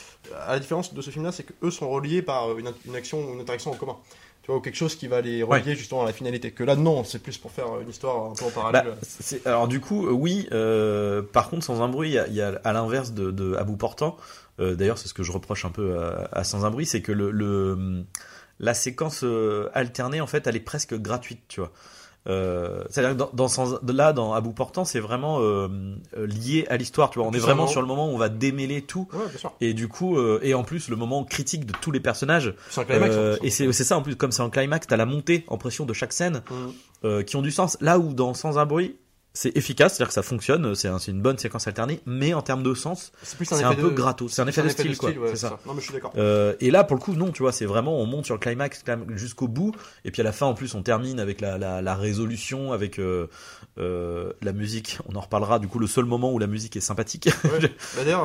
À 0.47 0.55
la 0.55 0.59
différence 0.59 0.93
de 0.93 1.01
ce 1.01 1.11
film-là, 1.11 1.31
c'est 1.31 1.45
qu'eux 1.45 1.71
sont 1.71 1.89
reliés 1.89 2.23
par 2.23 2.59
une, 2.59 2.73
une 2.87 2.97
action 2.97 3.25
ou 3.25 3.35
une 3.35 3.41
interaction 3.41 3.71
en 3.71 3.75
commun. 3.77 3.97
Tu 4.43 4.49
vois, 4.49 4.57
ou 4.57 4.61
quelque 4.61 4.75
chose 4.77 4.97
qui 4.97 5.07
va 5.07 5.21
les 5.21 5.43
relier 5.45 5.77
justement 5.77 6.03
à 6.03 6.07
la 6.07 6.13
finalité. 6.13 6.51
Que 6.51 6.65
là, 6.65 6.75
non, 6.75 7.05
c'est 7.05 7.21
plus 7.21 7.39
pour 7.39 7.53
faire 7.53 7.79
une 7.81 7.89
histoire 7.89 8.25
un 8.31 8.35
peu 8.35 8.45
en 8.45 8.49
Bah, 8.49 8.55
parallèle. 8.55 8.95
alors 9.45 9.69
du 9.69 9.79
coup, 9.81 10.07
euh, 10.09 10.11
oui. 10.11 10.49
euh, 10.53 11.23
par 11.23 11.49
contre, 11.49 11.65
sans 11.65 11.81
un 11.81 11.89
bruit, 11.89 12.11
il 12.11 12.15
y 12.15 12.19
a, 12.19 12.27
y 12.29 12.41
a 12.41 12.61
à 12.65 12.73
l'inverse 12.73 13.13
de, 13.13 13.31
de 13.31 13.55
à 13.55 13.63
bout 13.63 13.77
portant. 13.77 14.17
euh, 14.59 14.75
D'ailleurs, 14.75 14.99
c'est 14.99 15.07
ce 15.09 15.15
que 15.15 15.23
je 15.23 15.31
reproche 15.31 15.65
un 15.65 15.71
peu 15.71 15.97
à, 15.99 16.29
à 16.33 16.43
sans 16.45 16.65
un 16.65 16.71
bruit, 16.71 16.87
c'est 16.87 17.03
que 17.03 17.13
le, 17.13 17.31
le 17.31 18.05
la 18.59 18.75
séquence 18.75 19.21
euh, 19.25 19.69
alternée, 19.75 20.21
en 20.21 20.27
fait, 20.27 20.47
elle 20.47 20.57
est 20.57 20.61
presque 20.61 20.95
gratuite, 21.01 21.43
tu 21.49 21.61
vois. 21.61 21.73
Euh, 22.29 22.85
C'est-à-dire 22.89 23.17
que 23.17 23.33
dans, 23.35 23.47
dans 23.49 23.93
là, 23.93 24.13
dans 24.13 24.33
à 24.33 24.41
bout 24.41 24.53
portant, 24.53 24.85
c'est 24.85 25.01
vraiment 25.01 25.41
euh, 25.41 25.69
euh, 26.17 26.27
lié 26.27 26.67
à 26.71 26.77
l'histoire, 26.77 27.11
tu 27.11 27.19
vois. 27.19 27.27
On 27.27 27.33
est 27.33 27.39
vraiment 27.39 27.67
sur 27.67 27.81
le 27.81 27.87
moment 27.89 28.09
où 28.09 28.15
on 28.15 28.19
va 28.19 28.29
démêler 28.29 28.83
tout. 28.83 29.09
Ouais, 29.13 29.27
bien 29.29 29.39
sûr. 29.39 29.53
Et 29.61 29.75
du 29.75 29.89
coup, 29.89 30.17
euh, 30.17 30.39
et 30.43 30.55
en 30.55 30.63
plus, 30.63 30.89
le 30.89 30.97
moment 30.97 31.25
critique 31.25 31.67
de 31.67 31.73
tous 31.81 31.91
les 31.91 32.01
personnages. 32.01 32.55
C'est 32.71 32.81
un 32.83 32.85
climax. 32.85 33.15
Euh, 33.15 33.35
hein, 33.35 33.39
et 33.43 33.51
c'est 33.51 33.73
c'est 33.73 33.85
ça 33.85 33.97
en 33.99 34.03
plus, 34.03 34.15
comme 34.17 34.31
c'est 34.33 34.43
en 34.43 34.51
climax, 34.51 34.87
t'as 34.87 34.97
la 34.97 35.07
montée 35.07 35.45
en 35.49 35.59
pression 35.59 35.85
de 35.85 35.93
chaque 35.93 36.13
scène 36.13 36.43
Mm. 36.51 36.55
euh, 37.05 37.23
qui 37.25 37.35
ont 37.37 37.43
du 37.43 37.51
sens. 37.51 37.77
Là 37.81 37.99
où 37.99 38.13
dans 38.15 38.35
Sans 38.35 38.59
un 38.59 38.67
bruit, 38.67 38.97
c'est 39.35 39.57
efficace, 39.57 39.93
c'est-à-dire 39.95 40.09
que 40.09 40.15
ça 40.15 40.23
fonctionne, 40.23 40.75
c'est 40.75 40.89
un- 40.89 40.99
une 40.99 41.23
bonne 41.23 41.39
séquence 41.39 41.67
alternée, 41.67 42.01
mais 42.07 42.35
en 42.35 42.43
termes 42.43 42.63
de 42.63 42.75
sens, 42.75 43.13
C'est 43.23 43.63
un 43.65 43.75
peu 43.75 43.91
gratos. 43.91 44.33
C'est 44.33 44.43
un 44.43 44.47
effet 44.47 44.63
de 44.63 44.69
style, 44.69 44.97
quoi. 44.99 45.11
ouais, 45.11 45.17
C'est 45.31 45.37
ça. 45.37 45.59
Non, 45.67 45.75
mais 45.75 45.81
je 45.81 45.87
suis 45.87 45.95
d'accord. 45.95 46.13
Euh, 46.19 46.55
et 46.61 46.71
là, 46.71 46.85
pour 46.85 46.97
le 46.97 47.03
coup, 47.03 47.15
non, 47.15 47.31
tu 47.33 47.43
vois, 47.43 47.53
c'est 47.53 47.65
vraiment, 47.67 47.99
on 48.01 48.07
monte 48.07 48.27
sur 48.27 48.35
le 48.35 48.41
climax 48.41 48.83
jusqu'au 49.15 49.49
bout, 49.49 49.73
et 50.05 50.11
puis 50.11 50.21
à 50.21 50.25
la 50.25 50.33
fin, 50.33 50.47
en 50.47 50.55
plus, 50.55 50.75
on 50.75 50.83
termine 50.83 51.19
avec 51.21 51.41
la, 51.41 51.57
la, 51.59 51.81
la 51.83 51.95
résolution, 51.95 52.73
avec 52.73 52.99
euh, 52.99 53.27
euh, 53.79 54.33
la 54.43 54.53
musique. 54.53 54.99
On 55.09 55.17
en 55.17 55.21
reparlera. 55.21 55.59
Du 55.59 55.69
coup, 55.69 55.79
le 55.79 55.87
seul 55.87 56.05
moment 56.05 56.33
où 56.33 56.39
la 56.39 56.47
musique 56.47 56.77
est 56.77 56.81
sympathique. 56.81 57.29
Ouais. 57.45 57.59
Bah, 57.97 58.05
D'ailleurs, 58.05 58.25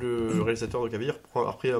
le 0.00 0.42
réalisateur 0.42 0.82
de 0.82 0.88
Cavalier 0.88 1.12
a 1.34 1.38
repris 1.40 1.70
la 1.70 1.74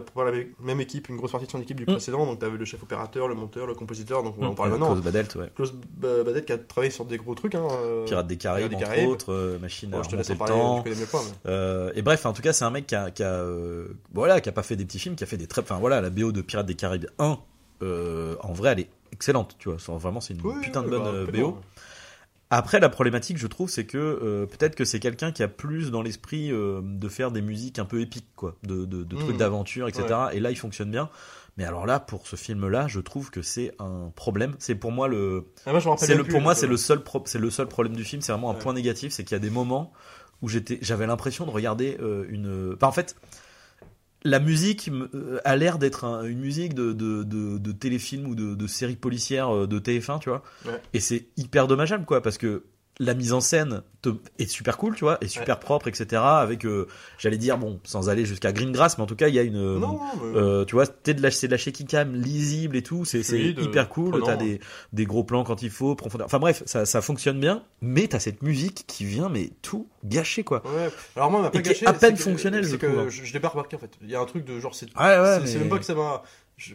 même- 0.61 0.81
équipe, 0.81 1.09
une 1.09 1.17
grosse 1.17 1.33
partie 1.33 1.47
de 1.47 1.51
son 1.53 1.61
équipe 1.61 1.77
du 1.79 1.85
Mm. 1.85 1.93
précédent. 1.93 2.27
Donc, 2.27 2.39
tu 2.41 2.45
avais 2.45 2.57
le 2.59 2.65
chef 2.65 2.83
opérateur, 2.83 3.29
le 3.29 3.35
monteur, 3.35 3.67
le 3.67 3.75
compositeur. 3.75 4.23
Donc, 4.23 4.35
on 4.39 4.47
en 4.47 4.55
parle 4.55 4.71
maintenant. 4.71 4.93
Klaus 4.93 5.05
Badelt, 5.05 5.35
ouais. 5.37 5.51
Klaus 5.55 5.73
Ba- 5.73 6.23
Badette 6.25 6.47
qui 6.47 6.53
a 6.53 6.59
travaillé 6.59 6.91
sur 6.91 7.05
des 7.05 7.17
gros 7.17 7.35
trucs. 7.35 7.55
Hein, 7.55 7.67
Pirates 8.07 8.27
des 8.27 8.37
Caraïbes, 8.37 8.69
Pirates 8.71 8.95
des 8.97 9.01
entre 9.03 9.09
autres, 9.11 9.33
euh, 9.33 9.59
machine 9.59 9.91
bon, 9.91 10.01
à 10.01 10.03
je 10.03 10.09
te 10.11 10.17
le 10.33 10.39
parler, 10.39 10.53
temps. 10.55 10.83
mais- 10.85 10.93
Euh, 11.47 11.93
et 11.95 12.03
bref, 12.03 12.27
en 12.27 12.33
tout 12.33 12.43
cas, 12.43 12.53
c'est 12.53 12.65
un 12.65 12.71
mec 12.71 12.87
qui 12.87 12.95
a, 12.95 13.11
qui 13.11 13.23
a, 13.23 13.33
euh, 13.33 13.89
voilà, 14.13 14.41
qui 14.41 14.49
a 14.49 14.53
pas 14.53 14.63
fait 14.63 14.77
des 14.77 14.85
petits 14.85 14.99
films, 14.99 15.15
qui 15.17 15.25
a 15.25 15.27
fait 15.27 15.37
des 15.37 15.47
très, 15.47 15.63
enfin 15.63 15.79
voilà, 15.79 16.01
la 16.01 16.11
BO 16.11 16.33
de 16.33 16.41
Pirates 16.43 16.67
des 16.67 16.75
Caraïbes 16.75 17.07
1, 17.19 17.39
euh, 17.83 18.37
en 18.41 18.53
vrai, 18.53 18.73
elle 18.73 18.81
est 18.81 18.91
excellente, 19.13 19.57
tu 19.59 19.69
vois. 19.71 19.79
Vraiment, 19.99 20.21
c'est 20.21 20.35
une 20.35 20.41
Oui, 20.45 20.55
putain 20.63 20.81
de 20.83 20.87
oui, 20.87 20.91
bonne 20.93 21.03
bah, 21.05 21.11
euh. 21.13 21.27
BO. 21.27 21.59
Après, 22.51 22.79
la 22.79 22.89
problématique, 22.89 23.37
je 23.39 23.47
trouve, 23.49 23.69
c'est 23.69 23.87
que 23.87 23.99
euh, 23.99 24.47
peut-être 24.47 24.77
que 24.77 24.85
c'est 24.85 25.01
quelqu'un 25.01 25.33
qui 25.33 25.43
a 25.43 25.49
plus 25.49 25.91
dans 25.91 26.03
l'esprit 26.03 26.53
euh, 26.53 26.81
de 26.85 27.09
faire 27.09 27.33
des 27.33 27.43
musiques 27.43 27.79
un 27.81 27.85
peu 27.85 28.01
épiques, 28.01 28.29
quoi, 28.37 28.55
de, 28.63 28.85
de, 28.85 29.03
de 29.03 29.17
trucs 29.17 29.37
d'aventure, 29.39 29.89
etc. 29.89 30.05
Et 30.35 30.41
là, 30.41 30.51
il 30.51 30.57
fonctionne 30.57 30.91
bien. 30.91 31.09
Mais 31.57 31.65
alors 31.65 31.87
là, 31.87 32.01
pour 32.01 32.27
ce 32.27 32.35
film-là, 32.37 32.87
je 32.89 32.99
trouve 33.01 33.31
que 33.31 33.41
c'est 33.43 33.73
un 33.79 34.11
problème. 34.17 34.55
C'est 34.59 34.75
pour 34.75 34.91
moi 34.91 35.07
le, 35.07 35.47
Ah, 35.67 35.73
moi, 35.73 35.81
c'est 35.99 36.15
le, 36.17 36.25
pour 36.25 36.41
moi, 36.41 36.55
c'est 36.55 36.67
le 36.67 36.77
seul, 36.77 37.03
c'est 37.27 37.39
le 37.39 37.51
seul 37.51 37.69
problème 37.69 37.95
du 37.95 38.05
film. 38.05 38.23
C'est 38.23 38.33
vraiment 38.33 38.51
un 38.51 38.55
Ouais. 38.55 38.61
point 38.61 38.73
négatif, 38.73 39.13
c'est 39.13 39.23
qu'il 39.25 39.35
y 39.37 39.37
a 39.37 39.41
des 39.41 39.51
moments 39.51 39.93
où 40.43 40.49
j'étais, 40.49 40.79
j'avais 40.83 41.07
l'impression 41.07 41.47
de 41.47 41.51
regarder 41.51 41.97
euh, 42.01 42.25
une. 42.29 42.75
Enfin, 42.75 42.89
en 42.89 42.93
fait, 42.93 43.15
la 44.25 44.41
musique 44.41 44.89
euh, 44.91 45.39
a 45.45 45.55
l'air 45.57 45.79
d'être 45.79 46.05
un- 46.05 46.25
une 46.25 46.39
musique 46.41 46.75
de, 46.75 46.93
de, 46.93 47.23
de, 47.23 47.59
de 47.59 47.73
téléfilm 47.73 48.27
ou 48.27 48.35
de, 48.35 48.55
de 48.55 48.67
série 48.67 48.97
policière 48.97 49.55
euh, 49.55 49.67
de 49.67 49.79
TF1, 49.79 50.19
tu 50.19 50.31
vois. 50.31 50.43
Ouais. 50.67 50.81
Et 50.95 51.01
c'est 51.01 51.27
hyper 51.37 51.67
dommageable, 51.69 52.05
quoi, 52.07 52.23
parce 52.23 52.39
que 52.39 52.65
la 53.01 53.15
mise 53.15 53.33
en 53.33 53.41
scène 53.41 53.83
te- 54.03 54.11
est 54.39 54.47
super 54.47 54.77
cool, 54.77 54.95
tu 54.95 55.01
vois, 55.05 55.19
est 55.21 55.27
super 55.27 55.59
propre, 55.59 55.89
etc. 55.89 56.23
Avec, 56.25 56.65
euh, 56.65 56.87
j'allais 57.19 57.39
dire, 57.39 57.59
bon, 57.59 57.81
sans 57.83 58.09
aller 58.09 58.25
jusqu'à 58.25 58.53
Greengrass, 58.53 58.99
mais 58.99 59.03
en 59.03 59.07
tout 59.07 59.17
cas, 59.17 59.27
il 59.29 59.35
y 59.35 59.39
a 59.39 59.43
une. 59.43 59.57
euh, 59.57 59.79
Non, 59.81 59.99
mais- 60.23 60.39
euh, 60.39 60.65
tu 60.65 60.77
vois, 60.77 60.87
t'es 60.87 61.13
de 61.15 61.21
la, 61.23 61.31
c'est 61.33 61.47
de 61.49 61.53
la 61.53 61.59
shaky 61.59 61.87
cam 61.87 62.15
lisible 62.15 62.77
et 62.77 62.83
tout, 62.83 63.05
c'est 63.05 63.23
c'est 63.25 63.37
Fluide, 63.39 63.59
hyper 63.59 63.89
cool. 63.89 64.23
T'as 64.25 64.37
des, 64.37 64.61
des 64.93 65.07
gros 65.07 65.25
plans 65.25 65.43
quand 65.43 65.63
il 65.63 65.71
faut, 65.71 65.97
profondeur. 65.97 66.27
Enfin 66.27 66.39
bref, 66.39 66.63
ça, 66.67 66.87
ça 66.87 67.01
fonctionne 67.03 67.41
bien, 67.41 67.65
mais 67.81 68.07
t'as 68.07 68.21
cette 68.21 68.43
musique 68.43 68.85
qui 68.87 69.05
vient, 69.05 69.29
mais 69.29 69.51
tout 69.63 69.89
gâcher 70.05 70.45
quoi. 70.45 70.63
Ouais. 70.67 70.89
Alors 71.17 71.31
moi, 71.31 71.41
on 71.41 71.43
m'a 71.45 71.51
pas 71.51 71.59
Et 71.59 71.63
qui 71.63 71.71
est 71.71 71.73
gâché. 71.73 71.87
à 71.87 71.93
peine 71.95 72.17
c'est 72.17 72.23
fonctionnel, 72.23 72.63
je 72.63 72.71
c'est 72.71 72.79
trouve. 72.79 72.99
hein. 72.99 73.07
Je, 73.09 73.25
je 73.25 73.33
l'ai 73.33 73.41
pas 73.41 73.49
remarqué 73.49 73.75
en 73.75 73.79
fait. 73.81 73.91
Il 74.03 74.11
y 74.11 74.15
a 74.15 74.21
un 74.21 74.25
truc 74.27 74.45
de 74.45 74.61
genre, 74.61 74.75
c'est. 74.75 74.87
Ouais, 74.97 75.19
ouais, 75.19 75.39
c'est- 75.41 75.47
c'est 75.49 75.55
mais- 75.55 75.61
même 75.61 75.69
pas 75.71 75.79
que 75.79 75.85
ça 75.85 75.95
m'a. 75.95 76.23
Je- 76.57 76.75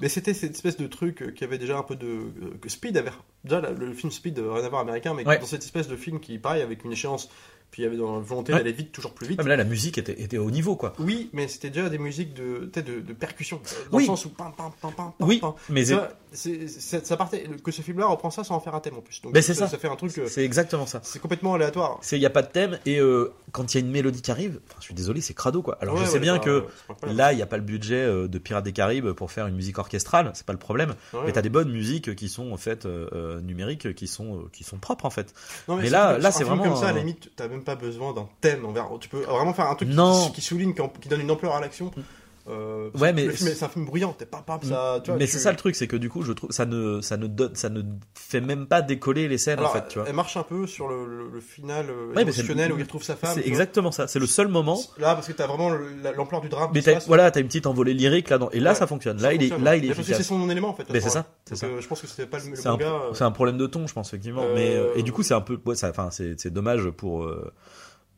Mais 0.00 0.08
c'était 0.08 0.34
cette 0.34 0.52
espèce 0.54 0.76
de 0.76 0.86
truc 0.86 1.22
euh, 1.22 1.30
qui 1.30 1.44
avait 1.44 1.58
déjà 1.58 1.76
un 1.78 1.82
peu 1.82 1.96
de. 1.96 2.06
euh, 2.06 2.58
que 2.60 2.68
Speed 2.68 2.96
avait. 2.96 3.10
Déjà, 3.44 3.60
le 3.60 3.92
film 3.92 4.10
Speed, 4.12 4.38
euh, 4.38 4.52
rien 4.52 4.64
à 4.64 4.68
voir 4.68 4.80
américain, 4.82 5.14
mais 5.14 5.26
Ouais. 5.26 5.38
dans 5.38 5.46
cette 5.46 5.64
espèce 5.64 5.88
de 5.88 5.96
film 5.96 6.20
qui, 6.20 6.38
pareil, 6.38 6.62
avec 6.62 6.84
une 6.84 6.92
échéance, 6.92 7.28
puis 7.70 7.82
il 7.82 7.84
y 7.84 7.88
avait 7.88 7.96
dans 7.96 8.14
la 8.14 8.20
volonté 8.20 8.52
Ouais. 8.52 8.58
d'aller 8.58 8.72
vite, 8.72 8.92
toujours 8.92 9.12
plus 9.14 9.26
vite. 9.28 9.38
Ah, 9.40 9.42
mais 9.44 9.50
là, 9.50 9.56
la 9.56 9.64
musique 9.64 9.96
était, 9.98 10.20
était 10.20 10.38
au 10.38 10.50
niveau 10.50 10.76
quoi. 10.76 10.92
Oui, 10.98 11.30
mais 11.32 11.48
c'était 11.48 11.70
déjà 11.70 11.88
des 11.88 11.98
musiques 11.98 12.34
de, 12.34 12.70
de, 12.74 13.00
de 13.00 13.12
percussion. 13.12 13.60
Dans 13.90 13.96
Oui. 13.98 14.04
le 14.04 14.06
sens 14.08 14.24
où. 14.26 14.30
Pam, 14.30 14.52
pam, 14.56 14.72
Oui, 15.20 15.40
mais 15.68 15.84
ça 16.32 17.16
partait. 17.16 17.44
Que 17.64 17.70
ce 17.72 17.82
film-là 17.82 18.06
reprend 18.06 18.30
ça 18.30 18.44
sans 18.44 18.54
en 18.56 18.60
faire 18.60 18.74
un 18.74 18.80
thème 18.80 18.96
en 18.96 19.00
plus. 19.00 19.20
Donc 19.22 19.32
Mais 19.34 19.42
c'est 19.42 19.54
ça. 19.54 19.66
Ça 19.68 19.78
fait 19.78 19.88
un 19.88 19.96
truc. 19.96 20.16
euh, 20.18 20.26
c'est 20.28 20.44
exactement 20.44 20.86
ça. 20.86 21.00
C'est 21.02 21.18
complètement 21.18 21.54
aléatoire. 21.54 21.98
C'est 22.02 22.16
il 22.16 22.22
y 22.22 22.26
a 22.26 22.30
pas 22.30 22.42
de 22.42 22.48
thème 22.48 22.78
et 22.86 22.98
euh, 23.00 23.32
quand 23.52 23.72
il 23.74 23.78
y 23.78 23.82
a 23.82 23.86
une 23.86 23.92
mélodie 23.92 24.22
qui 24.22 24.30
arrive, 24.30 24.60
enfin, 24.68 24.76
je 24.80 24.84
suis 24.84 24.94
désolé, 24.94 25.20
c'est 25.20 25.34
crado 25.34 25.62
quoi. 25.62 25.76
Alors 25.80 25.94
Ouais, 25.94 26.00
je 26.00 26.06
sais 26.06 26.14
ouais, 26.14 26.20
bien 26.20 26.34
bah, 26.36 26.42
que 26.44 26.64
là, 27.06 27.32
il 27.32 27.38
y 27.38 27.42
a 27.42 27.46
pas 27.46 27.56
le 27.56 27.62
budget 27.62 27.96
euh, 27.96 28.28
de 28.28 28.38
Pirates 28.38 28.64
des 28.64 28.72
Caraïbes 28.72 29.10
pour 29.12 29.30
faire 29.32 29.46
une 29.46 29.56
musique 29.56 29.78
orchestrale, 29.78 30.30
c'est 30.34 30.46
pas 30.46 30.52
le 30.52 30.58
problème. 30.58 30.94
Ouais. 31.12 31.20
Mais 31.26 31.32
t'as 31.32 31.42
des 31.42 31.48
bonnes 31.50 31.70
musiques 31.70 32.14
qui 32.14 32.28
sont 32.28 32.52
en 32.52 32.56
fait 32.56 32.86
numériques, 33.42 33.94
qui 33.94 34.06
sont 34.06 34.44
qui 34.52 34.64
sont 34.64 34.78
propres 34.78 35.04
en 35.06 35.10
fait. 35.10 35.34
Non, 35.68 35.76
Mais 35.76 35.90
là- 35.90 36.18
là, 36.18 36.30
c'est 36.32 36.44
vraiment 36.44 36.62
comme 36.64 36.76
ça, 36.76 36.88
à 36.88 36.92
la 36.92 36.98
limite, 37.00 37.30
t'as 37.36 37.48
même 37.48 37.64
pas 37.64 37.76
besoin 37.76 38.12
d'un 38.12 38.28
thème. 38.40 38.64
envers- 38.64 38.88
Tu 39.00 39.08
peux 39.08 39.20
vraiment 39.20 39.52
faire 39.54 39.68
un 39.68 39.74
truc 39.74 39.88
qui- 39.88 39.94
Non. 39.94 40.30
Qui, 40.30 40.40
souligne, 40.40 40.74
qui, 40.74 40.82
qui 41.00 41.08
donne 41.08 41.20
une 41.20 41.30
ampleur 41.30 41.54
à 41.54 41.60
l'action. 41.60 41.90
Euh, 42.50 42.90
Ouais, 42.98 43.12
mais- 43.12 43.30
c'est 43.34 43.62
un 43.64 43.68
film 43.68 43.84
bruyant. 43.84 44.12
T'es 44.12 44.26
pas, 44.26 44.42
pas 44.42 44.58
ça. 44.62 45.00
Tu 45.04 45.10
vois, 45.10 45.18
mais 45.18 45.26
tu- 45.26 45.32
c'est 45.32 45.38
ça 45.38 45.50
le 45.50 45.56
truc, 45.56 45.76
c'est 45.76 45.86
que 45.86 45.96
du 45.96 46.08
coup, 46.10 46.22
je 46.22 46.32
trouve 46.32 46.50
ça 46.50 46.66
ne 46.66 47.00
ça 47.00 47.16
ne 47.16 47.26
donne 47.26 47.54
ça 47.54 47.68
ne 47.68 47.82
fait 48.14 48.40
même 48.40 48.66
pas 48.66 48.82
décoller 48.82 49.28
les 49.28 49.38
scènes 49.38 49.58
Alors, 49.58 49.70
en 49.70 49.74
fait, 49.74 49.88
tu 49.88 49.98
vois. 49.98 50.08
Elle 50.08 50.14
marche 50.16 50.36
un 50.36 50.42
peu 50.42 50.66
sur 50.66 50.88
le, 50.88 51.06
le- 51.06 51.28
le 51.30 51.40
final 51.40 51.86
euh, 51.90 52.12
Ouais, 52.14 52.22
émotionnel 52.22 52.72
où 52.72 52.76
il 52.78 52.82
retrouve 52.82 53.02
sa 53.04 53.14
femme. 53.16 53.32
C'est 53.34 53.46
exactement 53.46 53.92
ça. 53.92 54.06
C'est 54.08 54.18
le 54.18 54.26
seul 54.26 54.48
moment. 54.48 54.78
Là, 54.98 55.14
parce 55.14 55.28
que 55.28 55.32
t'as 55.32 55.46
vraiment 55.46 55.70
le- 55.70 55.90
la- 56.02 56.12
l'ampleur 56.12 56.40
du 56.40 56.48
drame. 56.48 56.70
Mais 56.74 56.82
passe. 56.82 57.06
voilà, 57.06 57.30
t'as 57.30 57.40
une 57.40 57.46
petite 57.46 57.66
envolée 57.66 57.94
lyrique 57.94 58.28
là, 58.30 58.38
dedans 58.38 58.50
et 58.52 58.60
là 58.60 58.70
Ouais, 58.70 58.76
ça 58.76 58.86
fonctionne. 58.86 59.18
Ça 59.18 59.26
Là, 59.28 59.34
il 59.34 59.42
est 59.44 59.58
là, 59.58 59.76
il 59.76 59.84
est 59.84 59.88
que 59.88 59.94
c'est 59.94 60.00
efficace. 60.02 60.26
son 60.26 60.48
élément 60.50 60.68
en 60.70 60.74
fait. 60.74 60.84
Mais 60.92 61.00
ce 61.00 61.04
c'est 61.08 61.10
ça, 61.14 61.26
c'est 61.44 61.50
Donc, 61.52 61.58
ça. 61.60 61.66
euh, 61.66 61.80
je 61.80 61.86
pense 61.88 62.00
que 62.00 62.06
c'était 62.06 62.26
pas 62.26 62.38
le, 62.38 62.50
le 62.50 62.56
C'est 62.56 62.66
un, 62.68 62.72
bon 62.72 62.78
gars. 62.78 63.00
c'est 63.12 63.24
un 63.24 63.30
problème 63.30 63.58
de 63.58 63.66
ton, 63.66 63.86
je 63.86 63.92
pense 63.94 64.08
effectivement. 64.08 64.44
Mais 64.54 64.76
et 64.96 65.02
du 65.02 65.12
coup, 65.12 65.22
c'est 65.22 65.34
un 65.34 65.40
peu, 65.40 65.58
enfin, 65.66 66.08
c'est 66.10 66.48
dommage 66.48 66.90
pour. 66.90 67.28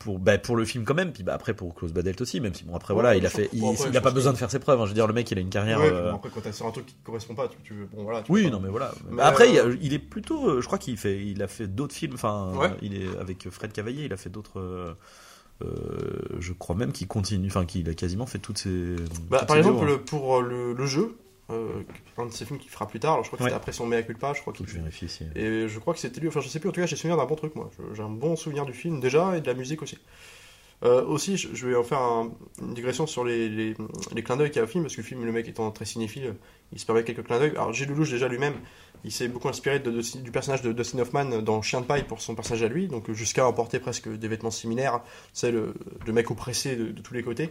Pour, 0.02 0.18
bah, 0.18 0.38
pour 0.38 0.56
le 0.56 0.64
film 0.64 0.84
quand 0.84 0.94
même, 0.94 1.12
puis 1.12 1.22
bah, 1.22 1.34
après 1.34 1.54
pour 1.54 1.74
Klaus 1.74 1.92
Badelt 1.92 2.20
aussi, 2.20 2.40
même 2.40 2.54
si 2.54 2.64
bon 2.64 2.74
après 2.74 2.92
Ouais, 2.94 3.00
voilà, 3.00 3.16
il 3.16 3.24
a 3.26 3.30
fait, 3.30 3.48
il, 3.52 3.64
après, 3.64 3.96
a 3.96 4.00
pas 4.00 4.10
besoin 4.10 4.32
que- 4.32 4.36
de 4.36 4.38
faire 4.38 4.50
ses 4.50 4.58
preuves. 4.58 4.80
hein. 4.80 4.84
Je 4.84 4.90
veux 4.90 4.94
dire, 4.94 5.06
le 5.06 5.12
mec, 5.12 5.30
il 5.30 5.38
a 5.38 5.40
une 5.40 5.50
carrière. 5.50 5.80
Ouais, 5.80 5.90
euh, 5.92 6.10
bon, 6.10 6.16
après, 6.16 6.30
quand 6.34 6.40
t'as 6.42 6.52
sur 6.52 6.66
un 6.66 6.70
truc 6.70 6.86
qui 6.86 6.94
correspond 7.04 7.34
pas, 7.34 7.48
tu, 7.48 7.56
tu- 7.62 7.86
bon 7.94 8.02
voilà. 8.04 8.22
tu 8.22 8.32
Oui, 8.32 8.44
non 8.50 8.58
pas- 8.58 8.64
mais 8.64 8.70
voilà. 8.70 8.92
Mais, 9.10 9.22
après, 9.22 9.58
euh, 9.58 9.76
il 9.80 9.92
est 9.94 9.98
plutôt, 9.98 10.48
euh, 10.48 10.60
je 10.60 10.66
crois 10.66 10.78
qu'il 10.78 10.96
fait, 10.96 11.24
il 11.24 11.42
a 11.42 11.48
fait 11.48 11.66
d'autres 11.66 11.94
films. 11.94 12.14
Enfin, 12.14 12.52
Ouais. 12.56 12.70
il 12.82 12.94
est 12.94 13.06
avec 13.20 13.48
Fred 13.50 13.72
Cavaillé, 13.72 14.04
il 14.06 14.12
a 14.12 14.16
fait 14.16 14.30
d'autres. 14.30 14.58
euh, 14.58 14.94
je 16.40 16.52
crois 16.52 16.74
même 16.74 16.92
qu'il 16.92 17.06
continue, 17.06 17.46
enfin 17.46 17.64
qu'il 17.66 17.88
a 17.88 17.94
quasiment 17.94 18.26
fait 18.26 18.38
toutes 18.38 18.58
ses. 18.58 18.96
Bah, 19.30 19.38
toutes 19.38 19.48
par 19.48 19.50
ses 19.50 19.58
exemple, 19.58 19.80
vidéos, 19.80 19.96
hein. 19.96 20.02
pour 20.06 20.42
le, 20.42 20.72
le 20.72 20.86
jeu, 20.86 21.16
euh, 21.52 21.82
un 22.18 22.26
de 22.26 22.32
ces 22.32 22.44
films 22.44 22.58
qu'il 22.58 22.70
fera 22.70 22.86
plus 22.86 23.00
tard, 23.00 23.12
alors 23.14 23.24
je 23.24 23.28
crois 23.28 23.38
que 23.38 23.44
Ouais. 23.44 23.50
c'était 23.50 23.56
après 23.56 23.72
son 23.72 23.86
Mea 23.86 24.02
Culpa, 24.02 24.32
je 24.34 24.40
crois 24.40 24.52
qu'il 24.52 24.66
je 24.66 24.76
vérifie 24.78 25.06
ici. 25.06 25.24
Et 25.36 25.68
je 25.68 25.78
crois 25.78 25.94
que 25.94 26.00
c'était 26.00 26.20
lui, 26.20 26.28
enfin 26.28 26.40
je 26.40 26.48
sais 26.48 26.60
plus, 26.60 26.68
en 26.68 26.72
tout 26.72 26.80
cas 26.80 26.86
j'ai 26.86 26.96
souvenir 26.96 27.16
d'un 27.16 27.24
bon 27.26 27.36
truc 27.36 27.54
moi. 27.54 27.70
J'ai 27.94 28.02
un 28.02 28.08
bon 28.10 28.36
souvenir 28.36 28.64
du 28.66 28.72
film 28.72 29.00
déjà 29.00 29.36
et 29.36 29.40
de 29.40 29.46
la 29.46 29.54
musique 29.54 29.82
aussi. 29.82 29.98
Euh, 30.84 31.04
aussi, 31.04 31.36
je, 31.36 31.48
je 31.54 31.68
vais 31.68 31.76
en 31.76 31.84
faire 31.84 32.00
un- 32.00 32.32
une 32.60 32.74
digression 32.74 33.06
sur 33.06 33.24
les, 33.24 33.48
les, 33.48 33.76
les 34.16 34.22
clins 34.24 34.36
d'œil 34.36 34.48
qu'il 34.50 34.56
y 34.56 34.60
a 34.60 34.64
au 34.64 34.66
film, 34.66 34.82
parce 34.82 34.96
que 34.96 35.00
le 35.00 35.06
film, 35.06 35.24
le 35.24 35.30
mec 35.30 35.46
étant 35.46 35.70
très 35.70 35.84
cinéphile, 35.84 36.34
il 36.72 36.80
se 36.80 36.86
permet 36.86 37.04
quelques 37.04 37.22
clins 37.22 37.38
d'œil. 37.38 37.50
Alors 37.52 37.72
Gilles 37.72 37.86
Lelouch 37.88 38.10
déjà 38.10 38.26
lui-même, 38.26 38.54
il 39.04 39.12
s'est 39.12 39.28
beaucoup 39.28 39.48
inspiré 39.48 39.78
de, 39.78 39.92
de- 39.92 40.18
du 40.18 40.32
personnage 40.32 40.60
de 40.62 40.72
Dustin 40.72 40.98
Hoffman 40.98 41.40
dans 41.40 41.62
Chien 41.62 41.82
de 41.82 41.86
paille 41.86 42.02
pour 42.02 42.20
son 42.20 42.34
personnage 42.34 42.64
à 42.64 42.68
lui, 42.68 42.88
donc 42.88 43.12
jusqu'à 43.12 43.46
emporter 43.46 43.78
presque 43.78 44.08
des 44.08 44.26
vêtements 44.26 44.50
similaires. 44.50 45.02
C'est 45.32 45.52
le, 45.52 45.72
le 46.04 46.12
mec 46.12 46.32
oppressé 46.32 46.74
de, 46.74 46.86
de 46.90 47.00
tous 47.00 47.14
les 47.14 47.22
côtés. 47.22 47.50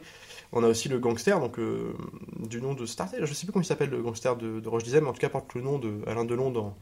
On 0.54 0.64
a 0.64 0.68
aussi 0.68 0.90
le 0.90 1.00
gangster, 1.00 1.40
donc 1.40 1.60
euh, 1.60 1.94
du 2.40 2.62
nom 2.62 2.74
de 2.74 2.86
Star, 2.86 3.08
je 3.18 3.34
sais 3.34 3.46
plus 3.46 3.54
comment 3.54 3.64
il 3.64 3.66
s'appelle 3.66 3.90
le 3.90 4.02
gangster 4.02 4.36
de, 4.36 4.62
Roche 4.68 4.84
Dizem, 4.84 5.04
mais 5.06 5.10
en 5.10 5.14
tout 5.14 5.20
cas 5.22 5.30
porte 5.30 5.54
le 5.56 5.62
nom 5.62 5.80
de 5.80 6.04
Delon 6.26 6.52
dans, 6.52 6.76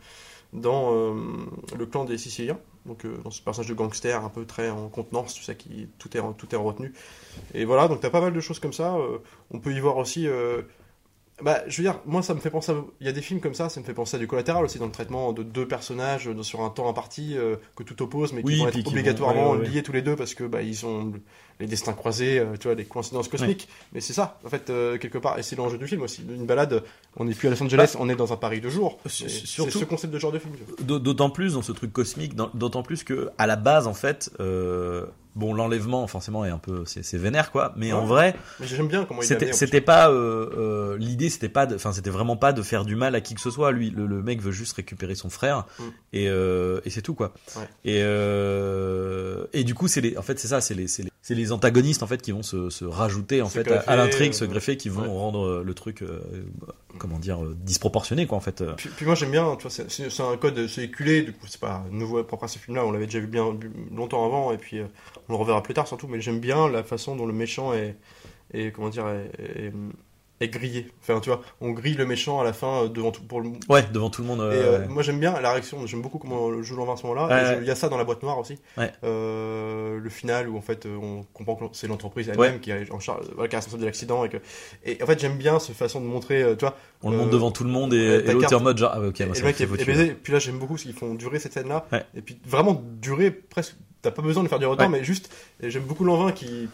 dans 0.53 0.93
euh, 0.95 1.13
le 1.77 1.85
clan 1.85 2.05
des 2.05 2.17
Siciliens, 2.17 2.59
donc 2.87 3.05
euh, 3.05 3.17
dans 3.23 3.29
ce 3.29 3.41
personnage 3.43 3.69
de 3.69 3.75
gangster 3.75 4.23
un 4.23 4.29
peu 4.29 4.45
très 4.45 4.69
en 4.71 4.89
contenance, 4.89 5.35
tout 5.35 5.43
ça 5.43 5.53
qui 5.53 5.87
tout 5.99 6.17
est 6.17 6.19
en- 6.19 6.33
tout 6.33 6.47
est 6.53 6.57
en 6.57 6.63
retenue. 6.63 6.93
Et 7.53 7.65
voilà, 7.65 7.87
donc 7.87 7.99
t'as 7.99 8.09
pas 8.09 8.21
mal 8.21 8.33
de 8.33 8.39
choses 8.41 8.59
comme 8.59 8.73
ça. 8.73 8.97
on 9.51 9.59
peut 9.59 9.71
y 9.73 9.79
voir 9.79 9.97
aussi. 9.97 10.27
Bah, 11.43 11.61
je 11.67 11.77
veux 11.77 11.83
dire, 11.83 11.99
moi 12.05 12.21
ça 12.21 12.33
me 12.33 12.39
fait 12.39 12.49
penser. 12.49 12.71
à- 12.71 12.83
Il 13.01 13.05
y 13.07 13.09
a 13.09 13.13
des 13.13 13.21
films 13.21 13.39
comme 13.39 13.53
ça, 13.53 13.69
ça 13.69 13.79
me 13.79 13.85
fait 13.85 13.93
penser 13.93 14.17
à 14.17 14.19
du 14.19 14.27
collatéral 14.27 14.63
aussi 14.65 14.79
dans 14.79 14.85
le 14.85 14.91
traitement 14.91 15.31
de 15.33 15.43
deux 15.43 15.67
personnages 15.67 16.27
euh, 16.27 16.43
sur 16.43 16.61
un 16.61 16.69
temps 16.69 16.89
imparti 16.89 17.37
euh, 17.37 17.55
que 17.75 17.83
tout 17.83 18.01
oppose, 18.01 18.33
mais 18.33 18.41
qui 18.41 18.47
Oui, 18.47 18.59
vont 18.59 18.67
être 18.67 18.79
vont- 18.83 18.91
obligatoirement 18.91 19.51
ouais, 19.51 19.57
ouais, 19.57 19.63
ouais. 19.63 19.69
liés 19.69 19.83
tous 19.83 19.91
les 19.91 20.01
deux 20.01 20.15
parce 20.15 20.33
que 20.33 20.43
bah 20.43 20.61
ils 20.61 20.85
ont 20.85 21.13
les 21.59 21.67
destins 21.67 21.91
croisés, 21.93 22.39
euh, 22.39 22.55
tu 22.57 22.67
vois, 22.67 22.75
des 22.75 22.85
coïncidences 22.85 23.27
cosmiques. 23.27 23.67
Mais 23.93 23.99
c'est 23.99 24.13
ça, 24.13 24.39
en 24.45 24.49
fait, 24.49 24.71
quelque 24.99 25.17
part, 25.17 25.37
et 25.37 25.43
c'est 25.43 25.57
l'enjeu 25.57 25.77
du 25.77 25.87
film 25.87 26.01
aussi. 26.03 26.23
Une 26.29 26.45
balade, 26.45 26.83
on 27.17 27.25
n'est 27.25 27.33
plus 27.33 27.47
à 27.49 27.51
Los 27.51 27.61
Angeles, 27.61 27.95
on 27.99 28.07
est 28.07 28.15
dans 28.15 28.31
un 28.31 28.37
Paris 28.37 28.61
de 28.61 28.69
jour. 28.69 28.97
C'est 29.07 29.27
ce 29.27 29.83
concept 29.85 30.13
de 30.13 30.19
genre 30.19 30.31
de 30.31 30.39
film. 30.39 30.53
D'aut- 30.81 30.99
D'autant 30.99 31.29
plus 31.29 31.53
dans 31.55 31.61
ce 31.61 31.73
truc 31.73 31.91
cosmique, 31.91 32.33
d'autant 32.53 32.81
plus 32.83 33.03
que 33.03 33.29
à 33.37 33.45
la 33.45 33.55
base 33.57 33.87
en 33.87 33.93
fait, 33.93 34.31
bon 35.39 35.53
l'enlèvement 35.53 36.05
forcément 36.07 36.45
est 36.45 36.49
un 36.49 36.57
peu, 36.59 36.83
c'est 36.85 37.17
vénère 37.17 37.51
quoi, 37.51 37.73
mais 37.77 37.91
en 37.93 38.05
vrai, 38.05 38.35
j'aime 38.61 38.87
bien 38.87 39.05
comment 39.05 39.21
il 39.21 39.25
est 39.25 39.27
c'était 39.27 39.53
c'était 39.53 39.81
pas 39.81 40.09
euh, 40.11 40.49
euh, 40.57 40.97
l'idée, 40.97 41.29
c'était 41.29 41.49
pas, 41.49 41.65
enfin 41.73 41.91
c'était 41.93 42.09
vraiment 42.09 42.37
pas 42.37 42.53
de 42.53 42.61
faire 42.61 42.85
du 42.85 42.95
mal 42.95 43.15
à 43.15 43.21
qui 43.21 43.33
que 43.35 43.41
ce 43.41 43.49
soit. 43.51 43.71
Lui, 43.71 43.89
le, 43.89 44.05
le 44.05 44.21
mec 44.21 44.41
veut 44.41 44.51
juste 44.51 44.73
récupérer 44.73 45.15
son 45.15 45.29
frère 45.29 45.65
Mm. 45.79 45.83
et, 46.13 46.29
euh, 46.29 46.81
et 46.85 46.89
c'est 46.89 47.01
tout 47.01 47.13
quoi. 47.15 47.33
Ouais. 47.55 47.67
Et 47.85 47.99
et 49.59 49.63
du 49.63 49.73
coup 49.73 49.87
c'est 49.87 50.01
les, 50.01 50.17
en 50.17 50.21
fait 50.21 50.37
c'est 50.39 50.47
ça, 50.47 50.61
c'est 50.61 50.73
les, 50.73 50.87
c'est 50.87 51.03
les, 51.35 51.51
antagonistes 51.51 52.03
en 52.03 52.07
fait 52.07 52.21
qui 52.21 52.31
vont 52.31 52.43
se, 52.43 52.69
se 52.69 52.85
rajouter 52.85 53.41
en 53.41 53.49
fait 53.49 53.71
à- 53.71 53.95
l'intrigue, 53.95 54.33
se 54.33 54.45
greffer, 54.45 54.77
qui 54.77 54.89
vont 54.89 55.01
ouais. 55.03 55.07
rendre 55.07 55.63
le 55.63 55.73
truc, 55.73 56.03
comment 56.97 57.17
dire, 57.19 57.39
disproportionné 57.63 58.25
quoi 58.27 58.37
en 58.37 58.41
fait. 58.41 58.63
Puis, 58.77 58.89
puis 58.95 59.05
moi 59.05 59.15
j'aime 59.15 59.31
bien, 59.31 59.55
tu 59.55 59.67
vois, 59.67 59.71
c'est- 59.71 60.19
un 60.21 60.37
code, 60.37 60.67
c'est 60.67 60.83
éculé, 60.83 61.21
du 61.21 61.31
coup 61.33 61.45
c'est 61.47 61.59
pas 61.61 61.83
nouveau 61.91 62.23
propre 62.23 62.43
à 62.45 62.47
ce 62.47 62.59
film-là, 62.59 62.85
on 62.85 62.91
l'avait 62.91 63.05
déjà 63.05 63.19
vu 63.19 63.27
bien 63.27 63.57
longtemps 63.95 64.25
avant, 64.25 64.51
et 64.51 64.57
puis 64.57 64.81
on 65.29 65.33
le 65.33 65.39
reverra 65.39 65.63
plus 65.63 65.73
tard 65.73 65.87
surtout, 65.87 66.07
mais 66.07 66.21
j'aime 66.21 66.39
bien 66.39 66.69
la 66.69 66.83
façon 66.83 67.15
dont 67.15 67.25
le 67.25 67.33
méchant 67.33 67.73
est, 67.73 67.95
comment 68.73 68.89
dire, 68.89 69.07
est- 69.09 69.73
est 70.41 70.47
grillé. 70.47 70.87
Enfin, 71.01 71.19
tu 71.19 71.29
vois, 71.29 71.41
on 71.61 71.71
grille 71.71 71.95
le 71.95 72.05
méchant 72.05 72.39
à 72.39 72.43
la 72.43 72.53
fin 72.53 72.83
euh, 72.83 72.87
devant 72.87 73.11
tout 73.11 73.21
pour 73.23 73.41
le. 73.41 73.49
Ouais, 73.67 73.83
devant 73.91 74.09
tout 74.09 74.21
le 74.21 74.27
monde. 74.27 74.39
Et, 74.39 74.55
euh, 74.55 74.79
ouais. 74.81 74.87
moi 74.87 75.03
j'aime 75.03 75.19
bien 75.19 75.39
la 75.39 75.51
réaction, 75.51 75.85
j'aime 75.85 76.01
beaucoup 76.01 76.17
comment 76.17 76.49
le 76.49 76.61
joue 76.63 76.75
l'envers 76.75 76.93
à 76.93 76.97
ce 76.97 77.03
moment-là. 77.07 77.27
Ouais, 77.27 77.41
Et 77.41 77.45
je- 77.45 77.51
ouais. 77.53 77.57
Il 77.61 77.67
y 77.67 77.71
a 77.71 77.75
ça 77.75 77.89
dans 77.89 77.97
la 77.97 78.03
boîte 78.03 78.23
noire 78.23 78.37
aussi. 78.39 78.57
Ouais. 78.77 78.91
Euh, 79.03 79.99
le 79.99 80.09
final 80.09 80.47
où 80.49 80.57
en 80.57 80.61
fait 80.61 80.85
on 80.85 81.23
comprend 81.33 81.55
que 81.55 81.65
c'est 81.73 81.87
l'entreprise 81.87 82.29
elle-même 82.29 82.59
qui, 82.59 82.71
est 82.71 82.91
en 82.91 82.99
charge, 82.99 83.25
qui 83.27 83.31
est 83.41 83.55
responsable 83.55 83.81
de 83.81 83.85
l'accident. 83.87 84.23
Et, 84.25 84.29
que... 84.29 84.37
et 84.85 85.01
en 85.03 85.05
fait 85.05 85.19
j'aime 85.19 85.37
bien 85.37 85.59
cette 85.59 85.75
façon 85.75 85.99
de 86.01 86.05
montrer, 86.05 86.43
tu 86.57 86.65
vois. 86.65 86.75
on 87.03 87.11
le 87.11 87.17
monte 87.17 87.29
devant 87.31 87.51
tout 87.51 87.63
le 87.63 87.69
monde 87.69 87.93
et, 87.93 87.97
et 87.97 88.31
l'autre 88.33 88.55
en 88.55 88.61
mode 88.61 88.77
genre, 88.77 88.91
ah, 88.93 89.01
ok, 89.01 89.21
et 89.21 89.25
moi, 89.25 89.33
le 89.35 89.39
ça 89.39 89.45
mec 89.45 89.59
est, 89.59 89.63
est 89.63 89.85
baisé. 89.85 90.15
Puis 90.21 90.33
là 90.33 90.39
j'aime 90.39 90.57
beaucoup 90.59 90.77
ce 90.77 90.83
qu'ils 90.83 90.93
font 90.93 91.13
durer 91.15 91.39
cette 91.39 91.53
scène-là. 91.53 91.85
Ouais. 91.91 92.05
Et 92.15 92.21
puis 92.21 92.39
vraiment 92.45 92.81
durer 93.01 93.31
presque. 93.31 93.75
T'as 94.01 94.11
pas 94.11 94.21
besoin 94.21 94.43
de 94.43 94.47
faire 94.47 94.59
du 94.59 94.65
retard, 94.65 94.89
mais 94.89 95.03
juste. 95.03 95.29
et 95.61 95.69
J'aime 95.69 95.83
beaucoup 95.83 96.05
l'envin 96.05 96.31
qui, 96.31 96.69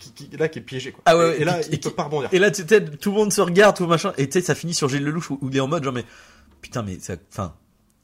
qui, 0.00 0.12
qui- 0.28 0.36
là 0.36 0.48
qui 0.48 0.58
est 0.58 0.62
piégé. 0.62 0.92
Quoi. 0.92 1.02
Ah 1.06 1.16
ouais, 1.16 1.24
et, 1.24 1.28
ouais, 1.28 1.40
et 1.40 1.44
là 1.44 1.60
et 1.60 1.64
il 1.68 1.74
et 1.74 1.78
peut 1.78 1.90
qui- 1.90 1.94
pas 1.94 2.04
rebondir. 2.04 2.28
Et 2.32 2.38
là, 2.38 2.50
tu 2.50 2.62
sais, 2.66 2.84
tout 2.84 3.10
le 3.10 3.16
monde 3.16 3.32
se 3.32 3.40
regarde, 3.40 3.76
tout 3.76 3.86
machin, 3.86 4.12
et 4.18 4.28
tu 4.28 4.40
sais, 4.40 4.44
ça 4.44 4.54
finit 4.54 4.74
sur 4.74 4.88
Gilles 4.88 5.04
Lelouch 5.04 5.30
où, 5.30 5.38
où 5.42 5.48
il 5.50 5.56
est 5.56 5.60
en 5.60 5.68
mode 5.68 5.84
genre, 5.84 5.92
mais 5.92 6.04
putain, 6.62 6.82
mais 6.82 6.98
ça, 7.00 7.14
enfin, 7.30 7.54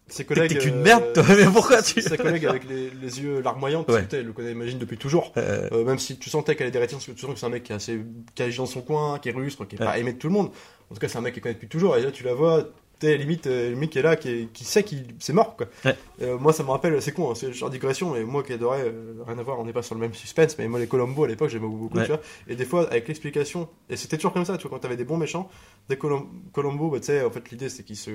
Ses 0.08 0.24
t'es 0.24 0.34
collègues. 0.34 0.58
qu'une 0.58 0.74
euh, 0.74 0.82
merde, 0.82 1.12
toi, 1.14 1.24
mais 1.28 1.44
pourquoi 1.52 1.82
tu. 1.82 2.00
Sa 2.00 2.16
collègue 2.16 2.46
avec 2.46 2.68
les, 2.68 2.90
les 2.90 3.20
yeux 3.20 3.40
larmoyants, 3.40 3.84
Ouais. 3.88 4.04
tu 4.04 4.10
sais, 4.10 4.16
elle 4.20 4.26
le 4.26 4.32
connaît, 4.32 4.52
imagine, 4.52 4.78
depuis 4.78 4.98
toujours. 4.98 5.32
Euh, 5.36 5.68
Euh, 5.72 5.84
même 5.84 5.98
si 5.98 6.16
tu 6.18 6.30
sentais 6.30 6.54
qu'elle 6.54 6.70
des 6.70 6.78
réticences, 6.78 7.04
parce 7.06 7.14
que 7.16 7.20
tu 7.20 7.26
sens 7.26 7.34
que 7.34 7.40
c'est 7.40 7.46
un 7.46 7.50
mec 7.50 7.64
qui 7.64 7.72
est 7.72 7.76
assez 7.76 7.98
qui 8.34 8.42
agit 8.42 8.58
dans 8.58 8.66
son 8.66 8.82
coin, 8.82 9.18
qui 9.18 9.30
est 9.30 9.32
rustre, 9.32 9.64
qui 9.66 9.74
est 9.76 9.78
pas 9.78 9.92
Ouais. 9.92 10.00
aimé 10.00 10.12
de 10.12 10.18
tout 10.18 10.28
le 10.28 10.34
monde. 10.34 10.50
En 10.90 10.94
tout 10.94 11.00
cas, 11.00 11.08
c'est 11.08 11.18
un 11.18 11.22
mec 11.22 11.34
qui 11.34 11.40
connaît 11.40 11.54
depuis 11.54 11.66
toujours. 11.68 11.96
Et 11.96 12.02
là, 12.02 12.12
tu 12.12 12.22
la 12.22 12.34
vois, 12.34 12.68
sais, 13.00 13.16
limite, 13.16 13.46
euh, 13.46 13.70
le 13.70 13.76
mec 13.76 13.90
qui 13.90 13.98
est 13.98 14.02
là, 14.02 14.16
qui, 14.16 14.28
est- 14.30 14.52
qui 14.52 14.64
sait 14.64 14.82
qu'il 14.84 15.14
c'est 15.18 15.32
mort, 15.32 15.56
quoi. 15.56 15.66
Ouais. 15.84 15.96
Euh, 16.22 16.38
moi, 16.38 16.52
ça 16.52 16.62
me 16.62 16.70
rappelle, 16.70 17.00
c'est 17.02 17.12
con, 17.12 17.30
hein, 17.30 17.34
c'est 17.34 17.52
genre 17.52 17.68
digression, 17.70 18.12
mais 18.14 18.24
moi 18.24 18.42
qui 18.42 18.52
adorais, 18.52 18.82
euh, 18.86 19.14
rien 19.26 19.38
à 19.38 19.42
voir, 19.42 19.58
on 19.58 19.64
n'est 19.64 19.72
pas 19.72 19.82
sur 19.82 19.94
le 19.94 20.00
même 20.00 20.14
suspense, 20.14 20.56
mais 20.58 20.66
moi, 20.68 20.78
les 20.80 20.86
Colombo 20.86 21.24
à 21.24 21.28
l'époque, 21.28 21.50
j'aimais 21.50 21.66
beaucoup, 21.68 21.94
Ouais. 21.96 22.04
tu 22.04 22.08
vois. 22.12 22.20
Et 22.48 22.56
des 22.56 22.64
fois, 22.64 22.86
avec 22.90 23.06
l'explication, 23.08 23.68
et 23.90 23.96
c'était 23.96 24.16
toujours 24.16 24.32
comme 24.32 24.44
ça, 24.44 24.56
tu 24.56 24.62
vois, 24.68 24.70
quand 24.76 24.82
t'avais 24.82 24.96
des 24.96 25.04
bons 25.04 25.16
méchants, 25.18 25.48
des 25.88 25.96
Colom- 25.96 26.26
Colombo, 26.52 26.90
bah, 26.90 26.98
tu 27.00 27.06
sais, 27.06 27.22
en 27.22 27.30
fait, 27.30 27.50
l'idée, 27.50 27.68
c'est 27.68 27.82
qu'il 27.82 27.96
se. 27.96 28.10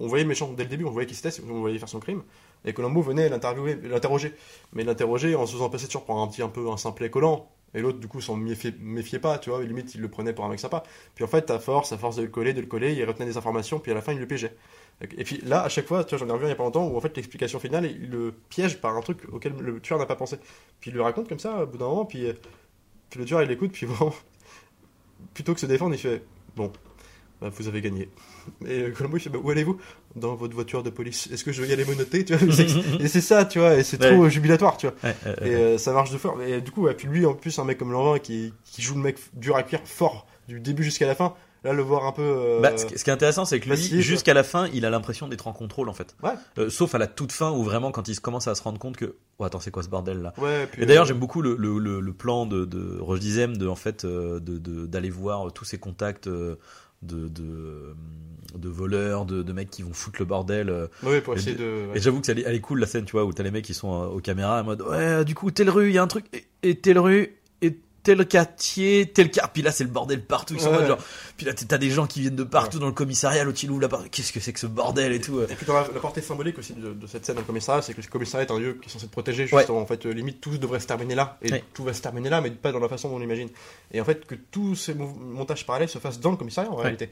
On 0.00 0.06
voyait 0.06 0.24
le 0.24 0.28
méchant 0.28 0.50
dès 0.56 0.64
le 0.64 0.68
début, 0.70 0.84
on 0.84 0.90
voyait 0.90 1.06
qui 1.06 1.14
c'était, 1.14 1.30
on 1.50 1.60
voyait 1.60 1.78
faire 1.78 1.88
son 1.88 2.00
crime. 2.00 2.22
Et 2.64 2.72
Colombo 2.72 3.02
venait 3.02 3.28
l'interviewer, 3.28 3.78
l'interroger. 3.84 4.32
Mais 4.72 4.84
l'interroger 4.84 5.34
en 5.34 5.44
se 5.46 5.52
faisant 5.52 5.68
passer 5.68 5.86
toujours 5.86 6.04
pour 6.04 6.18
un 6.20 6.26
petit 6.28 6.40
un 6.42 6.48
peu 6.48 6.70
un 6.70 6.76
simple 6.78 7.08
collant. 7.10 7.48
Et 7.74 7.80
l'autre, 7.80 7.98
du 7.98 8.06
coup, 8.06 8.20
s'en 8.20 8.36
méfiait, 8.36 9.18
pas, 9.18 9.38
tu 9.38 9.50
vois, 9.50 9.62
limite, 9.62 9.94
il 9.94 10.00
le 10.00 10.08
prenait 10.08 10.32
pour 10.32 10.44
un 10.44 10.48
mec 10.48 10.60
sympa. 10.60 10.82
Puis 11.14 11.24
en 11.24 11.28
fait, 11.28 11.50
à 11.50 11.58
force, 11.58 11.92
à 11.92 11.98
force 11.98 12.16
de 12.16 12.22
le 12.22 12.28
coller, 12.28 12.52
de 12.52 12.60
le 12.60 12.66
coller, 12.66 12.94
il 12.94 13.04
retenait 13.04 13.26
des 13.26 13.36
informations, 13.36 13.80
puis 13.80 13.90
à 13.92 13.94
la 13.94 14.00
fin, 14.00 14.12
il 14.12 14.20
le 14.20 14.26
piégeait. 14.26 14.54
Et 15.16 15.24
puis 15.24 15.40
là, 15.44 15.62
à 15.64 15.68
chaque 15.68 15.86
fois, 15.86 16.04
tu 16.04 16.16
vois, 16.16 16.24
j'en 16.24 16.32
ai 16.32 16.36
revu 16.36 16.46
il 16.46 16.50
y 16.50 16.52
a 16.52 16.54
pas 16.54 16.62
longtemps, 16.62 16.86
où 16.86 16.96
en 16.96 17.00
fait, 17.00 17.16
l'explication 17.16 17.58
finale, 17.58 17.86
il 17.86 18.10
le 18.10 18.32
piège 18.48 18.80
par 18.80 18.96
un 18.96 19.00
truc 19.00 19.18
auquel 19.32 19.54
le 19.58 19.80
tueur 19.80 19.98
n'a 19.98 20.06
pas 20.06 20.16
pensé. 20.16 20.38
Puis 20.80 20.90
il 20.90 20.94
le 20.94 21.02
raconte 21.02 21.28
comme 21.28 21.40
ça, 21.40 21.64
au 21.64 21.66
bout 21.66 21.78
d'un 21.78 21.86
moment, 21.86 22.04
puis, 22.04 22.26
euh, 22.26 22.32
le 23.16 23.24
tueur, 23.24 23.42
il 23.42 23.48
l'écoute, 23.48 23.72
puis 23.72 23.86
vraiment, 23.86 24.14
plutôt 25.34 25.54
que 25.54 25.60
se 25.60 25.66
défendre, 25.66 25.94
il 25.94 26.00
fait 26.00 26.22
Bon, 26.56 26.72
bah, 27.40 27.50
vous 27.54 27.68
avez 27.68 27.80
gagné. 27.80 28.08
Et 28.66 28.82
euh, 28.82 28.90
Colombo, 28.92 29.16
il 29.16 29.20
fait 29.20 29.30
bah, 29.30 29.38
Où 29.42 29.50
allez-vous? 29.50 29.78
Dans 30.16 30.34
votre 30.34 30.54
voiture 30.54 30.82
de 30.82 30.90
police. 30.90 31.28
Est-ce 31.32 31.44
que 31.44 31.52
je 31.52 31.60
vais 31.62 31.68
y 31.68 31.72
aller 31.72 31.84
tu 32.24 32.34
vois? 32.36 32.52
C'est- 32.54 33.00
Et 33.00 33.08
c'est 33.08 33.20
ça, 33.20 33.44
tu 33.44 33.58
vois, 33.58 33.74
et 33.76 33.82
c'est 33.82 34.00
Ouais. 34.02 34.12
trop 34.14 34.28
jubilatoire, 34.28 34.76
tu 34.76 34.86
vois. 34.86 34.94
ouais, 35.02 35.16
Et 35.48 35.54
euh, 35.54 35.78
ça 35.78 35.92
marche 35.92 36.10
de 36.12 36.18
fort. 36.18 36.40
Et 36.42 36.60
du 36.60 36.70
coup, 36.70 36.88
puis 36.96 37.08
lui, 37.08 37.26
en 37.26 37.34
plus, 37.34 37.58
un 37.58 37.64
mec 37.64 37.78
comme 37.78 37.92
Lanvin 37.92 38.18
qui, 38.18 38.52
qui 38.64 38.82
joue 38.82 38.94
le 38.94 39.00
mec 39.02 39.18
dur 39.34 39.56
à 39.56 39.62
cuire 39.62 39.80
fort 39.84 40.26
du 40.48 40.60
début 40.60 40.84
jusqu'à 40.84 41.06
la 41.06 41.14
fin. 41.14 41.34
Là, 41.64 41.72
le 41.72 41.82
voir 41.82 42.04
un 42.04 42.12
peu. 42.12 42.20
euh, 42.20 42.60
Bah, 42.60 42.76
ce, 42.76 42.84
qui- 42.84 42.92
est 42.92 43.08
intéressant, 43.08 43.46
c'est 43.46 43.58
que 43.58 43.70
lui, 43.70 44.02
jusqu'à 44.02 44.34
la 44.34 44.44
fin, 44.44 44.68
il 44.74 44.84
a 44.84 44.90
l'impression 44.90 45.28
d'être 45.28 45.46
en 45.48 45.54
contrôle 45.54 45.88
en 45.88 45.94
fait. 45.94 46.14
Ouais. 46.22 46.32
Euh, 46.58 46.68
sauf 46.68 46.94
à 46.94 46.98
la 46.98 47.06
toute 47.06 47.32
fin 47.32 47.50
où 47.52 47.62
vraiment, 47.64 47.90
quand 47.90 48.06
il 48.06 48.14
se 48.14 48.20
commence 48.20 48.46
à 48.48 48.54
se 48.54 48.62
rendre 48.62 48.78
compte 48.78 48.98
que, 48.98 49.16
oh 49.38 49.44
attends, 49.44 49.60
c'est 49.60 49.70
quoi 49.70 49.82
ce 49.82 49.88
bordel 49.88 50.20
là? 50.20 50.34
Ouais, 50.36 50.68
Et 50.76 50.84
d'ailleurs, 50.84 51.04
euh, 51.04 51.06
j'aime 51.06 51.18
beaucoup 51.18 51.40
le, 51.40 51.56
le, 51.58 51.78
le, 51.78 52.00
le 52.00 52.12
plan 52.12 52.44
de, 52.44 52.66
de 52.66 52.98
Roche 53.00 53.20
Dizem 53.20 53.56
de 53.56 53.66
en 53.66 53.76
fait 53.76 54.04
de 54.04 54.38
de- 54.58 54.84
d'aller 54.84 55.08
voir 55.08 55.50
tous 55.54 55.64
ses 55.64 55.78
contacts 55.78 56.28
de 57.04 57.28
de, 57.28 57.94
de 58.56 58.68
voleurs, 58.68 59.24
de, 59.26 59.42
de 59.42 59.52
mecs 59.52 59.70
qui 59.70 59.82
vont 59.82 59.92
foutre 59.92 60.16
le 60.20 60.24
bordel. 60.26 60.68
euh. 60.70 60.86
Ouais, 61.02 61.20
pour 61.20 61.34
et 61.34 61.38
essayer 61.38 61.56
de- 61.56 61.62
de. 61.62 61.86
ouais. 61.90 61.96
Et 61.98 62.00
j'avoue 62.00 62.20
que 62.20 62.26
ça, 62.26 62.32
elle 62.32 62.38
est- 62.40 62.44
elle 62.46 62.54
est 62.54 62.60
cool 62.60 62.80
la 62.80 62.86
scène, 62.86 63.04
tu 63.04 63.12
vois, 63.12 63.24
où 63.24 63.32
t'as 63.32 63.42
les 63.42 63.50
mecs 63.50 63.64
qui 63.64 63.74
sont 63.74 63.92
euh, 64.02 64.06
aux 64.06 64.20
caméras 64.20 64.60
en 64.60 64.64
mode 64.64 64.82
ouais, 64.82 65.24
du 65.24 65.34
coup 65.34 65.50
telle 65.50 65.70
rue, 65.70 65.88
il 65.88 65.94
y 65.94 65.98
a 65.98 66.02
un 66.02 66.06
truc 66.06 66.26
et, 66.32 66.44
et 66.68 66.74
telle 66.80 66.98
rue 66.98 67.34
tel 68.04 68.24
quartier, 68.28 69.10
tel 69.12 69.30
car. 69.30 69.50
Puis 69.50 69.62
là, 69.62 69.72
c'est 69.72 69.82
le 69.84 69.90
bordel 69.90 70.24
partout. 70.24 70.54
Ils 70.54 70.60
sont 70.60 70.68
en 70.68 70.72
Ouais. 70.72 70.78
mode 70.78 70.86
genre. 70.88 70.98
Puis 71.36 71.46
là, 71.46 71.52
t'as 71.54 71.78
des 71.78 71.90
gens 71.90 72.06
qui 72.06 72.20
viennent 72.20 72.36
de 72.36 72.44
partout 72.44 72.78
dans 72.78 72.86
le 72.86 72.92
commissariat. 72.92 73.42
L'autre 73.42 73.58
il 73.64 73.70
ouvre 73.72 73.80
la 73.80 73.88
porte. 73.88 74.08
Qu'est-ce 74.10 74.32
que 74.32 74.38
c'est 74.38 74.52
que 74.52 74.60
ce 74.60 74.66
bordel 74.68 75.10
et 75.12 75.20
tout. 75.20 75.38
euh. 75.38 75.46
Et 75.50 75.54
puis 75.56 75.66
dans 75.66 75.74
la, 75.74 75.80
la 75.92 75.98
portée 76.00 76.20
symbolique 76.20 76.58
aussi 76.58 76.74
de, 76.74 76.92
de 76.92 77.06
cette 77.08 77.24
scène 77.24 77.34
dans 77.34 77.40
le 77.40 77.46
commissariat, 77.46 77.82
c'est 77.82 77.94
que 77.94 78.00
le 78.00 78.06
commissariat 78.06 78.46
est 78.46 78.52
un 78.52 78.58
lieu 78.60 78.74
qui 78.74 78.88
est 78.88 78.92
censé 78.92 79.06
te 79.06 79.10
protéger. 79.12 79.48
Ouais. 79.52 79.68
En 79.68 79.86
fait, 79.86 80.06
euh, 80.06 80.10
limite 80.12 80.40
tout 80.40 80.56
devrait 80.58 80.78
se 80.80 80.86
terminer 80.86 81.14
là, 81.16 81.38
et 81.42 81.62
tout 81.72 81.82
va 81.82 81.92
se 81.92 82.02
terminer 82.02 82.28
là, 82.28 82.40
mais 82.40 82.50
pas 82.50 82.70
dans 82.70 82.78
la 82.78 82.88
façon 82.88 83.08
dont 83.08 83.16
on 83.16 83.18
l'imagine. 83.18 83.48
Et 83.90 84.00
en 84.00 84.04
fait, 84.04 84.24
que 84.26 84.34
tous 84.34 84.74
ces 84.76 84.94
montages 84.94 85.66
parallèles 85.66 85.88
se 85.88 85.98
fassent 85.98 86.20
dans 86.20 86.30
le 86.30 86.36
commissariat 86.36 86.70
en 86.70 86.76
réalité. 86.76 87.08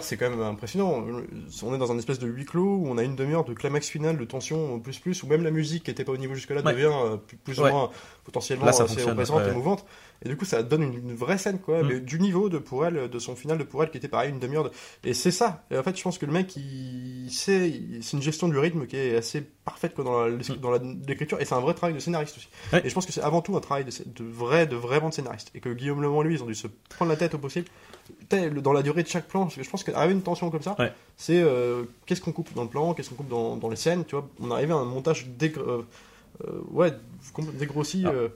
C'est 0.00 0.16
quand 0.16 0.30
même 0.30 0.40
impressionnant. 0.42 1.04
On 1.62 1.74
est 1.74 1.78
dans 1.78 1.90
un 1.92 1.98
espèce 1.98 2.18
de 2.18 2.28
huis 2.28 2.44
clos 2.44 2.76
où 2.76 2.86
on 2.88 2.98
a 2.98 3.02
une 3.02 3.16
demi-heure 3.16 3.44
de 3.44 3.52
climax 3.54 3.88
final, 3.88 4.16
de 4.16 4.24
tension 4.24 4.78
plus 4.80 4.98
plus, 4.98 5.22
où 5.22 5.26
même 5.26 5.42
la 5.42 5.50
musique 5.50 5.84
qui 5.84 5.90
était 5.90 6.04
pas 6.04 6.12
au 6.12 6.16
niveau 6.16 6.34
jusque-là 6.34 6.62
devient 6.62 6.90
euh, 6.92 7.16
plus, 7.44 7.58
ou 7.58 7.66
moins 7.66 7.90
potentiellement 8.24 8.66
Là, 8.66 8.72
ça 8.72 8.84
assez 8.84 8.94
présente 8.96 9.16
ouais, 9.46 9.52
et 10.24 10.28
du 10.28 10.36
coup, 10.36 10.44
ça 10.44 10.62
donne 10.62 10.82
une, 10.82 10.94
une 10.94 11.14
vraie 11.14 11.38
scène, 11.38 11.58
quoi, 11.58 11.82
Mm. 11.82 11.86
mais 11.88 12.00
du 12.00 12.18
niveau 12.20 12.48
de 12.48 12.58
pour 12.58 12.86
elle, 12.86 13.08
de 13.08 13.18
son 13.18 13.36
final 13.36 13.58
de 13.58 13.64
pour 13.64 13.82
elle 13.82 13.90
qui 13.90 13.98
était 13.98 14.08
pareil, 14.08 14.30
une 14.30 14.38
demi-heure. 14.38 14.64
de- 14.64 14.70
Et 15.04 15.14
c'est 15.14 15.30
ça. 15.30 15.64
Et 15.70 15.76
en 15.78 15.82
fait, 15.82 15.96
je 15.96 16.02
pense 16.02 16.18
que 16.18 16.26
le 16.26 16.32
mec, 16.32 16.54
il 16.56 17.30
sait, 17.30 17.80
c'est 18.02 18.16
une 18.16 18.22
gestion 18.22 18.48
du 18.48 18.58
rythme 18.58 18.86
qui 18.86 18.96
est 18.96 19.16
assez 19.16 19.42
parfaite 19.64 19.94
quoi, 19.94 20.04
dans 20.04 20.26
la- 20.70 20.78
l'écriture, 21.06 21.40
et 21.40 21.44
c'est 21.44 21.54
un 21.54 21.60
vrai 21.60 21.74
travail 21.74 21.94
de 21.94 22.00
scénariste 22.00 22.36
aussi. 22.38 22.48
Ouais. 22.72 22.82
Et 22.84 22.88
je 22.88 22.94
pense 22.94 23.04
que 23.06 23.12
c'est 23.12 23.20
avant 23.22 23.42
tout 23.42 23.56
un 23.56 23.60
travail 23.60 23.84
de, 23.84 23.90
de 23.90 24.24
vrai, 24.24 24.66
de 24.66 24.76
vraiment 24.76 25.08
de 25.10 25.14
scénariste. 25.14 25.50
Et 25.54 25.60
que 25.60 25.68
Guillaume 25.70 26.00
Lemont, 26.02 26.22
lui, 26.22 26.34
ils 26.34 26.42
ont 26.42 26.46
dû 26.46 26.54
se 26.54 26.68
prendre 26.88 27.10
la 27.10 27.16
tête 27.16 27.34
au 27.34 27.38
possible. 27.38 27.66
Dans 28.30 28.72
la 28.72 28.82
durée 28.82 29.02
de 29.02 29.08
chaque 29.08 29.26
plan, 29.26 29.42
parce 29.42 29.56
que 29.56 29.62
je 29.64 29.68
pense 29.70 29.82
qu'arriver 29.82 30.14
une 30.14 30.22
tension 30.22 30.48
comme 30.50 30.62
ça, 30.62 30.76
Ouais. 30.78 30.92
c'est 31.16 31.40
euh, 31.42 31.82
qu'est-ce 32.06 32.20
qu'on 32.20 32.32
coupe 32.32 32.54
dans 32.54 32.62
le 32.62 32.68
plan, 32.68 32.94
qu'est-ce 32.94 33.08
qu'on 33.10 33.16
coupe 33.16 33.28
dans, 33.28 33.56
dans 33.56 33.68
les 33.68 33.76
scènes, 33.76 34.04
tu 34.04 34.14
vois. 34.14 34.28
On 34.40 34.50
arrivait 34.52 34.72
à 34.72 34.76
un 34.76 34.84
montage 34.84 35.26
dégr- 35.38 35.58
euh, 35.58 35.82
euh, 36.46 36.60
ouais, 36.70 36.92
dégrossi. 37.54 38.04
Ah. 38.06 38.10
euh, 38.10 38.28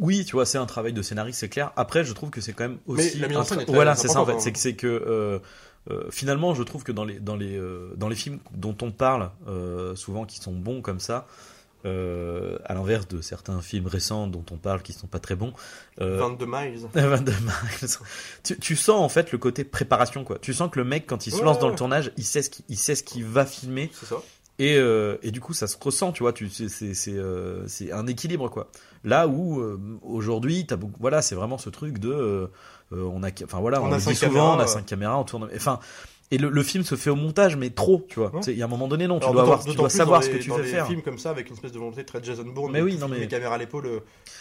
Oui, 0.00 0.24
tu 0.24 0.32
vois, 0.32 0.46
c'est 0.46 0.58
un 0.58 0.66
travail 0.66 0.92
de 0.92 1.02
scénariste, 1.02 1.40
c'est 1.40 1.48
clair. 1.48 1.72
Après, 1.76 2.04
je 2.04 2.12
trouve 2.12 2.30
que 2.30 2.40
c'est 2.40 2.52
quand 2.52 2.64
même 2.64 2.78
aussi. 2.86 3.18
la 3.18 3.28
mise 3.28 3.36
en 3.36 3.44
scène 3.44 3.60
est 3.60 3.70
Voilà, 3.70 3.94
c'est 3.94 4.08
ça 4.08 4.20
en 4.20 4.26
fait. 4.26 4.40
C'est 4.40 4.52
que 4.52 4.58
c'est 4.58 4.74
que 4.74 4.86
euh, 4.86 5.38
euh, 5.90 6.04
finalement, 6.10 6.54
je 6.54 6.62
trouve 6.62 6.82
que 6.84 6.92
dans 6.92 7.04
les 7.04 7.18
dans 7.18 7.36
les 7.36 7.56
euh, 7.56 7.92
dans 7.96 8.08
les 8.08 8.16
films 8.16 8.38
dont 8.52 8.76
on 8.82 8.90
parle 8.90 9.30
souvent 9.96 10.24
qui 10.26 10.38
sont 10.38 10.52
bons 10.52 10.82
comme 10.82 11.00
ça. 11.00 11.26
à 11.84 12.74
l'inverse 12.74 13.08
de 13.08 13.22
certains 13.22 13.60
films 13.62 13.86
récents 13.86 14.26
dont 14.26 14.44
on 14.50 14.56
parle 14.58 14.82
qui 14.82 14.92
sont 14.92 15.06
pas 15.06 15.18
très 15.18 15.34
bons, 15.36 15.52
euh, 16.00 16.18
22 16.20 16.46
miles. 16.46 16.78
22 16.94 17.32
miles. 17.32 17.90
Tu, 18.44 18.58
tu 18.58 18.76
sens 18.76 19.00
en 19.02 19.08
fait 19.08 19.32
le 19.32 19.38
côté 19.38 19.64
préparation 19.64 20.22
quoi. 20.24 20.38
Tu 20.38 20.52
sens 20.52 20.70
que 20.70 20.78
le 20.78 20.84
mec 20.84 21.06
quand 21.06 21.26
il 21.26 21.30
se 21.30 21.36
Ouais, 21.38 21.44
lance 21.44 21.58
dans 21.58 21.66
ouais. 21.66 21.72
le 21.72 21.78
tournage, 21.78 22.12
il 22.18 22.24
sait 22.24 22.42
ce 22.42 22.50
qu'il 22.50 22.64
il 22.68 22.76
sait 22.76 22.94
ce 22.94 23.02
qu'il 23.02 23.24
va 23.24 23.46
filmer 23.46 23.90
C'est 23.98 24.06
ça. 24.06 24.16
Et, 24.60 24.76
euh, 24.76 25.16
et 25.22 25.30
du 25.30 25.40
coup 25.40 25.54
ça 25.54 25.66
se 25.66 25.76
ressent 25.80 26.12
tu 26.12 26.22
vois. 26.22 26.34
Tu 26.34 26.50
c'est 26.50 26.68
euh, 27.08 27.66
c'est 27.66 27.92
un 27.92 28.06
équilibre 28.06 28.50
quoi. 28.50 28.68
Là 29.04 29.26
où 29.26 29.58
euh, 29.58 29.80
aujourd'hui 30.02 30.66
t'as 30.66 30.76
beaucoup 30.76 31.00
voilà 31.00 31.22
c'est 31.22 31.34
vraiment 31.34 31.56
ce 31.56 31.70
truc 31.70 31.98
de 31.98 32.10
euh, 32.10 32.46
euh, 32.92 33.10
on 33.10 33.22
a 33.22 33.30
enfin 33.42 33.58
voilà 33.60 33.80
On 33.80 33.86
on, 33.86 33.92
a 33.92 33.96
le 33.96 34.02
dit 34.02 34.14
souvent 34.14 34.32
caméras, 34.32 34.56
on 34.56 34.60
a 34.60 34.66
cinq 34.66 34.84
caméras 34.84 35.18
on 35.18 35.24
tourne 35.24 35.48
enfin 35.56 35.80
et 36.32 36.38
le, 36.38 36.48
le 36.48 36.62
film 36.62 36.84
se 36.84 36.94
fait 36.94 37.10
au 37.10 37.16
montage 37.16 37.56
mais 37.56 37.70
trop 37.70 38.04
tu 38.08 38.20
vois. 38.20 38.32
Ouais. 38.34 38.42
C'est- 38.42 38.52
Il 38.52 38.58
y 38.58 38.62
a 38.62 38.64
un 38.64 38.68
moment 38.68 38.86
donné 38.88 39.06
non 39.08 39.18
tu 39.18 39.30
dois 39.30 39.42
avoir 39.42 39.64
tu 39.64 39.72
savoir 39.90 40.22
ce 40.22 40.28
que 40.28 40.34
les- 40.36 40.40
tu 40.40 40.50
les 40.56 40.62
faire. 40.64 40.86
films 40.86 41.02
comme 41.02 41.18
ça 41.18 41.30
avec 41.30 41.48
une 41.48 41.54
espèce 41.54 41.72
de 41.72 41.78
volonté 41.78 42.04
très 42.04 42.22
Jason 42.22 42.44
Bourne. 42.44 42.72
Mais 42.72 42.80
oui, 42.82 42.94
tout 42.94 43.00
non, 43.00 43.06
filmer 43.06 43.20
mais- 43.22 43.28
caméra 43.28 43.54
à 43.54 43.58
l'épaule. 43.58 43.86
euh, 43.86 44.00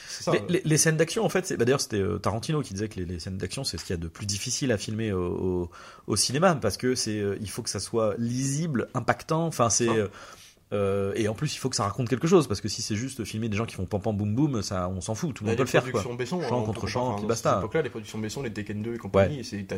ça. 0.10 0.32
Les, 0.34 0.40
euh. 0.40 0.42
les- 0.50 0.62
les 0.66 0.78
scènes 0.78 0.98
d'action, 0.98 1.24
en 1.24 1.30
fait, 1.30 1.46
c'est 1.46 1.56
bah, 1.58 1.66
d'ailleurs 1.66 1.80
c'était 1.82 1.98
euh, 2.02 2.18
Tarantino 2.20 2.62
qui 2.62 2.74
disait 2.74 2.90
que 2.90 3.00
les, 3.00 3.06
les 3.06 3.20
scènes 3.20 3.38
d'action 3.38 3.64
c'est 3.64 3.78
ce 3.78 3.86
qu'il 3.86 3.96
y 3.96 4.00
a 4.00 4.02
de 4.02 4.08
plus 4.08 4.26
difficile 4.26 4.72
à 4.72 4.78
filmer 4.78 5.12
au, 5.14 5.22
au, 5.26 5.70
au 6.08 6.16
cinéma 6.16 6.54
parce 6.56 6.78
que 6.78 6.94
c'est 6.96 7.20
euh, 7.20 7.38
il 7.42 7.50
faut 7.50 7.62
que 7.64 7.70
ça 7.70 7.80
soit 7.80 8.16
lisible, 8.18 8.88
impactant. 8.94 9.46
Enfin 9.46 9.70
c'est 9.70 9.88
euh, 10.72 11.12
et 11.16 11.28
en 11.28 11.34
plus 11.34 11.56
il 11.56 11.58
faut 11.58 11.70
que 11.70 11.76
ça 11.76 11.84
raconte 11.84 12.10
quelque 12.10 12.28
chose 12.28 12.48
parce 12.48 12.62
que 12.62 12.68
si 12.68 12.84
c'est 12.84 12.96
juste 12.96 13.24
filmer 13.24 13.50
des 13.50 13.58
gens 13.58 13.66
qui 13.66 13.74
font 13.76 13.86
pam 13.86 14.00
pam 14.02 14.16
boum 14.16 14.36
boum, 14.36 14.62
ça 14.62 14.88
on 14.90 15.02
s'en 15.02 15.16
fout, 15.16 15.34
tout 15.34 15.44
le 15.44 15.48
Bah, 15.48 15.52
monde 15.52 15.58
peut 15.58 15.64
les 15.64 15.66
le 15.66 15.70
faire 15.72 15.82
quoi. 15.84 15.92
productions 16.04 16.14
Besson, 16.16 16.42
Champ 16.48 16.62
hein, 16.62 16.66
contre 16.66 16.84
enfin, 16.86 17.16
puis 17.18 17.26
basta. 17.26 17.50
Cette 17.54 17.60
époque-là, 17.60 17.82
les 17.82 17.90
productions 17.90 18.20
Besson, 18.20 18.44
les 18.44 18.54
Tekken 18.54 18.84
2 18.84 18.94
et 18.94 18.98
compagnie, 19.00 19.44
c'est 19.44 19.64
t'as 19.68 19.78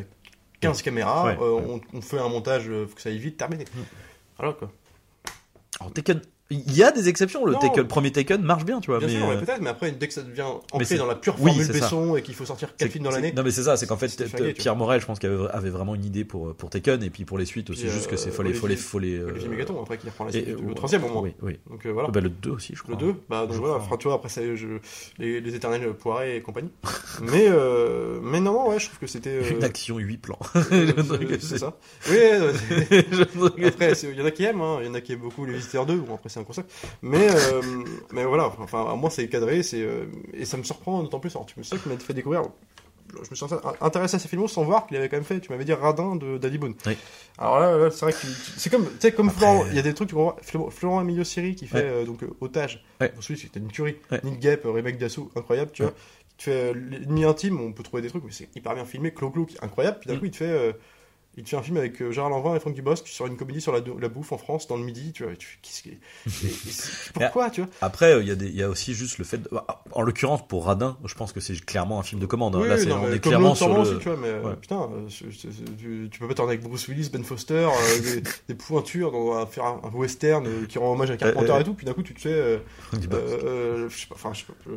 15 0.61 0.81
caméras, 0.81 1.25
Ouais. 1.25 1.37
euh, 1.41 1.59
on, 1.67 1.81
on 1.93 2.01
fait 2.01 2.19
un 2.19 2.29
montage, 2.29 2.69
euh, 2.69 2.87
faut 2.87 2.95
que 2.95 3.01
ça 3.01 3.09
aille 3.09 3.17
vite, 3.17 3.37
terminé. 3.37 3.65
Voilà 4.37 4.53
quoi. 4.53 4.71
Alors 5.79 5.91
Taken, 5.93 6.21
il 6.51 6.75
y 6.75 6.83
a 6.83 6.91
des 6.91 7.09
exceptions. 7.09 7.45
Le 7.45 7.53
Non. 7.53 7.59
Taken, 7.59 7.77
le 7.81 7.87
premier 7.87 8.11
Taken 8.11 8.41
marche 8.41 8.65
bien, 8.65 8.79
tu 8.81 8.91
vois. 8.91 8.99
Bien 8.99 9.07
mais 9.07 9.17
sûr, 9.17 9.29
euh, 9.29 9.37
peut-être, 9.39 9.61
mais 9.61 9.69
après, 9.69 9.91
dès 9.91 10.07
que 10.07 10.13
ça 10.13 10.21
devient 10.21 10.43
ancré 10.71 10.97
dans 10.97 11.05
la 11.07 11.15
pure 11.15 11.35
oui, 11.39 11.49
formule 11.51 11.65
ça. 11.65 11.73
Besson 11.73 12.15
et 12.17 12.21
qu'il 12.21 12.35
faut 12.35 12.45
sortir 12.45 12.69
4 12.69 12.75
c'est- 12.79 12.89
films 12.89 13.05
dans 13.05 13.11
l'année. 13.11 13.33
Non 13.35 13.43
mais 13.43 13.51
c'est 13.51 13.63
ça, 13.63 13.77
c'est 13.77 13.87
qu'en 13.87 13.97
fait 13.97 14.09
flingué, 14.09 14.53
tu 14.53 14.61
Pierre 14.61 14.75
Morel, 14.75 15.01
je 15.01 15.05
pense 15.05 15.17
qu'il 15.19 15.29
avait, 15.29 15.49
avait 15.51 15.69
vraiment 15.69 15.95
une 15.95 16.05
idée 16.05 16.25
pour 16.25 16.53
pour 16.55 16.69
Taken 16.69 17.01
et 17.03 17.09
puis 17.09 17.25
pour 17.25 17.37
les 17.37 17.45
suites 17.45 17.69
aussi. 17.69 17.87
Juste 17.89 18.07
que 18.07 18.15
euh, 18.15 18.17
c'est 18.17 18.29
les 18.43 18.53
faut 18.53 18.99
les 18.99 19.19
Olivier- 19.21 19.45
euh, 19.47 19.49
Mégaton, 19.49 19.81
après, 19.81 19.97
qui 19.97 20.07
reprend 20.07 20.25
la 20.25 20.31
suite, 20.31 20.47
euh, 20.49 20.57
le 20.67 20.73
troisième 20.75 21.03
au 21.05 21.09
moins. 21.09 21.21
Oui, 21.23 21.33
oui. 21.41 21.59
Donc 21.69 21.85
euh, 21.85 21.91
voilà. 21.91 22.09
Bah, 22.09 22.19
le 22.21 22.29
2 22.29 22.49
aussi, 22.51 22.73
je 22.75 22.83
crois. 22.83 22.95
Le 22.95 22.99
2, 22.99 23.15
bah 23.29 23.45
donc 23.47 23.57
voilà, 23.57 23.79
tu 23.97 24.07
vois, 24.07 24.15
après 24.15 24.29
c'est 24.29 24.55
je, 24.57 24.67
les, 25.17 25.39
les 25.41 25.55
éternels 25.55 25.93
poirés 25.93 26.35
et 26.37 26.41
compagnie. 26.41 26.71
mais, 27.21 27.45
euh, 27.47 28.19
mais 28.21 28.39
non, 28.39 28.69
ouais, 28.69 28.79
je 28.79 28.87
trouve 28.87 28.99
que 28.99 29.07
c'était. 29.07 29.29
euh, 29.29 29.49
Une 29.51 29.63
action 29.63 29.97
8 29.97 30.17
plans. 30.17 30.39
euh, 30.71 30.91
c'est 31.39 31.57
ça. 31.59 31.77
Oui, 32.09 32.17
euh, 32.19 32.51
après, 33.67 33.93
il 34.03 34.19
y 34.19 34.21
en 34.21 34.25
a 34.25 34.31
qui 34.31 34.43
aiment, 34.43 34.61
hein, 34.61 34.77
il 34.81 34.87
y 34.87 34.89
en 34.89 34.93
a 34.93 35.01
qui 35.01 35.13
aiment 35.13 35.19
beaucoup 35.19 35.45
les 35.45 35.53
visiteurs 35.53 35.85
2, 35.85 35.95
bon 35.97 36.15
après 36.15 36.29
c'est 36.29 36.39
un 36.41 36.45
concept. 36.45 36.71
Mais, 37.01 37.27
euh, 37.29 37.61
mais 38.11 38.25
voilà, 38.25 38.51
enfin, 38.59 38.95
moi 38.95 39.09
c'est 39.09 39.27
cadré, 39.29 39.63
c'est, 39.63 39.81
euh, 39.81 40.05
et 40.33 40.45
ça 40.45 40.57
me 40.57 40.63
surprend 40.63 41.01
d'autant 41.03 41.19
plus. 41.19 41.35
Alors, 41.35 41.45
tu 41.45 41.57
me 41.57 41.63
sais 41.63 41.77
que 41.77 41.83
tu 41.83 41.89
m'as 41.89 41.97
fait 41.97 42.13
découvrir 42.13 42.43
je 43.25 43.29
me 43.29 43.35
suis 43.35 43.45
intéressé 43.81 44.15
à 44.15 44.19
ces 44.19 44.29
films 44.29 44.47
sans 44.47 44.63
voir 44.63 44.87
qu'il 44.87 44.95
avait 44.95 45.09
quand 45.09 45.17
même 45.17 45.25
fait, 45.25 45.41
tu 45.41 45.51
m'avais 45.51 45.65
dit 45.65 45.73
Radin 45.73 46.15
de 46.15 46.37
Daddy 46.37 46.57
Boone. 46.57 46.75
Oui. 46.85 46.97
Alors 47.37 47.59
là, 47.59 47.77
là, 47.77 47.91
c'est 47.91 48.05
vrai 48.05 48.13
que 48.13 48.19
c'est 48.55 48.69
comme, 48.69 48.85
tu 48.85 48.91
sais, 49.01 49.11
comme 49.11 49.29
Florent, 49.29 49.65
il 49.69 49.75
y 49.75 49.79
a 49.79 49.81
des 49.81 49.93
trucs, 49.93 50.07
tu 50.07 50.15
vois, 50.15 50.37
Florent, 50.41 51.01
Emilio 51.01 51.25
Siri 51.25 51.55
qui 51.55 51.67
fait 51.67 51.79
Ouais. 51.79 51.83
euh, 51.83 52.05
donc 52.05 52.23
euh, 52.23 52.29
Otage. 52.39 52.85
Ouais. 53.01 53.09
Pour 53.09 53.21
celui 53.21 53.37
c'était 53.37 53.59
une 53.59 53.67
tuerie. 53.67 53.97
Ouais. 54.11 54.21
Nick 54.23 54.39
Gap, 54.39 54.65
euh, 54.65 54.71
remake 54.71 54.97
d'assaut, 54.97 55.29
incroyable, 55.35 55.71
tu 55.73 55.83
vois. 55.83 55.91
Fait 56.37 56.51
euh, 56.53 56.73
l'ennemi 56.73 57.25
intime, 57.25 57.59
on 57.59 57.73
peut 57.73 57.83
trouver 57.83 58.01
des 58.01 58.07
trucs, 58.07 58.23
mais 58.23 58.31
c'est 58.31 58.47
hyper 58.55 58.75
bien 58.75 58.85
filmé. 58.85 59.13
Clo 59.13 59.29
Clo, 59.29 59.45
qui 59.45 59.55
est 59.57 59.63
incroyable. 59.63 59.97
Puis 59.99 60.07
d'un 60.07 60.15
Mm. 60.15 60.19
coup, 60.19 60.25
il 60.25 60.31
te 60.31 60.37
fait. 60.37 60.75
Il 61.37 61.43
te 61.45 61.49
fait 61.49 61.55
un 61.55 61.61
film 61.61 61.77
avec 61.77 62.01
euh, 62.01 62.11
Gérard 62.11 62.29
Lanvin 62.29 62.55
et 62.55 62.59
Franck 62.59 62.73
Dubosc 62.73 63.07
sur 63.07 63.25
une 63.25 63.37
comédie 63.37 63.61
sur 63.61 63.71
la, 63.71 63.79
la 63.99 64.09
bouffe 64.09 64.31
en 64.33 64.37
France 64.37 64.67
dans 64.67 64.75
le 64.75 64.83
midi, 64.83 65.13
tu 65.13 65.23
vois. 65.23 65.33
tu 65.35 65.59
qui- 65.61 65.89
et- 65.89 65.97
et 66.45 66.49
c'est- 66.49 67.11
pourquoi, 67.13 67.49
tu 67.49 67.61
vois? 67.61 67.69
Après, 67.81 68.11
euh, 68.13 68.21
il 68.21 68.27
y, 68.27 68.31
a 68.31 68.35
des- 68.35 68.47
il 68.47 68.55
y 68.55 68.63
a 68.63 68.69
aussi 68.69 68.93
juste 68.93 69.17
le 69.17 69.23
fait. 69.23 69.37
de- 69.37 69.47
bah, 69.51 69.65
En 69.93 70.01
l'occurrence, 70.01 70.45
pour 70.47 70.65
Radin, 70.65 70.97
je 71.05 71.15
pense 71.15 71.31
que 71.31 71.39
c'est 71.39 71.57
clairement 71.65 71.99
un 71.99 72.03
film 72.03 72.19
de 72.19 72.25
commande. 72.25 72.55
hein. 72.55 72.59
Oui, 72.61 72.67
Là, 72.67 72.83
non, 72.85 73.01
on 73.03 73.11
est 73.11 73.19
clairement 73.19 73.55
sur 73.55 73.73
le. 73.73 73.79
aussi, 73.79 73.97
tu 73.99 74.09
vois, 74.09 74.17
mais 74.17 74.33
Ouais. 74.45 74.55
putain, 74.59 74.89
euh, 74.93 75.07
tu, 75.07 76.09
tu 76.11 76.19
peux 76.19 76.27
pas 76.27 76.33
tourner 76.33 76.53
avec 76.53 76.63
Bruce 76.63 76.87
Willis, 76.87 77.09
Ben 77.11 77.23
Foster, 77.23 77.55
euh, 77.71 77.99
des, 78.01 78.21
des 78.49 78.55
pointures, 78.55 79.11
dans, 79.11 79.37
à 79.37 79.45
faire 79.45 79.65
un, 79.65 79.81
un 79.83 79.89
western 79.95 80.45
euh, 80.45 80.65
qui 80.65 80.77
rend 80.79 80.91
hommage 80.93 81.11
à 81.11 81.17
Carpenter 81.17 81.51
Euh, 81.51 81.59
et 81.59 81.63
tout, 81.63 81.73
puis 81.73 81.85
d'un 81.85 81.93
coup 81.93 82.03
tu 82.03 82.13
te 82.13 82.21
fais. 82.21 82.59
je 82.93 82.99
sais 82.99 83.07
pas, 84.07 84.15
enfin, 84.15 84.33
je 84.33 84.39
sais 84.39 84.45
pas. 84.47 84.53
je- 84.65 84.71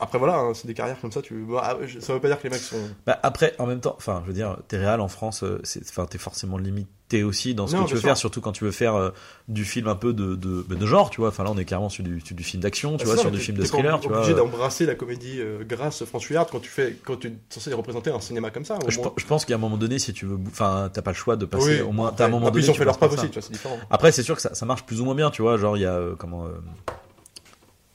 Après 0.00 0.18
voilà, 0.18 0.36
hein, 0.38 0.52
c'est 0.54 0.68
des 0.68 0.74
carrières 0.74 1.00
comme 1.00 1.10
ça, 1.10 1.22
tu... 1.22 1.34
bon, 1.34 1.58
ah, 1.60 1.76
ça 2.00 2.12
veut 2.12 2.20
pas 2.20 2.28
dire 2.28 2.38
que 2.38 2.44
les 2.44 2.50
mecs 2.50 2.60
sont. 2.62 2.76
Bah, 3.04 3.18
après, 3.24 3.54
en 3.58 3.66
même 3.66 3.80
temps, 3.80 3.94
enfin, 3.96 4.20
je 4.22 4.28
veux 4.28 4.32
dire, 4.34 4.56
t'es 4.68 4.76
réel 4.76 5.00
en 5.00 5.08
France, 5.08 5.42
euh, 5.42 5.60
enfin, 5.90 6.06
t'es 6.06 6.18
forcément 6.18 6.56
limité 6.56 7.24
aussi 7.24 7.52
dans 7.54 7.66
ce 7.66 7.74
Non, 7.74 7.82
que 7.82 7.88
tu 7.88 7.94
veux 7.94 8.00
sûr. 8.00 8.10
faire, 8.10 8.16
surtout 8.16 8.40
quand 8.40 8.52
tu 8.52 8.62
veux 8.62 8.70
faire 8.70 8.94
euh, 8.94 9.10
du 9.48 9.64
film 9.64 9.88
un 9.88 9.96
peu 9.96 10.12
de, 10.12 10.36
de, 10.36 10.64
bah, 10.68 10.76
de 10.76 10.86
genre, 10.86 11.10
tu 11.10 11.20
vois. 11.20 11.30
Enfin, 11.30 11.42
là, 11.42 11.50
on 11.52 11.58
est 11.58 11.64
clairement 11.64 11.88
sur 11.88 12.04
du, 12.04 12.20
film 12.20 12.62
d'action, 12.62 12.96
tu 12.96 13.02
Ah, 13.02 13.06
vois, 13.06 13.16
sur 13.16 13.30
du 13.32 13.40
film 13.40 13.56
de 13.56 13.62
pas 13.62 13.68
thriller, 13.68 13.98
tu 13.98 14.06
vois. 14.06 14.18
obligé 14.18 14.34
d'embrasser 14.34 14.86
la 14.86 14.94
comédie 14.94 15.40
euh, 15.40 15.64
grasse 15.64 16.04
franchouillarde 16.04 16.48
quand 16.52 16.60
tu 16.60 16.70
fais, 16.70 16.96
quand 17.04 17.16
tu 17.16 17.28
es 17.28 17.32
censé 17.50 17.74
représenter 17.74 18.10
un 18.10 18.20
cinéma 18.20 18.50
comme 18.50 18.64
ça. 18.64 18.78
Je, 18.86 19.00
pense 19.26 19.44
qu'à 19.46 19.56
un 19.56 19.58
moment 19.58 19.78
donné, 19.78 19.98
si 19.98 20.12
tu 20.12 20.26
veux, 20.26 20.38
enfin, 20.46 20.90
t'as 20.92 21.02
pas 21.02 21.10
le 21.10 21.16
choix 21.16 21.34
de 21.34 21.44
passer 21.44 21.76
Oui, 21.76 21.80
au 21.80 21.90
moins, 21.90 22.08
après- 22.08 22.18
t'as 22.18 22.26
un 22.26 22.28
moment 22.28 22.50
donné. 22.52 22.64
ils 22.64 22.70
ont 22.70 22.72
tu 22.72 22.78
fait 22.78 22.84
leur 22.84 23.02
aussi, 23.02 23.16
tu 23.30 23.32
vois, 23.32 23.42
c'est 23.42 23.52
différent. 23.52 23.78
Après, 23.90 24.12
c'est 24.12 24.22
sûr 24.22 24.36
que 24.36 24.42
ça, 24.42 24.54
ça 24.54 24.64
marche 24.64 24.84
plus 24.84 25.00
ou 25.00 25.04
moins 25.04 25.16
bien, 25.16 25.30
tu 25.30 25.42
vois. 25.42 25.56
Genre, 25.56 25.76
il 25.76 25.80
y 25.80 25.86
a 25.86 25.94
euh, 25.94 26.14
comment 26.16 26.46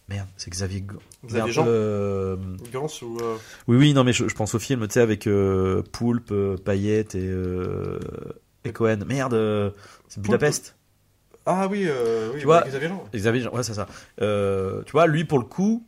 Merde, 0.09 0.27
c'est 0.37 0.49
Xavier. 0.51 0.79
G- 0.79 1.27
Xavier 1.27 1.51
Jean. 1.53 1.65
euh, 1.67 2.35
Gans 2.71 2.87
ou. 3.01 3.17
euh, 3.21 3.37
Oui, 3.67 3.77
oui, 3.77 3.93
non, 3.93 4.03
mais 4.03 4.11
je, 4.13 4.27
je 4.27 4.35
pense 4.35 4.53
au 4.55 4.59
film, 4.59 4.85
tu 4.87 4.93
sais, 4.95 4.99
avec 4.99 5.27
euh, 5.27 5.81
Poulpe, 5.91 6.31
euh, 6.31 6.57
Payette 6.57 7.15
et, 7.15 7.31
et 8.65 8.73
Cohen. 8.73 8.99
Merde, 9.07 9.73
c'est 10.09 10.21
Budapest. 10.21 10.75
Ah 11.45 11.67
oui, 11.69 11.87
oui, 12.33 12.39
Tu 12.39 12.45
vois, 12.45 12.59
avec 12.59 12.71
Xavier 12.71 12.87
Jean. 12.89 13.03
Xavier, 13.13 13.41
Jean, 13.41 13.51
ouais, 13.53 13.63
c'est 13.63 13.73
ça. 13.73 13.87
Tu 14.17 14.91
vois, 14.91 15.07
lui, 15.07 15.23
pour 15.25 15.39
le 15.39 15.45
coup, 15.45 15.85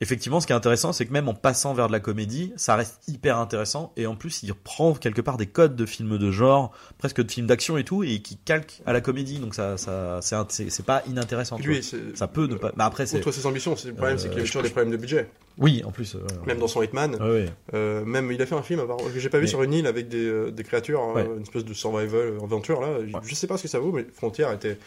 effectivement, 0.00 0.40
ce 0.40 0.46
qui 0.46 0.52
est 0.52 0.56
intéressant, 0.56 0.92
c'est 0.92 1.06
que 1.06 1.12
même 1.12 1.28
en 1.28 1.34
passant 1.34 1.74
vers 1.74 1.86
de 1.86 1.92
la 1.92 2.00
comédie, 2.00 2.52
ça 2.56 2.76
reste 2.76 3.00
hyper 3.08 3.38
intéressant. 3.38 3.92
Et 3.96 4.06
en 4.06 4.14
plus, 4.16 4.42
il 4.42 4.50
reprend 4.52 4.94
quelque 4.94 5.20
part 5.20 5.36
des 5.36 5.46
codes 5.46 5.76
de 5.76 5.86
films 5.86 6.18
de 6.18 6.30
genre, 6.30 6.72
presque 6.98 7.22
de 7.22 7.30
films 7.30 7.46
d'action 7.46 7.76
et 7.78 7.84
tout, 7.84 8.02
et 8.04 8.20
qui 8.20 8.36
calque 8.36 8.82
à 8.86 8.92
la 8.92 9.00
comédie. 9.00 9.38
Donc, 9.38 9.54
ça, 9.54 9.76
ça, 9.78 10.20
c'est, 10.48 10.84
pas 10.86 11.02
inintéressant. 11.08 11.58
Lui, 11.58 11.82
Ça 12.14 12.28
peut 12.28 12.46
ne 12.46 12.56
pas. 12.56 12.72
Mais 12.76 12.84
après, 12.84 13.06
c'est. 13.06 13.22
Ses 13.30 13.46
ambitions, 13.46 13.76
c'est 13.76 13.88
le 13.88 13.94
problème, 13.94 14.16
Euh, 14.16 14.18
c'est 14.18 14.28
qu'il 14.30 14.38
a 14.38 14.44
je- 14.44 14.46
toujours 14.46 14.62
des 14.62 14.70
problèmes 14.70 14.92
de 14.92 14.96
budget. 14.96 15.28
Oui, 15.58 15.82
en 15.86 15.90
plus. 15.90 16.14
euh, 16.16 16.18
Même 16.46 16.58
dans 16.58 16.68
son 16.68 16.82
Hitman, 16.82 17.14
ouais, 17.14 17.20
ouais. 17.30 17.46
euh, 17.74 18.04
même 18.04 18.30
il 18.30 18.40
a 18.42 18.46
fait 18.46 18.54
un 18.54 18.62
film 18.62 18.82
que 19.12 19.18
j'ai 19.18 19.30
pas 19.30 19.38
vu 19.38 19.44
Mais- 19.44 19.48
sur 19.50 19.62
une 19.62 19.72
île 19.72 19.86
avec 19.86 20.06
des, 20.08 20.24
euh, 20.26 20.50
des 20.50 20.62
créatures, 20.64 21.00
hein, 21.00 21.24
une 21.36 21.42
espèce 21.42 21.64
de 21.64 21.72
survival 21.72 22.14
euh, 22.20 22.40
aventure 22.42 22.80
là. 22.82 22.98
Je- 23.06 23.14
Ouais. 23.14 23.20
Je 23.24 23.34
sais 23.34 23.46
pas 23.46 23.56
ce 23.56 23.62
que 23.62 23.68
ça 23.68 23.78
vaut, 23.78 23.90
mais 23.92 24.06
Frontier 24.12 24.46
était. 24.52 24.78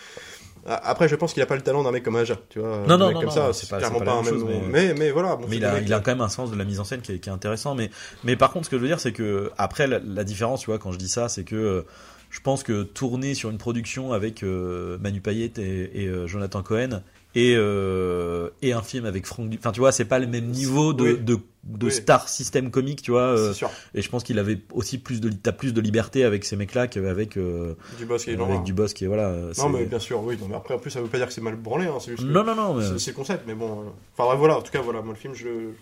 Après, 0.66 1.08
je 1.08 1.16
pense 1.16 1.34
qu'il 1.34 1.42
a 1.42 1.46
pas 1.46 1.56
le 1.56 1.62
talent 1.62 1.84
d'un 1.84 1.92
mec 1.92 2.04
comme 2.04 2.16
Aja, 2.16 2.36
tu 2.50 2.60
vois. 2.60 2.84
Non, 2.88 2.98
non, 2.98 3.08
mec 3.08 3.16
non, 3.16 3.20
comme 3.22 3.30
non, 3.30 3.36
ça, 3.36 3.54
c'est 3.54 3.68
clairement 3.68 4.00
pas 4.00 4.14
un 4.14 4.22
même 4.22 4.34
chose, 4.34 4.46
mais... 4.72 4.94
mais 4.94 5.12
voilà, 5.12 5.36
bon, 5.36 5.46
Mais 5.50 5.58
il 5.58 5.66
a, 5.66 5.74
mecs- 5.74 5.84
il 5.86 5.94
a 5.94 6.00
quand 6.00 6.12
même 6.12 6.22
un 6.22 6.30
sens 6.30 6.52
de 6.52 6.56
la 6.58 6.66
mise 6.66 6.80
en 6.80 6.84
scène 6.84 7.02
qui 7.02 7.14
est, 7.14 7.20
qui 7.20 7.30
est 7.30 7.32
intéressant. 7.32 7.76
Mais, 7.76 7.90
mais 8.24 8.36
par 8.36 8.52
contre, 8.52 8.66
ce 8.66 8.70
que 8.70 8.78
je 8.78 8.82
veux 8.82 8.88
dire, 8.88 9.00
c'est 9.00 9.14
que 9.14 9.52
après, 9.58 9.88
la, 9.88 10.00
la 10.00 10.24
différence, 10.24 10.62
tu 10.62 10.68
vois, 10.68 10.80
quand 10.80 10.92
je 10.92 10.98
dis 10.98 11.10
ça, 11.10 11.30
c'est 11.30 11.44
que 11.44 11.56
euh, 11.56 11.82
je 12.30 12.40
pense 12.42 12.64
que 12.64 12.84
tourner 12.84 13.34
sur 13.34 13.50
une 13.50 13.58
production 13.58 14.14
avec 14.14 14.44
euh, 14.44 14.98
Manu 15.00 15.22
Payet 15.22 15.54
et, 15.58 16.04
et, 16.04 16.08
euh, 16.08 16.28
Jonathan 16.28 16.62
Cohen 16.62 17.02
et, 17.36 17.54
euh, 17.56 18.50
et 18.62 18.74
un 18.74 18.82
film 18.82 19.06
avec 19.06 19.26
Franck, 19.28 19.50
Du- 19.50 19.58
enfin, 19.58 19.72
tu 19.72 19.80
vois, 19.80 19.92
c'est 19.92 20.06
pas 20.06 20.18
le 20.20 20.26
même 20.28 20.48
niveau 20.48 20.94
de, 20.94 21.04
Oui. 21.04 21.18
de, 21.20 21.38
de 21.64 21.86
Oui. 21.86 21.92
star 21.92 22.28
système 22.28 22.72
comique, 22.72 23.02
tu 23.04 23.12
vois. 23.12 23.22
euh, 23.22 23.50
c'est 23.50 23.58
sûr. 23.60 23.70
et 23.94 24.02
je 24.02 24.10
pense 24.10 24.24
qu'il 24.24 24.40
avait 24.40 24.60
aussi 24.74 24.98
plus 24.98 25.22
de, 25.22 25.30
t'as 25.30 25.52
plus 25.52 25.74
de 25.74 25.80
liberté 25.82 26.24
avec 26.24 26.44
ces 26.44 26.56
mecs-là 26.56 26.88
qu'avec 26.88 27.38
euh, 27.38 27.76
Du 28.00 28.06
boss 28.06 28.24
qui 28.24 28.32
est 28.32 28.42
avec. 28.42 28.64
Dubosc 28.64 28.96
qui 28.98 29.06
voilà. 29.06 29.28
euh, 29.30 29.54
Non, 29.60 29.70
mais 29.70 29.86
bien 29.86 30.00
sûr, 30.00 30.22
oui. 30.24 30.38
Non, 30.42 30.48
mais 30.50 30.56
après, 30.56 30.74
en 30.74 30.80
plus, 30.80 30.90
ça 30.90 31.02
veut 31.02 31.08
pas 31.08 31.18
dire 31.20 31.28
que 31.28 31.34
c'est 31.34 31.42
mal 31.42 31.56
branlé, 31.56 31.86
hein, 31.86 31.98
c'est 32.00 32.12
juste. 32.12 32.24
que 32.24 32.28
non, 32.32 32.44
non, 32.44 32.56
non, 32.56 32.74
mais- 32.74 32.98
c'est- 32.98 33.12
le 33.12 33.16
concept, 33.16 33.44
mais 33.46 33.54
bon. 33.54 33.82
euh, 33.82 33.90
Enfin, 34.18 34.36
voilà, 34.36 34.58
en 34.58 34.62
tout 34.64 34.72
cas, 34.72 34.82
voilà, 34.82 35.02
moi, 35.02 35.14
le 35.14 35.20
film, 35.20 35.34
je 35.36 35.46
le. 35.46 35.74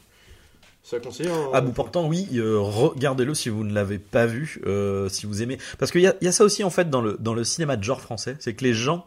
C'est 0.84 0.98
à 0.98 1.00
conseiller. 1.00 1.30
hein. 1.30 1.50
À 1.54 1.60
bout 1.62 1.74
portant, 1.74 2.08
oui, 2.08 2.28
euh, 2.36 2.60
regardez-le 2.60 3.34
si 3.34 3.50
vous 3.50 3.64
ne 3.66 3.74
l'avez 3.74 4.00
pas 4.00 4.26
vu, 4.26 4.62
euh, 4.66 5.10
si 5.10 5.26
vous 5.26 5.42
aimez. 5.42 5.58
Parce 5.80 5.92
qu'il 5.92 6.00
y 6.02 6.08
a, 6.08 6.16
y 6.22 6.28
a 6.28 6.32
ça 6.32 6.46
aussi 6.46 6.64
en 6.64 6.70
fait 6.70 6.90
dans 6.90 7.02
le, 7.02 7.18
dans 7.20 7.34
le 7.34 7.44
cinéma 7.44 7.76
de 7.76 7.84
genre 7.84 8.00
français, 8.00 8.38
c'est 8.40 8.54
que 8.54 8.64
les 8.64 8.74
gens 8.74 9.04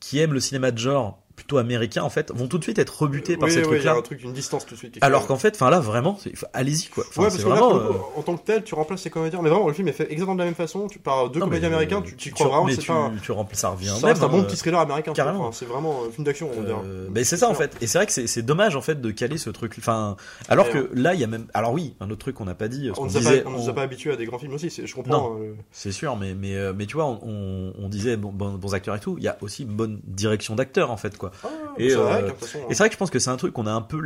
qui 0.00 0.18
aiment 0.20 0.32
le 0.32 0.40
cinéma 0.40 0.70
de 0.70 0.78
genre 0.78 1.22
plutôt 1.38 1.58
américain 1.58 2.02
en 2.02 2.10
fait 2.10 2.32
vont 2.34 2.48
tout 2.48 2.58
de 2.58 2.64
suite 2.64 2.80
être 2.80 3.00
rebutés 3.02 3.36
par 3.36 3.46
Oui, 3.48 3.54
ces 3.54 3.60
oui, 3.60 3.66
trucs-là. 3.66 3.94
un 3.94 4.02
truc, 4.02 4.22
une 4.24 4.32
distance 4.32 4.66
tout 4.66 4.74
de 4.74 4.78
suite. 4.78 4.98
Alors 5.02 5.28
qu'en 5.28 5.36
fait, 5.36 5.54
enfin 5.54 5.70
là 5.70 5.78
vraiment, 5.78 6.18
c'est- 6.20 6.32
allez-y 6.52 6.88
quoi. 6.88 7.04
Ouais, 7.04 7.10
c'est 7.12 7.20
parce 7.22 7.36
que 7.36 7.42
vraiment. 7.42 7.76
euh, 7.76 7.92
en 8.16 8.22
tant 8.22 8.36
que 8.36 8.44
tel, 8.44 8.64
tu 8.64 8.74
remplaces 8.74 9.02
ces 9.02 9.10
comédiens. 9.10 9.40
Mais 9.40 9.48
vraiment, 9.48 9.68
le 9.68 9.72
film 9.72 9.86
est 9.86 9.92
fait 9.92 10.10
exactement 10.10 10.34
de 10.34 10.40
la 10.40 10.46
même 10.46 10.56
façon. 10.56 10.88
Tu 10.88 10.98
par 10.98 11.30
deux 11.30 11.38
non, 11.38 11.46
comédiens 11.46 11.68
euh, 11.68 11.72
américains, 11.74 12.02
tu 12.02 12.16
tu 12.16 12.32
crois 12.32 12.48
vraiment 12.48 12.66
c'est 12.68 12.78
tu, 12.78 12.90
un. 12.90 13.12
tu 13.22 13.30
remplis, 13.30 13.56
ça 13.56 13.68
revient 13.68 13.90
reste 14.02 14.22
un 14.22 14.28
bon 14.28 14.40
hein, 14.40 14.44
petit 14.44 14.56
thriller 14.56 14.80
américain. 14.80 15.12
carrément. 15.12 15.52
C'est 15.52 15.66
vraiment 15.66 16.02
un 16.08 16.10
film 16.10 16.24
d'action. 16.24 16.50
Euh, 16.58 17.06
mais 17.12 17.22
c'est 17.22 17.36
ça 17.36 17.48
en 17.48 17.54
fait, 17.54 17.76
et 17.80 17.86
c'est 17.86 17.98
vrai 17.98 18.06
que 18.06 18.12
c'est 18.12 18.26
c'est 18.26 18.42
dommage 18.42 18.74
en 18.74 18.80
fait 18.82 19.00
de 19.00 19.10
caler 19.12 19.38
ce 19.38 19.50
truc. 19.50 19.74
Enfin, 19.78 20.16
alors 20.48 20.68
que 20.70 20.90
là 20.92 21.14
il 21.14 21.20
y 21.20 21.24
a 21.24 21.28
même, 21.28 21.46
alors 21.54 21.72
oui, 21.72 21.94
un 22.00 22.10
autre 22.10 22.18
truc 22.20 22.34
qu'on 22.34 22.46
n'a 22.46 22.54
pas 22.56 22.68
dit, 22.68 22.90
On 22.98 23.04
nous 23.06 23.68
a 23.68 23.72
pas, 23.72 23.82
habitués 23.82 24.12
à 24.12 24.16
des 24.16 24.26
grands 24.26 24.38
films 24.38 24.54
aussi. 24.54 24.70
c'est- 24.70 24.86
Je 24.86 24.94
comprends. 24.94 25.36
euh, 25.40 25.54
C'est 25.70 25.92
sûr, 25.92 26.16
mais, 26.16 26.34
mais, 26.34 26.56
euh, 26.56 26.72
mais 26.76 26.86
tu 26.86 26.94
vois, 26.96 27.06
on, 27.06 27.88
disait 27.88 28.16
bon, 28.16 28.32
bon- 28.32 28.54
bons 28.54 28.74
acteurs 28.74 28.94
et 28.96 29.00
tout, 29.00 29.16
il 29.18 29.24
y 29.24 29.28
a 29.28 29.38
aussi 29.40 29.62
une 29.62 29.74
bonne 29.74 30.00
direction 30.04 30.54
d'acteur 30.56 30.90
en 30.90 30.96
fait, 30.96 31.16
quoi. 31.16 31.27
Ah, 31.44 31.48
Et, 31.78 31.90
c'est 31.90 31.96
vrai, 31.96 32.22
euh, 32.22 32.34
façon, 32.34 32.58
Et 32.68 32.74
c'est 32.74 32.78
vrai 32.78 32.88
que 32.88 32.94
je 32.94 32.98
pense 32.98 33.10
que 33.10 33.18
c'est 33.18 33.30
un 33.30 33.36
truc 33.36 33.52
qu'on 33.52 33.66
a 33.66 33.72
un 33.72 33.82
peu 33.82 34.00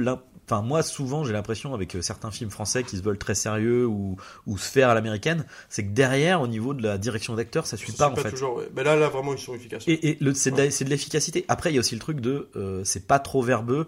Enfin, 0.48 0.60
moi, 0.60 0.82
souvent, 0.82 1.24
j'ai 1.24 1.32
l'impression 1.32 1.72
avec 1.72 1.94
euh, 1.94 2.02
certains 2.02 2.30
films 2.30 2.50
français 2.50 2.82
qui 2.82 2.96
se 2.96 3.02
veulent 3.02 3.18
très 3.18 3.34
sérieux 3.34 3.86
ou, 3.86 4.16
ou 4.46 4.58
se 4.58 4.68
faire 4.68 4.88
à 4.88 4.94
l'américaine, 4.94 5.44
c'est 5.68 5.84
que 5.84 5.90
derrière, 5.92 6.40
au 6.40 6.48
niveau 6.48 6.74
de 6.74 6.82
la 6.82 6.98
direction 6.98 7.34
d'acteur, 7.34 7.66
ça 7.66 7.76
suit 7.76 7.92
pas 7.92 8.10
en 8.10 8.16
fait. 8.16 8.30
toujours. 8.30 8.56
ouais. 8.56 8.68
Mais 8.74 8.82
là, 8.82 8.96
là, 8.96 9.08
vraiment, 9.08 9.32
ils 9.32 9.38
sont 9.38 9.54
efficaces. 9.54 9.84
Et, 9.86 10.18
c'est 10.34 10.50
de, 10.50 10.88
l'efficacité. 10.90 11.44
Après, 11.48 11.70
il 11.70 11.74
y 11.74 11.78
a 11.78 11.80
aussi 11.80 11.94
le 11.94 12.00
truc 12.00 12.20
de 12.20 12.48
euh, 12.56 12.82
c'est 12.84 13.06
pas 13.06 13.20
trop 13.20 13.40
verbeux. 13.40 13.86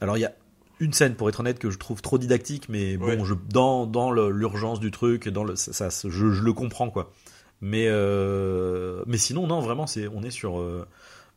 Alors, 0.00 0.16
il 0.16 0.20
y 0.20 0.24
a 0.24 0.32
une 0.80 0.94
scène, 0.94 1.14
pour 1.14 1.28
être 1.28 1.40
honnête, 1.40 1.58
que 1.58 1.70
je 1.70 1.78
trouve 1.78 2.00
trop 2.00 2.16
didactique, 2.16 2.68
mais 2.70 2.96
bon, 2.96 3.06
Ouais. 3.06 3.18
je, 3.24 3.34
dans, 3.50 3.86
dans 3.86 4.10
l'urgence 4.10 4.80
du 4.80 4.90
truc, 4.90 5.28
dans 5.28 5.44
le, 5.44 5.54
ça, 5.54 5.72
ça- 5.90 6.08
je, 6.08 6.30
je 6.30 6.42
le 6.42 6.52
comprends, 6.54 6.88
quoi. 6.90 7.12
Mais, 7.60 7.86
euh, 7.88 9.02
mais 9.06 9.18
sinon, 9.18 9.46
non, 9.46 9.60
vraiment, 9.60 9.86
c'est, 9.86 10.08
on 10.08 10.22
est 10.22 10.30
sur. 10.30 10.58
Euh, 10.58 10.86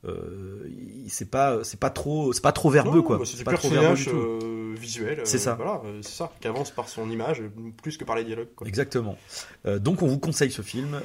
euh, 0.05 0.69
c'est 1.07 1.29
pas, 1.29 1.63
c'est 1.63 1.79
pas 1.79 1.89
trop, 1.89 2.33
c'est 2.33 2.41
pas 2.41 2.51
trop 2.51 2.69
verbeux, 2.69 2.97
Non, 2.97 3.03
quoi. 3.03 3.17
bah, 3.19 3.23
c'est 3.25 3.37
du 3.37 3.43
pas 3.43 3.51
pur 3.51 3.61
trop 3.61 3.73
euh, 3.73 4.75
visuel. 4.77 5.21
C'est 5.23 5.37
euh, 5.37 5.39
ça. 5.39 5.55
Voilà, 5.55 5.81
c'est 6.01 6.11
ça. 6.11 6.31
Qui 6.41 6.47
avance 6.47 6.71
par 6.71 6.89
son 6.89 7.09
image, 7.09 7.41
plus 7.81 7.97
que 7.97 8.03
par 8.03 8.15
les 8.15 8.23
dialogues. 8.23 8.53
Quoi. 8.55 8.67
Exactement. 8.67 9.17
Donc 9.65 10.01
on 10.01 10.07
vous 10.07 10.19
conseille 10.19 10.51
ce 10.51 10.61
film. 10.61 10.99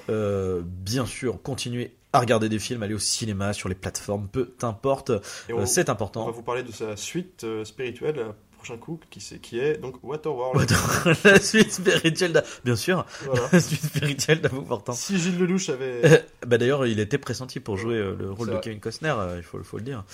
Bien 0.65 1.07
sûr, 1.07 1.41
continuez 1.43 1.95
à 2.13 2.21
regarder 2.21 2.49
des 2.49 2.59
films, 2.59 2.83
aller 2.83 2.95
au 2.95 2.99
cinéma, 2.99 3.53
sur 3.53 3.69
les 3.69 3.75
plateformes, 3.75 4.29
peu 4.29 4.51
importe. 4.63 5.11
On, 5.53 5.67
c'est 5.67 5.83
on 5.83 5.85
va 5.85 5.93
important. 5.93 6.31
vous 6.31 6.43
parler 6.43 6.63
de 6.63 6.73
sa 6.73 6.97
suite 6.97 7.47
spirituelle, 7.65 8.17
le 8.17 8.48
prochain 8.59 8.77
coup, 8.77 9.01
qui, 9.11 9.21
c'est- 9.21 9.39
qui 9.39 9.59
est 9.59 9.79
donc 9.79 9.95
Waterworld. 10.03 10.71
la 11.25 11.41
suite 11.41 11.73
spirituelle, 11.73 12.33
d'A- 12.33 12.45
bien 12.65 12.77
sûr, 12.77 13.07
Voilà. 13.25 13.43
la 13.53 13.61
suite 13.61 13.83
spirituelle 13.85 14.41
d'Amour 14.41 14.65
Portant. 14.65 14.93
Si 14.93 15.19
Gilles 15.19 15.39
Lelouch 15.39 15.69
avait. 15.71 16.01
Euh, 16.05 16.19
bah 16.47 16.59
d'ailleurs, 16.59 16.87
il 16.87 17.01
était 17.01 17.19
pressenti 17.19 17.61
pour 17.61 17.77
jouer 17.79 17.95
euh, 17.97 18.15
le 18.19 18.31
rôle 18.31 18.49
de 18.49 18.53
vrai. 18.53 18.61
Kevin 18.63 18.81
Costner, 18.81 19.15
euh, 19.17 19.35
il 19.39 19.43
faut, 19.43 19.63
faut 19.63 19.79
le 19.79 19.85
dire. 19.85 20.05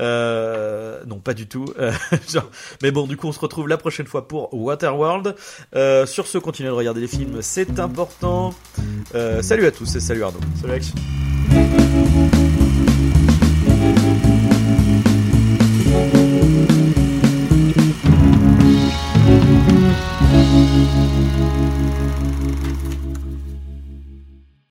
Euh, 0.00 1.02
non, 1.06 1.18
pas 1.18 1.34
du 1.34 1.46
tout. 1.48 1.66
Genre- 2.28 2.50
mais 2.82 2.90
bon, 2.90 3.06
du 3.06 3.16
coup, 3.16 3.26
on 3.28 3.32
se 3.32 3.40
retrouve 3.40 3.68
la 3.68 3.76
prochaine 3.76 4.06
fois 4.06 4.26
pour 4.28 4.54
Waterworld. 4.54 5.34
Sur 6.06 6.26
ce, 6.26 6.38
continuez 6.38 6.70
de 6.70 6.74
regarder 6.74 7.00
les 7.00 7.08
films, 7.08 7.42
c'est 7.42 7.78
important. 7.80 8.54
Salut 9.42 9.66
à 9.66 9.70
tous 9.72 9.96
et 9.96 10.00
salut 10.00 10.22
Arnaud. 10.22 10.40
Salut 10.60 10.72
Alex. 10.72 10.92